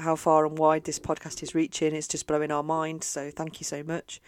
how 0.00 0.16
far 0.16 0.44
and 0.44 0.58
wide 0.58 0.84
this 0.84 0.98
podcast 0.98 1.40
is 1.44 1.54
reaching. 1.54 1.94
It's 1.94 2.08
just 2.08 2.26
blowing 2.26 2.50
our 2.50 2.64
mind. 2.64 3.04
So 3.04 3.30
thank 3.30 3.60
you 3.60 3.64
so 3.64 3.84
much. 3.84 4.20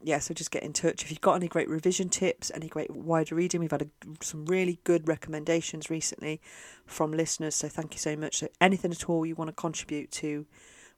Yeah, 0.00 0.20
so 0.20 0.32
just 0.32 0.52
get 0.52 0.62
in 0.62 0.72
touch. 0.72 1.02
If 1.02 1.10
you've 1.10 1.20
got 1.20 1.34
any 1.34 1.48
great 1.48 1.68
revision 1.68 2.10
tips, 2.10 2.52
any 2.54 2.68
great 2.68 2.94
wider 2.94 3.34
reading, 3.34 3.60
we've 3.60 3.72
had 3.72 3.82
a, 3.82 3.88
some 4.22 4.46
really 4.46 4.78
good 4.84 5.08
recommendations 5.08 5.90
recently 5.90 6.40
from 6.86 7.12
listeners. 7.12 7.56
So 7.56 7.68
thank 7.68 7.94
you 7.94 7.98
so 7.98 8.14
much. 8.14 8.38
So 8.38 8.48
anything 8.60 8.92
at 8.92 9.08
all 9.08 9.26
you 9.26 9.34
want 9.34 9.48
to 9.48 9.52
contribute 9.52 10.12
to 10.12 10.46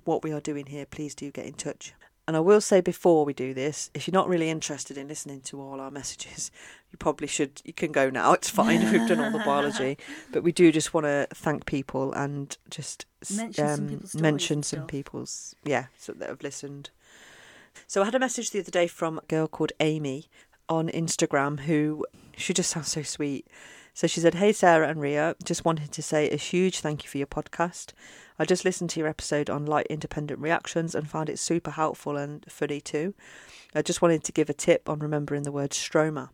what 0.05 0.23
we 0.23 0.33
are 0.33 0.41
doing 0.41 0.67
here, 0.67 0.87
please 0.87 1.15
do 1.15 1.31
get 1.31 1.47
in 1.47 1.55
touch. 1.55 1.95
And 2.29 2.37
I 2.37 2.41
will 2.41 2.61
say 2.61 2.81
before 2.81 3.25
we 3.25 3.35
do 3.35 3.53
this, 3.53 3.91
if 3.95 4.07
you're 4.07 4.13
not 4.13 4.29
really 4.29 4.49
interested 4.49 4.97
in 4.97 5.09
listening 5.09 5.41
to 5.43 5.61
all 5.61 5.81
our 5.81 5.91
messages, 5.91 6.53
you 6.93 6.99
probably 6.99 7.27
should. 7.27 7.61
You 7.65 7.73
can 7.73 7.91
go 7.91 8.11
now. 8.11 8.33
It's 8.33 8.49
fine. 8.49 8.93
We've 8.93 9.09
done 9.09 9.21
all 9.21 9.33
the 9.33 9.39
biology, 9.45 9.99
but 10.33 10.43
we 10.43 10.53
do 10.53 10.71
just 10.71 10.95
want 10.95 11.07
to 11.07 11.27
thank 11.35 11.67
people 11.67 12.13
and 12.13 12.57
just 12.71 13.07
Mention 13.37 13.69
some 13.69 13.81
um, 13.85 13.89
people's 13.89 14.15
mention 14.15 14.63
some 14.63 14.87
people's 14.87 15.55
yeah, 15.65 15.87
so 15.99 16.13
that 16.13 16.29
have 16.29 16.43
listened. 16.43 16.91
So 17.87 18.03
I 18.03 18.05
had 18.05 18.15
a 18.15 18.21
message 18.21 18.51
the 18.51 18.61
other 18.61 18.71
day 18.71 18.87
from 18.87 19.19
a 19.19 19.27
girl 19.27 19.49
called 19.49 19.73
Amy 19.81 20.29
on 20.69 20.89
Instagram 20.89 21.61
who 21.61 22.07
she 22.37 22.55
just 22.55 22.71
sounds 22.71 22.89
so 22.89 23.03
sweet. 23.03 23.47
So 23.95 24.07
she 24.07 24.21
said, 24.21 24.35
Hey, 24.35 24.53
Sarah 24.53 24.89
and 24.89 25.01
Ria, 25.01 25.37
just 25.45 25.65
wanted 25.65 25.93
to 25.93 26.03
say 26.03 26.31
a 26.31 26.37
huge 26.37 26.81
thank 26.81 27.05
you 27.05 27.11
for 27.11 27.19
your 27.19 27.27
podcast. 27.27 27.93
I 28.43 28.45
just 28.45 28.65
listened 28.65 28.91
to 28.91 28.99
your 28.99 29.09
episode 29.09 29.49
on 29.49 29.67
light 29.67 29.87
independent 29.89 30.41
reactions 30.41 30.97
and 30.97 31.09
found 31.09 31.29
it 31.29 31.39
super 31.39 31.71
helpful 31.71 32.17
and 32.17 32.45
funny 32.49 32.81
too. 32.81 33.15
I 33.73 33.83
just 33.83 34.03
wanted 34.03 34.25
to 34.25 34.33
give 34.33 34.51
a 34.51 34.53
tip 34.53 34.89
on 34.89 34.99
remembering 34.99 35.45
the 35.45 35.53
word 35.53 35.71
stroma. 35.71 36.31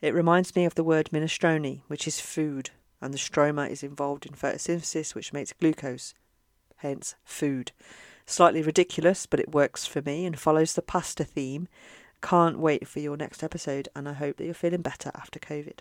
It 0.00 0.14
reminds 0.14 0.54
me 0.54 0.64
of 0.66 0.76
the 0.76 0.84
word 0.84 1.10
minestrone, 1.12 1.80
which 1.88 2.06
is 2.06 2.20
food, 2.20 2.70
and 3.00 3.12
the 3.12 3.18
stroma 3.18 3.68
is 3.68 3.82
involved 3.82 4.24
in 4.24 4.34
photosynthesis, 4.34 5.16
which 5.16 5.32
makes 5.32 5.52
glucose, 5.52 6.14
hence 6.76 7.16
food. 7.24 7.72
Slightly 8.24 8.62
ridiculous, 8.62 9.26
but 9.26 9.40
it 9.40 9.52
works 9.52 9.84
for 9.84 10.00
me 10.00 10.26
and 10.26 10.38
follows 10.38 10.74
the 10.74 10.80
pasta 10.80 11.24
theme. 11.24 11.66
Can't 12.22 12.60
wait 12.60 12.86
for 12.86 13.00
your 13.00 13.16
next 13.16 13.42
episode, 13.42 13.88
and 13.96 14.08
I 14.08 14.12
hope 14.12 14.36
that 14.36 14.44
you're 14.44 14.54
feeling 14.54 14.82
better 14.82 15.10
after 15.16 15.40
COVID. 15.40 15.80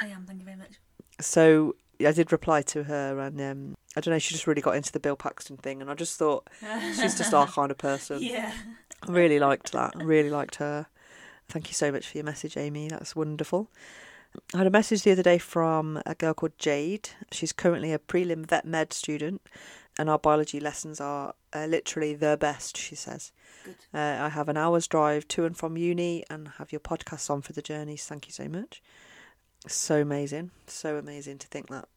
I 0.00 0.06
am. 0.06 0.24
Thank 0.24 0.40
you 0.40 0.46
very 0.46 0.56
much. 0.56 0.80
So 1.20 1.76
I 2.00 2.12
did 2.12 2.32
reply 2.32 2.62
to 2.62 2.84
her, 2.84 3.18
and 3.18 3.38
um, 3.42 3.76
I 3.98 4.00
don't 4.00 4.12
know, 4.12 4.18
she 4.18 4.34
just 4.34 4.46
really 4.46 4.62
got 4.62 4.76
into 4.76 4.92
the 4.92 5.00
Bill 5.00 5.16
Paxton 5.16 5.56
thing, 5.56 5.82
and 5.82 5.90
I 5.90 5.94
just 5.94 6.18
thought 6.18 6.48
she's 6.96 7.18
just 7.18 7.34
our 7.34 7.46
kind 7.46 7.70
of 7.70 7.78
person. 7.78 8.22
yeah. 8.22 8.52
I 9.06 9.12
really 9.12 9.38
liked 9.38 9.72
that. 9.72 9.94
I 9.98 10.02
really 10.02 10.30
liked 10.30 10.56
her. 10.56 10.86
Thank 11.48 11.68
you 11.68 11.74
so 11.74 11.90
much 11.92 12.08
for 12.08 12.18
your 12.18 12.24
message, 12.24 12.56
Amy. 12.56 12.88
That's 12.88 13.14
wonderful. 13.14 13.70
I 14.54 14.58
had 14.58 14.66
a 14.66 14.70
message 14.70 15.02
the 15.02 15.12
other 15.12 15.22
day 15.22 15.38
from 15.38 16.02
a 16.04 16.14
girl 16.14 16.34
called 16.34 16.58
Jade. 16.58 17.10
She's 17.32 17.52
currently 17.52 17.92
a 17.92 17.98
prelim 17.98 18.46
vet 18.46 18.64
med 18.64 18.92
student, 18.92 19.42
and 19.98 20.08
our 20.10 20.18
biology 20.18 20.60
lessons 20.60 21.00
are 21.00 21.34
uh, 21.52 21.66
literally 21.66 22.14
the 22.14 22.36
best, 22.38 22.76
she 22.76 22.94
says. 22.94 23.32
Good. 23.64 23.76
Uh, 23.92 24.24
I 24.24 24.28
have 24.28 24.48
an 24.48 24.56
hour's 24.56 24.86
drive 24.86 25.26
to 25.28 25.44
and 25.44 25.56
from 25.56 25.76
uni 25.76 26.24
and 26.30 26.48
have 26.58 26.72
your 26.72 26.80
podcast 26.80 27.30
on 27.30 27.42
for 27.42 27.52
the 27.52 27.62
journeys. 27.62 28.04
Thank 28.04 28.26
you 28.26 28.32
so 28.32 28.48
much. 28.48 28.82
So 29.66 30.00
amazing. 30.02 30.50
So 30.66 30.96
amazing 30.96 31.38
to 31.38 31.46
think 31.48 31.68
that 31.68 31.88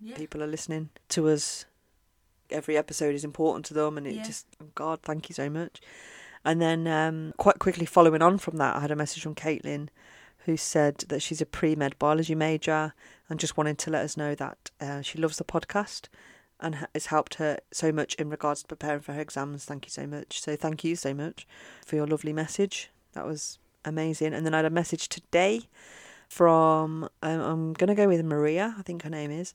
Yeah. 0.00 0.16
people 0.16 0.42
are 0.42 0.46
listening 0.46 0.90
to 1.10 1.28
us. 1.28 1.64
Every 2.50 2.76
episode 2.76 3.14
is 3.14 3.24
important 3.24 3.66
to 3.66 3.74
them, 3.74 3.98
and 3.98 4.06
it 4.06 4.14
Yeah. 4.16 4.24
just, 4.24 4.46
oh 4.62 4.66
God, 4.74 5.00
thank 5.02 5.28
you 5.28 5.34
so 5.34 5.50
much. 5.50 5.80
And 6.44 6.62
then, 6.62 6.86
um, 6.86 7.34
quite 7.36 7.58
quickly 7.58 7.84
following 7.84 8.22
on 8.22 8.38
from 8.38 8.56
that, 8.56 8.76
I 8.76 8.80
had 8.80 8.90
a 8.90 8.96
message 8.96 9.22
from 9.22 9.34
Caitlin 9.34 9.88
who 10.46 10.56
said 10.56 10.98
that 11.08 11.20
she's 11.20 11.40
a 11.42 11.46
pre 11.46 11.74
med 11.74 11.98
biology 11.98 12.34
major 12.34 12.94
and 13.28 13.38
just 13.40 13.56
wanted 13.56 13.76
to 13.78 13.90
let 13.90 14.04
us 14.04 14.16
know 14.16 14.34
that 14.34 14.70
uh, 14.80 15.02
she 15.02 15.18
loves 15.18 15.36
the 15.36 15.44
podcast 15.44 16.06
and 16.60 16.76
ha- 16.76 16.86
it's 16.94 17.06
helped 17.06 17.34
her 17.34 17.58
so 17.70 17.92
much 17.92 18.14
in 18.14 18.30
regards 18.30 18.62
to 18.62 18.66
preparing 18.68 19.00
for 19.00 19.12
her 19.12 19.20
exams. 19.20 19.64
Thank 19.66 19.84
you 19.84 19.90
so 19.90 20.06
much. 20.06 20.40
So, 20.40 20.56
thank 20.56 20.84
you 20.84 20.96
so 20.96 21.12
much 21.12 21.46
for 21.84 21.96
your 21.96 22.06
lovely 22.06 22.32
message. 22.32 22.88
That 23.12 23.26
was 23.26 23.58
amazing. 23.84 24.32
And 24.32 24.46
then 24.46 24.54
I 24.54 24.58
had 24.58 24.64
a 24.64 24.70
message 24.70 25.08
today 25.08 25.62
from, 26.28 27.04
um, 27.22 27.40
I'm 27.40 27.72
going 27.74 27.88
to 27.88 27.94
go 27.94 28.06
with 28.08 28.24
Maria, 28.24 28.74
I 28.78 28.82
think 28.82 29.02
her 29.02 29.10
name 29.10 29.30
is. 29.30 29.54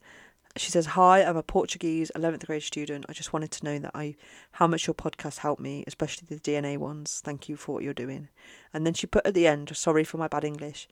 She 0.56 0.70
says, 0.70 0.86
Hi, 0.88 1.24
I'm 1.24 1.38
a 1.38 1.44
Portuguese 1.44 2.12
11th 2.16 2.46
grade 2.46 2.62
student. 2.62 3.06
I 3.10 3.14
just 3.14 3.34
wanted 3.34 3.50
to 3.52 3.66
know 3.66 3.80
that 3.80 3.92
I 3.96 4.16
how 4.54 4.68
much 4.68 4.86
your 4.86 4.94
podcast 4.94 5.40
helped 5.40 5.62
me, 5.62 5.84
especially 5.88 6.28
the 6.30 6.40
DNA 6.40 6.78
ones. 6.78 7.22
Thank 7.24 7.50
you 7.50 7.56
for 7.56 7.74
what 7.74 7.84
you're 7.84 7.94
doing. 7.94 8.30
And 8.72 8.86
then 8.86 8.94
she 8.94 9.08
put 9.08 9.26
at 9.26 9.34
the 9.34 9.48
end, 9.48 9.76
Sorry 9.76 10.04
for 10.04 10.18
my 10.18 10.28
bad 10.28 10.44
English. 10.44 10.88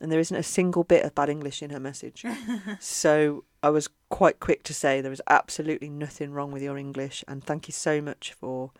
And 0.00 0.12
there 0.12 0.20
isn't 0.20 0.36
a 0.36 0.42
single 0.42 0.84
bit 0.84 1.04
of 1.04 1.14
bad 1.14 1.30
English 1.30 1.62
in 1.62 1.70
her 1.70 1.80
message. 1.80 2.24
so 2.80 3.44
I 3.62 3.70
was 3.70 3.88
quite 4.10 4.40
quick 4.40 4.62
to 4.64 4.74
say 4.74 5.00
there 5.00 5.10
is 5.10 5.22
absolutely 5.28 5.88
nothing 5.88 6.32
wrong 6.32 6.52
with 6.52 6.62
your 6.62 6.76
English. 6.76 7.24
And 7.26 7.42
thank 7.42 7.66
you 7.66 7.72
so 7.72 8.00
much 8.00 8.34
for 8.34 8.72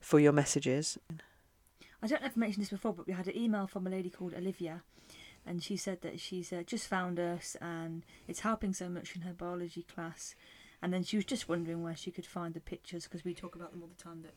for 0.00 0.20
your 0.20 0.32
messages. 0.32 0.98
I 2.02 2.06
don't 2.06 2.20
know 2.20 2.28
if 2.28 2.36
I 2.36 2.40
mentioned 2.40 2.62
this 2.62 2.70
before, 2.70 2.92
but 2.92 3.06
we 3.06 3.12
had 3.12 3.26
an 3.26 3.36
email 3.36 3.66
from 3.66 3.86
a 3.86 3.90
lady 3.90 4.10
called 4.10 4.34
Olivia, 4.34 4.82
and 5.46 5.62
she 5.62 5.76
said 5.76 6.02
that 6.02 6.18
she's 6.18 6.52
uh, 6.52 6.62
just 6.66 6.88
found 6.88 7.20
us 7.20 7.56
and 7.60 8.04
it's 8.26 8.40
helping 8.40 8.72
so 8.72 8.88
much 8.88 9.14
in 9.14 9.22
her 9.22 9.32
biology 9.32 9.82
class. 9.82 10.34
And 10.82 10.92
then 10.92 11.04
she 11.04 11.16
was 11.16 11.24
just 11.24 11.48
wondering 11.48 11.82
where 11.82 11.96
she 11.96 12.10
could 12.10 12.26
find 12.26 12.52
the 12.52 12.60
pictures 12.60 13.04
because 13.04 13.24
we 13.24 13.32
talk 13.32 13.54
about 13.54 13.70
them 13.70 13.82
all 13.82 13.88
the 13.88 14.02
time. 14.02 14.22
That 14.22 14.34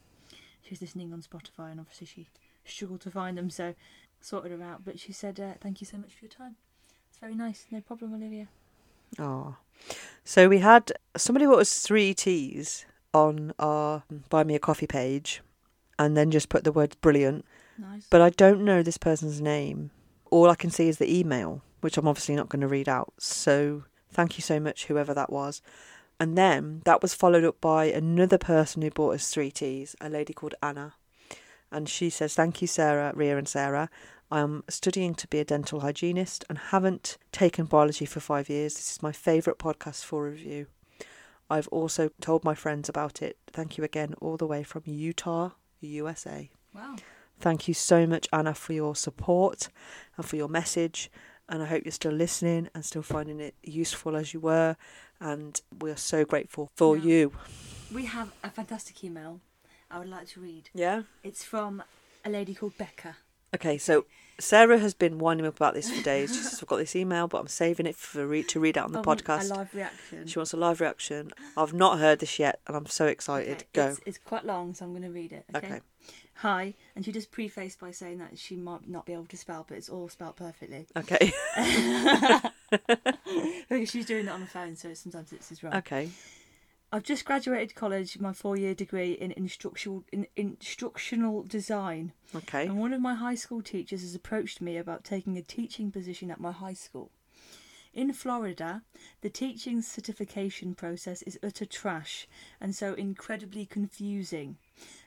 she 0.62 0.72
was 0.72 0.82
listening 0.82 1.12
on 1.12 1.22
Spotify, 1.22 1.72
and 1.72 1.80
obviously 1.80 2.08
she 2.08 2.28
struggled 2.63 3.02
to 3.02 3.12
find 3.12 3.38
them, 3.38 3.50
so 3.50 3.74
sorted 4.22 4.58
her 4.58 4.63
out. 4.63 4.86
But 4.86 5.00
she 5.00 5.12
said, 5.12 5.39
uh, 5.39 5.54
"Thank 5.60 5.82
you 5.82 5.88
so 5.88 5.98
much 5.98 6.13
for 6.13 6.26
your 6.26 6.32
time. 6.32 6.56
It's 7.10 7.17
very 7.17 7.36
nice. 7.36 7.65
No 7.72 7.82
problem, 7.82 8.13
Olivia." 8.13 8.48
Oh. 9.17 9.58
So 10.24 10.48
we 10.48 10.60
had 10.60 10.91
somebody 11.17 11.45
what 11.45 11.58
was 11.58 11.80
three 11.80 12.13
teas 12.13 12.86
on 13.13 13.54
our 13.60 14.04
Buy 14.30 14.43
Me 14.43 14.56
a 14.56 14.60
Coffee 14.60 14.88
page 14.88 15.41
and 15.98 16.15
then 16.15 16.32
just 16.32 16.50
put 16.50 16.63
the 16.63 16.72
words 16.72 16.95
brilliant. 16.95 17.45
Nice. 17.78 18.06
But 18.10 18.22
I 18.22 18.30
don't 18.30 18.63
know 18.63 18.82
this 18.82 18.98
person's 18.98 19.41
name. 19.41 19.91
All 20.32 20.50
I 20.50 20.56
can 20.56 20.70
see 20.70 20.88
is 20.88 20.98
the 20.98 21.20
email, 21.20 21.62
which 21.82 21.98
I'm 21.98 22.08
obviously 22.08 22.36
not 22.36 22.50
going 22.50 22.62
to 22.62 22.68
read 22.68 22.89
out. 22.89 23.13
So 23.18 23.84
thank 24.12 24.38
you 24.38 24.42
so 24.42 24.60
much, 24.60 24.86
whoever 24.86 25.13
that 25.13 25.32
was. 25.32 25.62
And 26.20 26.38
then 26.38 26.82
that 26.86 27.02
was 27.02 27.13
followed 27.13 27.46
up 27.46 27.62
by 27.62 27.86
another 27.86 28.38
person 28.38 28.82
who 28.82 28.92
bought 28.92 29.15
us 29.15 29.30
three 29.32 29.52
teas, 29.52 29.96
a 30.02 30.10
lady 30.10 30.34
called 30.34 30.56
Anna. 30.62 30.96
And 31.72 31.88
she 31.88 32.10
says, 32.10 32.34
Thank 32.34 32.62
you, 32.62 32.68
Sarah, 32.68 33.13
Ria, 33.15 33.38
and 33.38 33.48
Sarah. 33.48 33.89
I 34.32 34.42
am 34.42 34.63
studying 34.70 35.15
to 35.15 35.28
be 35.28 35.39
a 35.39 35.46
dental 35.46 35.80
hygienist 35.80 36.46
and 36.50 36.58
haven't 36.58 37.18
taken 37.32 37.65
biology 37.65 38.06
for 38.06 38.20
five 38.20 38.50
years. 38.50 38.76
This 38.76 38.92
is 38.92 39.04
my 39.04 39.12
favourite 39.12 39.58
podcast 39.58 40.04
for 40.04 40.26
review. 40.26 40.68
I've 41.50 41.68
also 41.70 42.12
told 42.22 42.44
my 42.44 42.54
friends 42.54 42.89
about 42.89 43.22
it. 43.24 43.38
Thank 43.48 43.78
you 43.78 43.84
again, 43.84 44.13
all 44.22 44.38
the 44.38 44.46
way 44.46 44.62
from 44.62 44.84
Utah, 44.86 45.52
USA. 45.82 46.50
wow. 46.76 46.96
Thank 47.39 47.67
you 47.67 47.73
so 47.73 48.06
much, 48.06 48.28
Anna, 48.34 48.54
for 48.54 48.73
your 48.73 48.95
support 48.95 49.69
and 50.17 50.25
for 50.25 50.36
your 50.36 50.49
message. 50.49 51.10
And 51.47 51.63
I 51.63 51.65
hope 51.65 51.84
you're 51.86 51.91
still 51.91 52.12
listening 52.12 52.69
and 52.75 52.86
still 52.86 53.02
finding 53.02 53.39
it 53.39 53.56
useful 53.63 54.15
as 54.15 54.34
you 54.34 54.39
were. 54.39 54.75
And 55.19 55.60
we 55.80 55.89
are 55.89 55.97
so 55.97 56.25
grateful 56.25 56.69
for 56.75 56.95
you. 56.97 57.32
We 57.93 58.06
have 58.06 58.32
a 58.43 58.49
fantastic 58.49 59.04
email. 59.04 59.41
I 59.89 59.97
would 59.99 60.10
like 60.10 60.28
to 60.30 60.41
read. 60.41 60.69
Yeah. 60.73 61.04
It's 61.23 61.43
from 61.43 61.82
a 62.23 62.30
lady 62.30 62.54
called 62.54 62.78
Becca. 62.78 63.17
Okay, 63.56 63.80
so 63.80 64.06
Sarah 64.39 64.78
has 64.78 64.93
been 64.93 65.17
winding 65.17 65.43
me 65.43 65.47
up 65.47 65.56
about 65.56 65.73
this 65.73 65.89
for 65.89 66.04
days. 66.04 66.36
She 66.36 66.41
says, 66.41 66.60
I've 66.62 66.69
got 66.69 66.78
this 66.78 66.95
email, 66.95 67.28
but 67.28 67.39
I'm 67.39 67.47
saving 67.47 67.88
it 67.88 67.95
for 67.95 68.28
re- 68.28 68.43
to 68.43 68.60
read 68.60 68.78
out 68.78 68.86
on 68.86 68.91
the 68.91 68.99
I 68.99 69.02
podcast. 69.02 69.49
A 69.49 69.56
live 69.56 69.73
reaction. 69.73 70.28
She 70.28 70.38
wants 70.38 70.54
a 70.54 70.58
live 70.58 70.80
reaction. 70.80 71.32
I've 71.58 71.73
not 71.73 71.97
heard 71.97 72.19
this 72.19 72.38
yet, 72.38 72.60
and 72.67 72.78
I'm 72.78 72.86
so 72.86 73.08
excited. 73.08 73.54
Okay, 73.54 73.65
Go. 73.73 73.88
It's, 73.88 74.02
it's 74.06 74.17
quite 74.19 74.45
long, 74.45 74.75
so 74.75 74.86
I'm 74.86 74.91
going 74.91 75.02
to 75.02 75.10
read 75.10 75.32
it. 75.32 75.45
Okay? 75.56 75.67
Okay. 75.67 75.80
Hi, 76.39 76.73
and 76.95 77.04
she 77.04 77.12
just 77.12 77.32
prefaced 77.32 77.82
by 77.82 77.91
saying 77.91 78.19
that 78.19 78.39
she 78.39 78.56
might 78.56 78.88
not 78.88 79.06
be 79.06 79.12
able 79.12 79.25
to 79.25 79.36
spell, 79.38 79.65
but 79.67 79.75
it's 79.78 79.89
all 79.89 80.08
spelled 80.08 80.38
perfectly. 80.38 80.86
Okay. 80.95 81.34
She's 83.86 84.06
doing 84.06 84.28
it 84.28 84.32
on 84.32 84.39
the 84.39 84.47
phone, 84.47 84.78
so 84.78 84.93
sometimes 84.93 85.34
it's 85.34 85.52
is 85.52 85.62
wrong. 85.63 85.73
okay. 85.75 86.10
I've 86.93 87.04
just 87.04 87.25
graduated 87.25 87.75
college, 87.75 88.19
my 88.19 88.32
four-year 88.34 88.73
degree 88.73 89.12
in 89.12 89.32
instructional 89.34 90.06
in 90.13 90.28
instructional 90.38 91.43
design, 91.43 92.13
Okay. 92.34 92.65
and 92.67 92.80
one 92.80 92.93
of 92.93 93.02
my 93.02 93.15
high 93.15 93.36
school 93.36 93.62
teachers 93.62 94.02
has 94.02 94.15
approached 94.15 94.62
me 94.62 94.78
about 94.78 95.04
taking 95.04 95.38
a 95.38 95.41
teaching 95.43 95.91
position 95.91 96.32
at 96.32 96.39
my 96.39 96.54
high 96.54 96.73
school. 96.73 97.12
In 97.93 98.13
Florida, 98.13 98.84
the 99.21 99.30
teaching 99.30 99.82
certification 99.82 100.73
process 100.73 101.21
is 101.23 101.38
utter 101.43 101.65
trash 101.65 102.28
and 102.62 102.73
so 102.73 102.93
incredibly 102.93 103.65
confusing. 103.65 104.58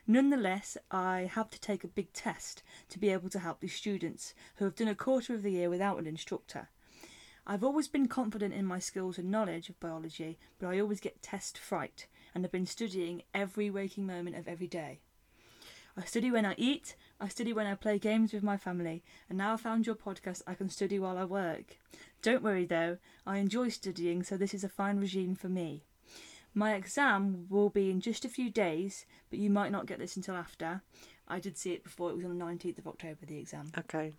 Nonetheless, 0.05 0.77
I 0.91 1.29
have 1.33 1.49
to 1.51 1.59
take 1.59 1.83
a 1.83 1.87
big 1.87 2.11
test 2.13 2.63
to 2.89 2.99
be 2.99 3.09
able 3.09 3.29
to 3.29 3.39
help 3.39 3.59
these 3.59 3.75
students 3.75 4.33
who 4.55 4.65
have 4.65 4.75
done 4.75 4.87
a 4.87 4.95
quarter 4.95 5.33
of 5.33 5.43
the 5.43 5.51
year 5.51 5.69
without 5.69 5.99
an 5.99 6.07
instructor. 6.07 6.69
I've 7.45 7.63
always 7.63 7.87
been 7.87 8.07
confident 8.07 8.53
in 8.53 8.65
my 8.65 8.79
skills 8.79 9.17
and 9.17 9.29
knowledge 9.29 9.69
of 9.69 9.79
biology, 9.79 10.39
but 10.59 10.67
I 10.67 10.79
always 10.79 10.99
get 11.01 11.21
test 11.21 11.57
fright 11.57 12.07
and 12.33 12.43
have 12.43 12.51
been 12.51 12.65
studying 12.65 13.23
every 13.33 13.69
waking 13.69 14.05
moment 14.05 14.37
of 14.37 14.47
every 14.47 14.67
day. 14.67 14.99
I 15.95 16.05
study 16.05 16.31
when 16.31 16.45
I 16.45 16.55
eat, 16.57 16.95
I 17.19 17.27
study 17.27 17.53
when 17.53 17.67
I 17.67 17.75
play 17.75 17.99
games 17.99 18.33
with 18.33 18.43
my 18.43 18.57
family, 18.57 19.03
and 19.29 19.37
now 19.37 19.53
I 19.53 19.57
found 19.57 19.85
your 19.85 19.95
podcast, 19.95 20.41
I 20.47 20.55
can 20.55 20.69
study 20.69 20.97
while 20.97 21.17
I 21.17 21.25
work. 21.25 21.77
Don't 22.21 22.41
worry 22.41 22.65
though, 22.65 22.97
I 23.27 23.37
enjoy 23.37 23.69
studying, 23.69 24.23
so 24.23 24.35
this 24.35 24.53
is 24.53 24.63
a 24.63 24.69
fine 24.69 24.97
regime 24.97 25.35
for 25.35 25.49
me. 25.49 25.83
My 26.53 26.75
exam 26.75 27.47
will 27.49 27.69
be 27.69 27.89
in 27.89 27.99
just 27.99 28.25
a 28.25 28.29
few 28.29 28.49
days, 28.49 29.05
but 29.29 29.39
you 29.39 29.49
might 29.49 29.71
not 29.71 29.87
get 29.87 29.99
this 29.99 30.15
until 30.15 30.35
after. 30.35 30.81
I 31.27 31.39
did 31.39 31.57
see 31.57 31.73
it 31.73 31.83
before, 31.83 32.11
it 32.11 32.15
was 32.15 32.25
on 32.25 32.37
the 32.37 32.45
19th 32.45 32.77
of 32.77 32.87
October, 32.87 33.25
the 33.25 33.37
exam. 33.37 33.71
Okay. 33.77 34.13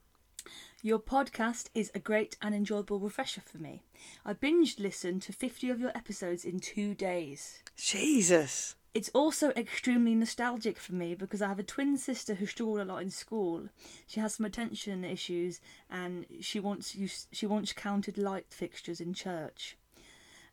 Your 0.83 0.99
podcast 0.99 1.69
is 1.75 1.91
a 1.95 1.99
great 1.99 2.37
and 2.43 2.55
enjoyable 2.55 2.99
refresher 2.99 3.41
for 3.41 3.59
me. 3.59 3.83
I 4.25 4.35
binged 4.35 4.79
listened 4.81 5.23
to 5.23 5.33
50 5.33 5.71
of 5.71 5.81
your 5.81 5.97
episodes 5.97 6.45
in 6.45 6.61
two 6.61 6.95
days. 6.95 7.63
Jesus. 7.77 8.75
It's 8.93 9.09
also 9.15 9.51
extremely 9.51 10.15
nostalgic 10.15 10.79
for 10.79 10.95
me 10.95 11.15
because 11.15 11.43
I 11.43 11.49
have 11.49 11.59
a 11.59 11.65
twin 11.65 11.97
sister 11.97 12.35
who 12.35 12.47
struggled 12.47 12.81
a 12.81 12.85
lot 12.85 13.03
in 13.03 13.11
school. 13.11 13.69
She 14.07 14.21
has 14.21 14.35
some 14.35 14.47
attention 14.47 15.05
issues 15.05 15.61
and 15.91 16.27
she 16.41 16.61
once 16.61 16.95
used, 16.95 17.29
she 17.33 17.47
once 17.47 17.73
counted 17.73 18.19
light 18.19 18.47
fixtures 18.51 19.01
in 19.01 19.15
church. 19.15 19.77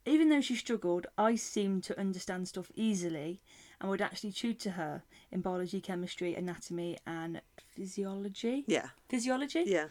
Even 0.05 0.29
though 0.29 0.41
she 0.41 0.55
struggled, 0.55 1.07
I 1.17 1.35
seemed 1.35 1.83
to 1.83 1.99
understand 1.99 2.47
stuff 2.47 2.71
easily 2.75 3.41
and 3.79 3.89
would 3.89 4.01
actually 4.01 4.31
tutor 4.31 4.71
her 4.71 5.03
in 5.31 5.41
biology, 5.41 5.79
chemistry, 5.79 6.33
anatomy, 6.33 6.97
and 7.05 7.41
physiology. 7.75 8.63
Yeah. 8.67 8.89
Physiology? 9.09 9.63
Yeah. 9.67 9.87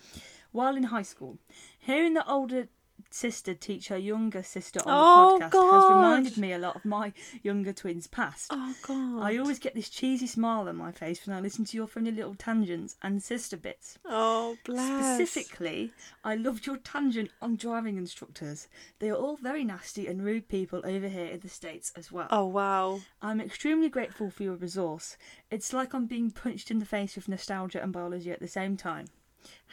while 0.52 0.76
in 0.76 0.84
high 0.84 1.02
school. 1.02 1.38
Hearing 1.78 2.14
the 2.14 2.28
older 2.28 2.68
sister 3.10 3.54
teach 3.54 3.88
her 3.88 3.96
younger 3.96 4.42
sister 4.42 4.80
on 4.84 4.86
Oh, 4.88 5.38
the 5.38 5.44
podcast 5.46 5.70
has 5.72 5.90
reminded 5.90 6.36
me 6.36 6.52
a 6.52 6.58
lot 6.58 6.76
of 6.76 6.84
my 6.84 7.12
younger 7.42 7.72
twins' 7.72 8.06
past. 8.06 8.48
Oh 8.50 8.74
God. 8.82 9.22
I 9.22 9.36
always 9.38 9.58
get 9.58 9.74
this 9.74 9.88
cheesy 9.88 10.26
smile 10.26 10.68
on 10.68 10.76
my 10.76 10.92
face 10.92 11.26
when 11.26 11.36
I 11.36 11.40
listen 11.40 11.64
to 11.66 11.76
your 11.76 11.86
funny 11.86 12.10
little 12.10 12.34
tangents 12.34 12.96
and 13.02 13.22
sister 13.22 13.56
bits. 13.56 13.98
Oh 14.04 14.56
bless. 14.64 15.16
Specifically, 15.16 15.92
I 16.24 16.34
loved 16.34 16.66
your 16.66 16.76
tangent 16.78 17.30
on 17.40 17.56
driving 17.56 17.96
instructors. 17.96 18.68
They 18.98 19.10
are 19.10 19.16
all 19.16 19.36
very 19.36 19.64
nasty 19.64 20.06
and 20.06 20.24
rude 20.24 20.48
people 20.48 20.82
over 20.84 21.08
here 21.08 21.26
in 21.26 21.40
the 21.40 21.48
States 21.48 21.92
as 21.96 22.10
well. 22.12 22.28
Oh 22.30 22.46
wow. 22.46 23.00
I'm 23.22 23.40
extremely 23.40 23.88
grateful 23.88 24.30
for 24.30 24.42
your 24.42 24.56
resource. 24.56 25.16
It's 25.50 25.72
like 25.72 25.94
I'm 25.94 26.06
being 26.06 26.30
punched 26.30 26.70
in 26.70 26.78
the 26.78 26.86
face 26.86 27.16
with 27.16 27.28
nostalgia 27.28 27.82
and 27.82 27.92
biology 27.92 28.30
at 28.30 28.40
the 28.40 28.48
same 28.48 28.76
time. 28.76 29.06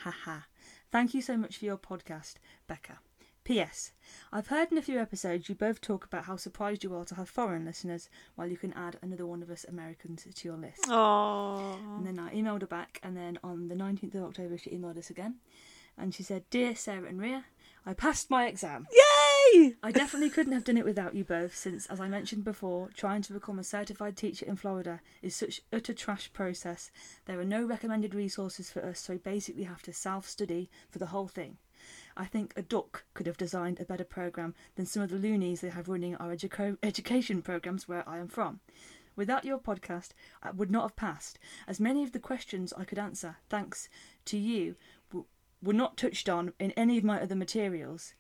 Haha. 0.04 0.40
Thank 0.92 1.14
you 1.14 1.22
so 1.22 1.36
much 1.36 1.58
for 1.58 1.66
your 1.66 1.78
podcast, 1.78 2.36
Becca. 2.68 3.00
P.S. 3.48 3.94
I've 4.30 4.48
heard 4.48 4.74
in 4.74 4.78
a 4.78 4.82
few 4.82 5.00
episodes 5.00 5.48
you 5.48 5.56
both 5.56 5.80
talk 5.80 6.04
about 6.04 6.26
how 6.26 6.36
surprised 6.36 6.84
you 6.84 6.94
are 6.94 7.06
to 7.06 7.16
have 7.16 7.30
foreign 7.30 7.64
listeners, 7.64 8.10
while 8.36 8.50
you 8.50 8.58
can 8.58 8.74
add 8.74 8.98
another 9.02 9.26
one 9.26 9.42
of 9.42 9.50
us 9.50 9.64
Americans 9.64 10.28
to 10.36 10.48
your 10.50 10.58
list. 10.58 10.84
Oh. 10.90 11.80
And 11.96 12.06
then 12.06 12.20
I 12.20 12.36
emailed 12.36 12.60
her 12.60 12.68
back, 12.68 13.00
and 13.04 13.16
then 13.16 13.40
on 13.46 13.70
the 13.70 13.76
19th 13.76 14.16
of 14.16 14.24
October, 14.26 14.58
she 14.58 14.72
emailed 14.72 14.98
us 14.98 15.10
again. 15.10 15.36
And 15.98 16.14
she 16.14 16.24
said, 16.24 16.44
Dear 16.50 16.76
Sarah 16.76 17.08
and 17.08 17.22
Ria, 17.22 17.46
I 17.86 17.94
passed 17.94 18.30
my 18.30 18.48
exam. 18.48 18.86
Yay! 18.92 19.76
I 19.82 19.92
definitely 19.94 20.30
couldn't 20.30 20.52
have 20.52 20.66
done 20.66 20.78
it 20.78 20.84
without 20.84 21.16
you 21.16 21.24
both, 21.24 21.56
since, 21.56 21.86
as 21.86 22.02
I 22.02 22.10
mentioned 22.10 22.44
before, 22.44 22.90
trying 22.98 23.22
to 23.22 23.34
become 23.34 23.60
a 23.60 23.64
certified 23.64 24.18
teacher 24.18 24.46
in 24.46 24.58
Florida 24.58 25.00
is 25.22 25.34
such 25.34 25.62
utter 25.72 25.94
trash 25.94 26.34
process. 26.34 26.92
There 27.24 27.40
are 27.40 27.46
no 27.46 27.64
recommended 27.64 28.14
resources 28.14 28.70
for 28.70 28.84
us, 28.84 29.00
so 29.00 29.14
we 29.14 29.20
basically 29.20 29.64
have 29.64 29.84
to 29.84 29.94
self 29.94 30.28
study 30.28 30.70
for 30.90 31.00
the 31.00 31.06
whole 31.06 31.30
thing. 31.30 31.56
I 32.16 32.26
think 32.26 32.54
a 32.56 32.62
duck 32.62 33.06
could 33.14 33.28
have 33.28 33.38
designed 33.38 33.80
a 33.80 33.86
better 33.86 34.04
program 34.04 34.56
than 34.76 34.86
some 34.86 35.04
of 35.04 35.10
the 35.10 35.18
loonies 35.18 35.62
they 35.62 35.70
have 35.70 35.88
running 35.88 36.16
our 36.16 36.32
education 36.32 37.42
programs 37.42 37.88
where 37.88 38.08
I 38.08 38.18
am 38.18 38.28
from. 38.28 38.60
Without 39.16 39.46
your 39.46 39.58
podcast, 39.58 40.10
I 40.44 40.52
would 40.52 40.70
not 40.70 40.84
have 40.84 40.96
passed, 40.96 41.40
as 41.68 41.80
many 41.80 42.04
of 42.04 42.12
the 42.12 42.20
questions 42.20 42.72
I 42.78 42.84
could 42.84 43.00
answer, 43.00 43.38
thanks 43.50 43.90
to 44.26 44.38
you, 44.38 44.76
w- 45.10 45.26
were 45.62 45.74
not 45.74 45.98
touched 45.98 46.30
on 46.30 46.54
in 46.60 46.72
any 46.72 47.00
of 47.00 47.04
my 47.04 47.20
other 47.20 47.36
materials. 47.36 48.14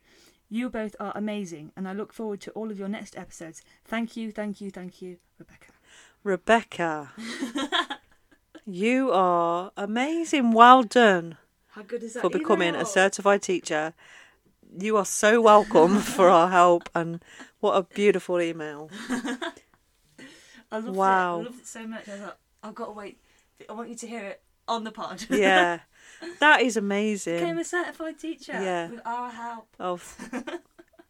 You 0.50 0.70
both 0.70 0.96
are 1.00 1.12
amazing, 1.16 1.72
and 1.76 1.88
I 1.88 1.94
look 1.94 2.14
forward 2.14 2.42
to 2.42 2.52
all 2.52 2.72
of 2.72 2.80
your 2.80 2.88
next 2.88 3.16
episodes. 3.16 3.62
Thank 3.86 4.18
you, 4.18 4.32
thank 4.32 4.60
you, 4.60 4.72
thank 4.72 5.02
you, 5.02 5.18
Rebecca. 5.38 5.74
Rebecca. 6.24 7.12
you 8.66 9.12
are 9.12 9.72
amazing. 9.78 10.52
Well 10.52 10.82
done 10.82 11.38
How 11.78 11.84
good 11.84 12.02
is 12.02 12.14
that? 12.16 12.22
for 12.22 12.30
becoming 12.32 12.74
a 12.74 12.86
certified 12.86 13.44
teacher. 13.44 13.94
You 14.80 14.98
are 14.98 15.06
so 15.06 15.40
welcome 15.42 16.00
for 16.16 16.28
our 16.28 16.50
help 16.50 16.90
and 16.96 17.24
what 17.60 17.74
a 17.74 17.84
beautiful 17.84 18.42
email. 18.42 18.90
I 20.72 20.80
loved 20.80 20.98
Wow. 20.98 21.36
it. 21.38 21.42
I 21.42 21.44
loved 21.46 21.60
it 21.60 21.68
so 21.68 21.86
much. 21.86 22.10
I 22.10 22.18
thought, 22.18 22.38
I've 22.64 22.74
got 22.74 22.86
to 22.88 22.92
wait. 22.94 23.20
I 23.70 23.74
want 23.74 23.90
you 23.90 23.96
to 23.96 24.08
hear 24.08 24.24
it 24.24 24.42
on 24.68 24.86
the 24.86 24.92
pod. 24.92 25.26
Yeah. 25.30 25.82
That 26.40 26.62
is 26.62 26.78
amazing. 26.78 27.36
Became 27.42 27.60
a 27.60 27.64
certified 27.64 28.18
teacher. 28.18 28.54
Yeah. 28.54 28.90
With 28.90 29.02
our 29.06 29.30
help. 29.30 29.68
Oh, 29.80 30.00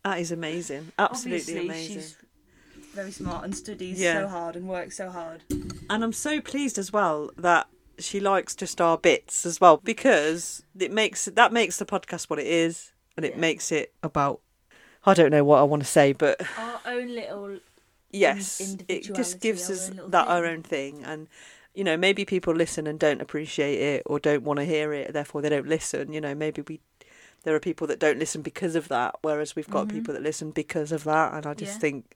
that 0.03 0.20
is 0.20 0.34
amazing. 0.34 0.91
Absolutely 0.99 1.39
Obviously, 1.39 1.65
amazing. 1.65 1.95
she's 1.95 2.18
very 2.93 3.11
smart 3.11 3.45
and 3.45 3.55
studies 3.55 4.01
Yeah. 4.01 4.24
so 4.24 4.28
hard 4.28 4.57
and 4.57 4.68
works 4.68 4.97
so 4.97 5.09
hard. 5.09 5.43
And 5.89 6.03
I'm 6.03 6.11
so 6.11 6.41
pleased 6.41 6.78
as 6.78 6.91
well 6.91 7.32
that 7.38 7.68
she 8.00 8.20
likes 8.20 8.56
just 8.56 8.80
our 8.82 8.98
bits 8.98 9.45
as 9.45 9.60
well 9.62 9.78
because 9.78 10.64
it 10.78 10.91
makes 10.91 11.26
that 11.26 11.52
makes 11.54 11.78
the 11.78 11.86
podcast 11.86 12.30
what 12.30 12.39
it 12.39 12.48
is 12.48 12.91
and 13.16 13.26
it 13.26 13.34
Yeah. 13.34 13.39
makes 13.39 13.72
it 13.72 13.93
about 14.04 14.39
I 15.06 15.14
don't 15.14 15.32
know 15.32 15.43
what 15.43 15.60
I 15.60 15.64
want 15.64 15.82
to 15.84 15.88
say 15.89 16.14
but 16.14 16.41
Our 16.58 16.82
own 16.86 17.08
little. 17.16 17.60
yes 18.12 18.78
it 18.88 19.04
just 19.14 19.39
gives 19.39 19.70
us 19.70 19.89
that 20.08 20.28
our 20.28 20.45
own 20.45 20.64
thing 20.64 21.04
and 21.04 21.28
you 21.74 21.84
know 21.84 21.98
maybe 21.98 22.26
people 22.26 22.54
listen 22.54 22.88
and 22.88 23.00
don't 23.00 23.22
appreciate 23.22 23.80
it 23.80 24.04
or 24.06 24.20
don't 24.20 24.43
want 24.43 24.58
to 24.60 24.66
hear 24.66 24.93
it 24.93 25.14
therefore 25.14 25.41
they 25.41 25.50
don't 25.50 25.68
listen 25.68 26.14
you 26.14 26.22
know 26.22 26.34
maybe 26.34 26.62
we 26.68 26.80
there 27.43 27.54
are 27.56 27.60
people 27.60 27.86
that 27.88 28.00
don't 28.00 28.18
listen 28.20 28.41
because 28.41 28.76
of 28.76 28.88
that 28.88 29.16
whereas 29.22 29.56
we've 29.56 29.70
got 29.70 29.88
Mhm. 29.88 29.91
people 29.91 30.14
that 30.14 30.24
listen 30.24 30.52
because 30.52 30.91
of 30.91 31.04
that 31.04 31.34
and 31.34 31.45
I 31.45 31.54
just 31.54 31.74
Yeah. 31.76 31.80
think 31.80 32.16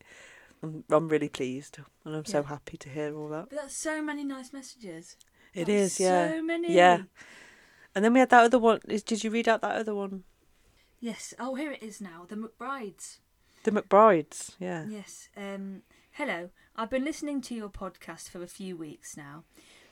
I'm, 0.63 0.83
I'm 0.89 1.09
really 1.09 1.29
pleased 1.29 1.79
and 2.05 2.15
I'm 2.15 2.25
so 2.25 2.43
happy 2.43 2.77
to 2.77 2.89
hear 2.89 3.15
all 3.17 3.29
that 3.29 3.49
But 3.49 3.57
that's 3.59 3.75
so 3.75 4.01
many 4.01 4.23
nice 4.23 4.51
messages. 4.53 5.15
It 5.53 5.65
That's 5.65 5.99
yeah 5.99 6.31
So 6.31 6.41
many. 6.41 6.73
Yeah. 6.73 7.03
And 7.93 8.05
then 8.05 8.13
we 8.13 8.19
had 8.19 8.29
that 8.29 8.45
other 8.45 8.59
one. 8.59 8.79
Did 8.87 9.23
you 9.23 9.29
read 9.29 9.49
out 9.49 9.61
that 9.61 9.75
other 9.75 9.93
one? 9.93 10.23
Yes. 10.99 11.33
Oh, 11.39 11.55
here 11.55 11.71
it 11.71 11.83
is 11.83 11.99
now. 11.99 12.25
The 12.27 12.35
McBrides. 12.35 13.17
The 13.63 13.71
McBrides. 13.71 14.55
Yeah. 14.59 14.85
Yes. 14.87 15.29
Um, 15.35 15.81
hello. 16.11 16.49
I've 16.75 16.89
been 16.89 17.03
listening 17.03 17.41
to 17.41 17.55
your 17.55 17.69
podcast 17.69 18.29
for 18.29 18.41
a 18.41 18.47
few 18.47 18.77
weeks 18.77 19.17
now. 19.17 19.43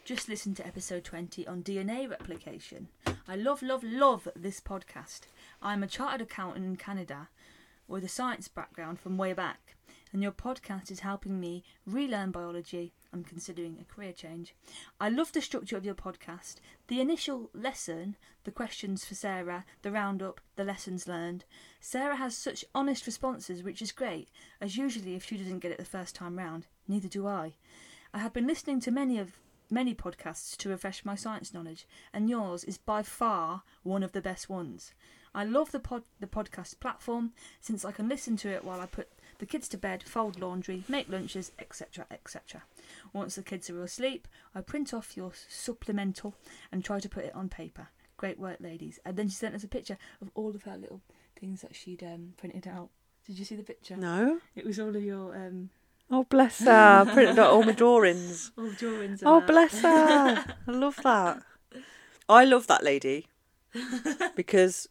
Just 0.05 0.29
listened 0.29 0.55
to 0.57 0.65
episode 0.65 1.03
20 1.03 1.45
on 1.45 1.61
DNA 1.61 2.09
replication. 2.09 2.87
I 3.27 3.35
love, 3.35 3.61
love, 3.61 3.83
love 3.83 4.27
this 4.35 4.59
podcast. 4.59 5.21
I'm 5.61 5.83
a 5.83 5.87
chartered 5.87 6.21
accountant 6.21 6.65
in 6.65 6.75
Canada 6.77 7.29
with 7.87 8.03
a 8.03 8.09
science 8.09 8.47
background 8.47 8.99
from 8.99 9.17
way 9.17 9.33
back, 9.33 9.75
and 10.11 10.21
your 10.21 10.31
podcast 10.31 10.91
is 10.91 11.01
helping 11.01 11.39
me 11.39 11.63
relearn 11.85 12.31
biology. 12.31 12.93
I'm 13.11 13.23
considering 13.23 13.77
a 13.79 13.93
career 13.93 14.13
change. 14.13 14.55
I 14.99 15.09
love 15.09 15.31
the 15.31 15.41
structure 15.41 15.77
of 15.77 15.85
your 15.85 15.95
podcast. 15.95 16.55
The 16.87 17.01
initial 17.01 17.49
lesson, 17.53 18.15
the 18.43 18.51
questions 18.51 19.05
for 19.05 19.15
Sarah, 19.15 19.65
the 19.81 19.91
roundup, 19.91 20.41
the 20.55 20.63
lessons 20.63 21.07
learned. 21.07 21.45
Sarah 21.79 22.17
has 22.17 22.37
such 22.37 22.65
honest 22.75 23.05
responses, 23.05 23.63
which 23.63 23.81
is 23.81 23.91
great, 23.91 24.29
as 24.61 24.77
usually 24.77 25.15
if 25.15 25.25
she 25.25 25.37
doesn't 25.37 25.59
get 25.59 25.71
it 25.71 25.77
the 25.77 25.85
first 25.85 26.15
time 26.15 26.37
round, 26.37 26.67
neither 26.87 27.07
do 27.07 27.27
I. 27.27 27.53
I 28.13 28.19
have 28.19 28.33
been 28.33 28.47
listening 28.47 28.79
to 28.81 28.91
many 28.91 29.19
of 29.19 29.39
many 29.69 29.93
podcasts 29.93 30.55
to 30.57 30.69
refresh 30.69 31.05
my 31.05 31.15
science 31.15 31.53
knowledge, 31.53 31.87
and 32.13 32.29
yours 32.29 32.63
is 32.63 32.77
by 32.77 33.03
far 33.03 33.63
one 33.83 34.03
of 34.03 34.11
the 34.11 34.21
best 34.21 34.49
ones. 34.49 34.93
I 35.33 35.43
love 35.43 35.71
the 35.71 35.79
pod 35.79 36.03
the 36.19 36.27
podcast 36.27 36.79
platform 36.79 37.33
since 37.61 37.85
I 37.85 37.91
can 37.91 38.09
listen 38.09 38.35
to 38.37 38.49
it 38.49 38.63
while 38.63 38.81
I 38.81 38.87
put 38.87 39.09
the 39.37 39.45
kids 39.45 39.67
to 39.69 39.77
bed, 39.77 40.03
fold 40.03 40.39
laundry, 40.39 40.83
make 40.87 41.09
lunches, 41.09 41.51
etc., 41.59 42.05
etc. 42.11 42.63
Once 43.13 43.35
the 43.35 43.43
kids 43.43 43.69
are 43.69 43.83
asleep, 43.83 44.27
I 44.55 44.61
print 44.61 44.93
off 44.93 45.15
your 45.15 45.31
supplemental 45.47 46.35
and 46.71 46.83
try 46.83 46.99
to 46.99 47.09
put 47.09 47.25
it 47.25 47.35
on 47.35 47.47
paper. 47.49 47.89
Great 48.17 48.39
work, 48.39 48.57
ladies. 48.59 48.99
And 49.05 49.15
then 49.15 49.29
she 49.29 49.35
sent 49.35 49.55
us 49.55 49.63
a 49.63 49.67
picture 49.67 49.97
of 50.21 50.29
all 50.35 50.49
of 50.49 50.63
her 50.63 50.77
little 50.77 51.01
things 51.39 51.61
that 51.61 51.75
she'd 51.75 52.03
um, 52.03 52.33
printed 52.37 52.67
out. 52.67 52.89
Did 53.25 53.39
you 53.39 53.45
see 53.45 53.55
the 53.55 53.63
picture? 53.63 53.95
No. 53.95 54.39
It 54.55 54.65
was 54.65 54.79
all 54.79 54.95
of 54.95 55.03
your 55.03 55.35
um, 55.35 55.69
Oh 56.11 56.23
bless 56.23 56.59
her. 56.59 57.05
Printed 57.13 57.39
out 57.39 57.51
all 57.51 57.63
my 57.63 57.71
drawings. 57.71 58.51
all 58.57 58.69
drawings. 58.71 59.21
Oh 59.25 59.39
that. 59.39 59.47
bless 59.47 59.81
her. 59.81 60.45
I 60.67 60.71
love 60.71 60.97
that. 61.03 61.41
I 62.27 62.45
love 62.45 62.67
that 62.67 62.83
lady 62.83 63.27
because 64.35 64.87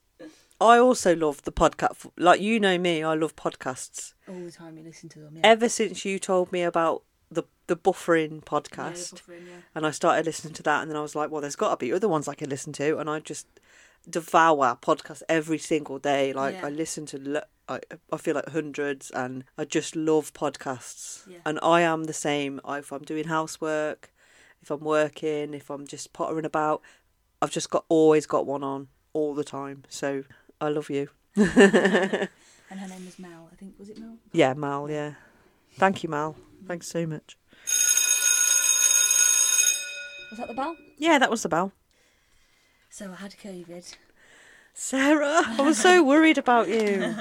I 0.61 0.79
also 0.79 1.15
love 1.15 1.43
the 1.43 1.53
podcast. 1.53 2.11
Like 2.17 2.41
you 2.41 2.61
know 2.61 2.79
me, 2.79 3.03
I 3.03 3.15
love 3.15 3.37
podcasts. 3.37 4.15
All 4.29 4.41
the 4.45 4.51
time 4.51 4.77
you 4.79 4.85
listen 4.85 5.09
to 5.11 5.21
them. 5.21 5.37
Yeah. 5.37 5.43
Ever 5.45 5.69
since 5.69 6.05
you 6.05 6.19
told 6.19 6.53
me 6.53 6.63
about 6.63 7.03
the 7.31 7.45
the 7.67 7.77
buffering 7.77 8.31
Yeah, 8.31 8.39
the 8.39 8.43
podcast, 8.47 9.15
buffering, 9.15 9.47
yeah. 9.47 9.61
and 9.75 9.87
I 9.87 9.91
started 9.91 10.25
listening 10.27 10.55
to 10.55 10.63
that, 10.65 10.83
and 10.83 10.91
then 10.91 10.97
I 10.97 11.03
was 11.03 11.15
like, 11.15 11.31
well, 11.31 11.41
there's 11.41 11.57
got 11.57 11.71
to 11.71 11.77
be 11.77 11.93
other 11.93 12.09
ones 12.09 12.27
I 12.29 12.35
can 12.35 12.49
listen 12.49 12.73
to, 12.75 12.99
and 12.99 13.11
I 13.11 13.21
just 13.21 13.47
devour 14.09 14.77
podcasts 14.81 15.23
every 15.29 15.59
single 15.59 15.99
day. 15.99 16.33
Like 16.33 16.55
Yeah. 16.57 16.67
I 16.67 16.71
listen 16.71 17.07
to, 17.07 17.19
lo- 17.19 17.49
I 17.69 17.81
I 18.13 18.17
feel 18.17 18.35
like 18.35 18.49
hundreds, 18.49 19.11
and 19.11 19.45
I 19.57 19.65
just 19.65 19.95
love 19.97 20.33
podcasts. 20.33 21.27
Yeah. 21.27 21.39
And 21.45 21.59
I 21.63 21.83
am 21.83 22.05
the 22.05 22.13
same. 22.13 22.61
I- 22.65 22.79
If 22.79 22.93
I'm 22.93 23.03
doing 23.03 23.27
housework, 23.29 24.11
if 24.63 24.71
I'm 24.71 24.81
working, 24.81 25.55
if 25.55 25.71
I'm 25.71 25.87
just 25.87 26.13
pottering 26.13 26.45
about, 26.47 26.81
I've 27.43 27.51
just 27.53 27.71
got 27.71 27.85
always 27.89 28.27
got 28.27 28.47
one 28.47 28.65
on 28.65 28.89
all 29.13 29.35
the 29.35 29.45
time. 29.45 29.85
So 29.89 30.25
I 30.61 30.69
love 30.71 30.91
you. 30.91 31.09
And 32.71 32.79
her 32.81 32.87
name 32.89 33.07
was 33.07 33.19
Mel. 33.19 33.49
I 33.51 33.57
think 33.57 33.79
was 33.79 33.89
it 33.89 33.99
Mel? 33.99 34.19
Yeah, 34.33 34.53
Mal. 34.53 34.91
Yeah, 34.91 35.15
thank 35.79 36.03
you, 36.03 36.11
Mal. 36.11 36.37
Thanks 36.67 36.87
so 36.87 37.07
much. 37.07 37.39
Was 40.31 40.39
that 40.39 40.49
the 40.49 40.55
bell? 40.55 40.77
Yeah, 40.99 41.19
that 41.19 41.31
was 41.31 41.43
the 41.43 41.49
bell. 41.49 41.73
So 42.99 43.13
I 43.13 43.15
had 43.15 43.37
COVID. 43.37 43.95
Sarah, 44.75 45.43
I 45.47 45.63
was 45.63 45.79
so 45.79 46.03
worried 46.13 46.37
about 46.37 46.67
you. 46.69 47.15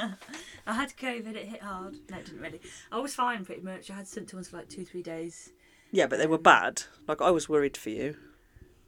I 0.66 0.74
had 0.74 0.98
COVID. 0.98 1.36
It 1.36 1.46
hit 1.50 1.62
hard. 1.62 1.98
No, 2.10 2.18
it 2.18 2.26
didn't 2.26 2.42
really. 2.42 2.62
I 2.92 2.98
was 2.98 3.14
fine 3.14 3.46
pretty 3.46 3.62
much. 3.62 3.92
I 3.92 3.94
had 3.94 4.08
symptoms 4.08 4.50
for 4.50 4.58
like 4.58 4.70
two, 4.70 4.84
three 4.84 5.04
days. 5.04 5.52
Yeah, 5.92 6.08
but 6.08 6.18
they 6.18 6.26
were 6.26 6.40
bad. 6.40 6.82
Like 7.08 7.22
I 7.22 7.30
was 7.30 7.48
worried 7.48 7.78
for 7.78 7.92
you. 7.92 8.16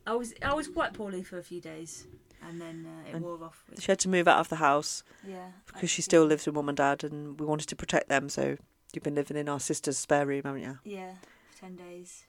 I 0.08 0.16
was 0.16 0.34
I 0.42 0.56
was 0.56 0.68
quite 0.68 0.94
poorly 0.94 1.22
for 1.22 1.38
a 1.38 1.44
few 1.44 1.62
days, 1.62 2.08
and 2.42 2.60
then 2.60 2.88
uh, 2.88 3.08
it 3.10 3.14
And- 3.14 3.24
wore 3.24 3.44
off. 3.44 3.64
With, 3.70 3.84
She 3.84 3.92
had 3.92 4.00
to 4.00 4.10
move 4.10 4.28
out 4.28 4.40
of 4.40 4.50
the 4.50 4.56
house 4.56 5.04
yeah, 5.28 5.50
because 5.68 5.92
she 5.92 6.02
I- 6.02 6.10
still 6.10 6.26
lives 6.26 6.48
with 6.48 6.56
mum 6.56 6.70
and 6.70 6.78
dad, 6.78 7.04
and 7.04 7.40
we 7.40 7.46
wanted 7.46 7.68
to 7.68 7.76
protect 7.76 8.10
them. 8.10 8.30
So 8.30 8.58
you've 8.94 9.04
been 9.04 9.14
living 9.14 9.38
in 9.38 9.48
our 9.48 9.60
sister's 9.60 10.00
spare 10.00 10.26
room, 10.26 10.42
haven't 10.46 10.64
you? 10.64 10.80
Yeah, 10.84 11.14
for 11.52 11.60
ten 11.60 11.76
days. 11.76 12.24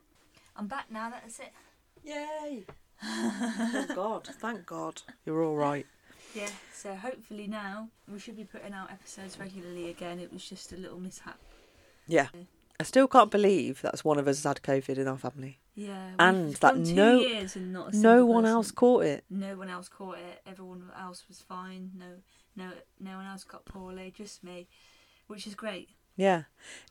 I'm 0.55 0.67
back 0.67 0.91
now. 0.91 1.09
That's 1.09 1.39
it. 1.41 1.53
Yay! 2.05 2.67
Oh 3.03 3.87
God! 3.95 4.27
Thank 4.27 4.67
God 4.67 5.03
you're 5.25 5.43
all 5.45 5.57
right. 5.57 5.87
Yeah, 6.35 6.49
so 6.73 6.95
hopefully 6.95 7.47
now 7.49 7.89
we 8.13 8.19
should 8.21 8.37
be 8.37 8.45
putting 8.45 8.73
out 8.73 8.91
episodes 8.91 9.39
regularly 9.39 9.91
again. 9.91 10.21
It 10.21 10.33
was 10.33 10.49
just 10.49 10.73
a 10.73 10.77
little 10.77 10.99
mishap. 11.01 11.39
Yeah. 12.07 12.29
I 12.79 12.83
still 12.85 13.09
can't 13.09 13.31
believe 13.31 13.83
that's 13.83 14.05
one 14.05 14.19
of 14.19 14.27
us 14.27 14.39
has 14.39 14.45
had 14.45 14.63
COVID 14.63 14.97
in 14.97 15.07
our 15.09 15.19
family. 15.19 15.59
Yeah, 15.75 16.13
And 16.19 16.55
that 16.57 16.77
no- 16.79 17.21
years 17.21 17.55
and 17.57 17.73
not 17.73 17.93
No 17.95 18.25
one 18.25 18.45
person- 18.45 18.55
else 18.57 18.71
caught 18.71 19.05
it. 19.05 19.25
No 19.29 19.57
one 19.57 19.69
else 19.69 19.89
caught 19.89 20.17
it. 20.19 20.41
Everyone 20.47 20.85
else 20.99 21.25
was 21.29 21.41
fine. 21.41 21.91
No, 21.95 22.07
no, 22.57 22.71
no 22.99 23.17
one 23.17 23.27
else 23.27 23.45
got 23.45 23.65
poorly. 23.67 24.13
Just 24.17 24.43
me, 24.43 24.67
which 25.27 25.47
is 25.47 25.55
great. 25.55 25.91
Yeah. 26.17 26.45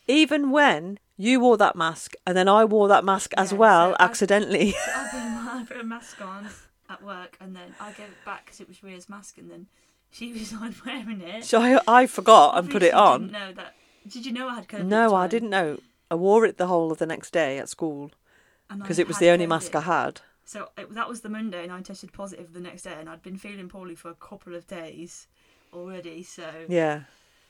Even 0.08 0.52
when 0.52 1.00
you 1.18 1.40
wore 1.40 1.58
that 1.58 1.76
mask 1.76 2.14
and 2.26 2.36
then 2.36 2.48
I 2.48 2.66
wore 2.66 2.88
that 2.88 3.04
mask 3.04 3.34
as 3.38 3.52
Yeah, 3.52 3.58
well, 3.58 3.92
so 3.92 3.96
accidentally. 4.00 4.74
I've 4.96 5.12
been 5.12 5.22
I 5.22 5.66
put 5.68 5.78
a 5.78 5.84
mask 5.84 6.22
on 6.22 6.48
at 6.90 7.04
work, 7.04 7.38
and 7.40 7.56
then 7.56 7.76
I 7.80 7.92
gave 7.92 8.08
it 8.08 8.26
back 8.26 8.46
because 8.46 8.60
it 8.62 8.68
was 8.68 8.82
Ria's 8.84 9.10
mask, 9.10 9.38
and 9.38 9.52
then 9.52 9.68
she 10.12 10.34
was 10.40 10.54
on 10.54 10.74
wearing 10.86 11.22
it. 11.22 11.44
so 11.44 11.62
I, 11.62 11.80
I 11.88 12.08
forgot 12.08 12.58
and 12.58 12.70
put 12.70 12.82
it 12.84 12.94
on. 12.94 13.28
Didn't 13.28 13.34
know 13.34 13.54
that. 13.54 13.76
Did 14.08 14.26
you 14.26 14.32
know 14.32 14.48
I 14.50 14.56
had 14.56 14.68
COVID? 14.68 14.86
No, 14.86 15.14
I 15.14 15.28
didn't 15.28 15.50
know. 15.52 15.80
I 16.10 16.16
wore 16.16 16.46
it 16.46 16.58
the 16.58 16.68
whole 16.68 16.92
of 16.92 16.98
the 16.98 17.06
next 17.06 17.32
day 17.32 17.60
at 17.60 17.70
school 17.70 18.12
because 18.76 18.98
it 18.98 19.08
was 19.08 19.20
the 19.20 19.30
only 19.30 19.46
COVID. 19.46 19.50
mask 19.50 19.76
I 19.76 19.82
had. 19.82 20.22
So 20.46 20.70
it, 20.78 20.92
that 20.96 21.08
was 21.08 21.22
the 21.22 21.30
Monday, 21.30 21.62
and 21.64 21.72
I 21.72 21.82
tested 21.82 22.12
positive 22.14 22.54
the 22.54 22.60
next 22.60 22.82
day, 22.84 22.96
and 23.00 23.08
I'd 23.08 23.22
been 23.22 23.38
feeling 23.38 23.70
poorly 23.70 23.94
for 23.94 24.10
a 24.10 24.16
couple 24.16 24.56
of 24.56 24.66
days 24.66 25.28
already. 25.72 26.24
So 26.24 26.50
Yeah. 26.68 27.02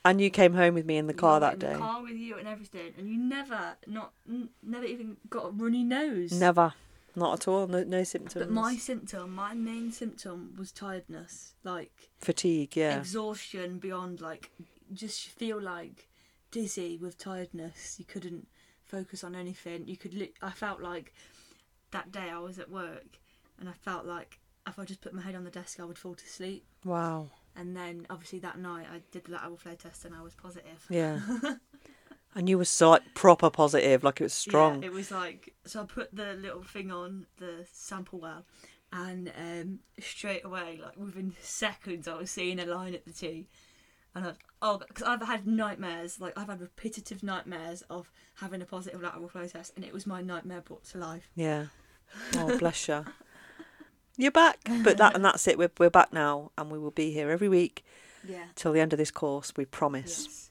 And 0.06 0.22
you 0.22 0.30
came 0.30 0.54
home 0.54 0.76
with 0.76 0.86
me 0.86 0.98
in 0.98 1.08
the 1.08 1.14
car 1.14 1.40
that 1.40 1.54
in 1.56 1.60
the 1.60 1.66
day. 1.68 1.76
car 1.76 2.02
with 2.02 2.16
you 2.16 2.38
and 2.38 2.48
everything, 2.48 2.94
and 2.98 3.10
you 3.10 3.18
never, 3.18 3.76
not, 3.86 4.14
n- 4.28 4.50
never 4.64 4.86
even 4.86 5.18
got 5.30 5.46
a 5.48 5.50
runny 5.50 5.84
nose. 5.84 6.32
Never. 6.32 6.74
Not 7.16 7.42
at 7.42 7.48
all. 7.48 7.68
No, 7.68 7.84
no 7.84 8.04
symptoms. 8.04 8.46
But 8.46 8.52
my 8.52 8.76
symptom, 8.76 9.36
my 9.36 9.54
main 9.54 9.92
symptom 9.92 10.54
was 10.58 10.72
tiredness, 10.72 11.54
like 11.64 11.92
Fatigue, 12.20 12.78
yeah. 12.78 12.98
exhaustion 13.00 13.78
beyond, 13.80 14.22
like 14.22 14.52
just 14.94 15.28
feel 15.28 15.62
like 15.62 16.08
dizzy 16.52 16.98
with 16.98 17.18
tiredness. 17.18 17.96
You 18.00 18.06
couldn't 18.06 18.48
focus 18.86 19.24
on 19.24 19.36
anything. 19.36 19.88
You 19.88 19.98
could. 19.98 20.14
Li- 20.14 20.34
I 20.42 20.52
felt 20.52 20.82
like 20.82 21.14
that 21.92 22.12
day 22.12 22.30
I 22.32 22.40
was 22.40 22.60
at 22.60 22.70
work, 22.70 23.20
and 23.60 23.68
I 23.68 23.74
felt 23.74 24.06
like 24.06 24.40
if 24.68 24.78
I 24.80 24.86
just 24.86 25.02
put 25.02 25.14
my 25.14 25.22
head 25.22 25.36
on 25.36 25.44
the 25.44 25.52
desk, 25.52 25.80
I 25.80 25.86
would 25.86 25.98
fall 25.98 26.16
to 26.16 26.28
sleep. 26.30 26.64
Wow. 26.86 27.30
And 27.60 27.76
then 27.76 28.08
obviously 28.10 28.40
that 28.40 28.58
night 28.58 28.86
I 28.90 29.02
did 29.12 29.26
the 29.26 29.34
lateral 29.34 29.58
flow 29.58 29.76
test 29.76 30.06
and 30.06 30.16
I 30.16 30.22
was 30.22 30.34
positive. 30.34 30.86
Yeah. 30.90 31.20
and 32.36 32.48
you 32.48 32.58
were 32.58 32.64
so 32.64 32.92
like, 32.92 33.14
proper 33.16 33.50
positive, 33.50 34.02
like 34.02 34.22
it 34.22 34.24
was 34.24 34.34
strong. 34.34 34.82
Yeah, 34.82 34.88
it 34.88 34.94
was 34.94 35.12
like 35.12 35.54
so 35.66 35.82
I 35.82 35.86
put 35.86 36.16
the 36.16 36.36
little 36.36 36.64
thing 36.64 36.90
on 36.90 37.26
the 37.38 37.66
sample 37.72 38.20
well, 38.20 38.46
and 38.94 39.32
um, 39.38 39.80
straight 40.00 40.46
away, 40.46 40.80
like 40.82 40.98
within 40.98 41.36
seconds, 41.42 42.08
I 42.08 42.16
was 42.16 42.32
seeing 42.32 42.60
a 42.60 42.66
line 42.66 42.94
at 42.94 43.06
the 43.06 43.12
T, 43.12 43.48
and 44.16 44.26
I 44.28 44.34
oh, 44.62 44.78
because 44.78 45.04
I've 45.04 45.22
had 45.22 45.46
nightmares, 45.46 46.22
like 46.22 46.38
I've 46.38 46.48
had 46.48 46.62
repetitive 46.62 47.24
nightmares 47.24 47.84
of 47.90 48.10
having 48.36 48.62
a 48.62 48.66
positive 48.66 49.02
lateral 49.02 49.28
flow 49.28 49.48
test, 49.48 49.74
and 49.76 49.84
it 49.84 49.94
was 49.94 50.08
my 50.08 50.22
nightmare 50.22 50.62
brought 50.62 50.86
to 50.86 50.98
life. 50.98 51.30
Yeah. 51.36 51.66
Oh, 52.36 52.58
bless 52.58 52.88
you. 52.88 53.06
You're 54.20 54.32
back, 54.32 54.60
but 54.84 54.98
that 54.98 55.16
and 55.16 55.24
that's 55.24 55.48
it. 55.48 55.58
We're 55.58 55.72
we're 55.80 55.90
back 55.90 56.12
now, 56.12 56.52
and 56.58 56.70
we 56.70 56.78
will 56.78 56.92
be 56.92 57.12
here 57.12 57.30
every 57.32 57.48
week 57.48 57.86
Yeah. 58.28 58.44
till 58.56 58.74
the 58.74 58.82
end 58.82 58.92
of 58.92 59.00
this 59.00 59.12
course. 59.12 59.54
We 59.56 59.64
promise. 59.64 60.26
Yes. 60.28 60.46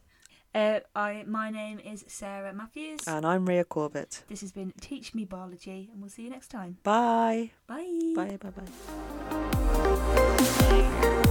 Uh, 0.54 0.80
I 0.98 1.24
my 1.26 1.50
name 1.50 1.78
is 1.78 2.02
Sarah 2.08 2.54
Matthews. 2.54 3.00
And 3.06 3.26
I'm 3.26 3.44
Ria 3.44 3.64
Corbett. 3.64 4.24
this 4.28 4.40
has 4.40 4.52
been 4.52 4.72
Teach 4.80 5.14
Me 5.14 5.26
Biology, 5.26 5.90
and 5.92 6.00
we'll 6.00 6.08
see 6.08 6.22
you 6.22 6.30
next 6.30 6.48
time. 6.48 6.78
Bye. 6.82 7.50
Bye. 7.66 8.14
Bye. 8.16 8.38
Bye. 8.40 8.52
Bye. 10.08 11.24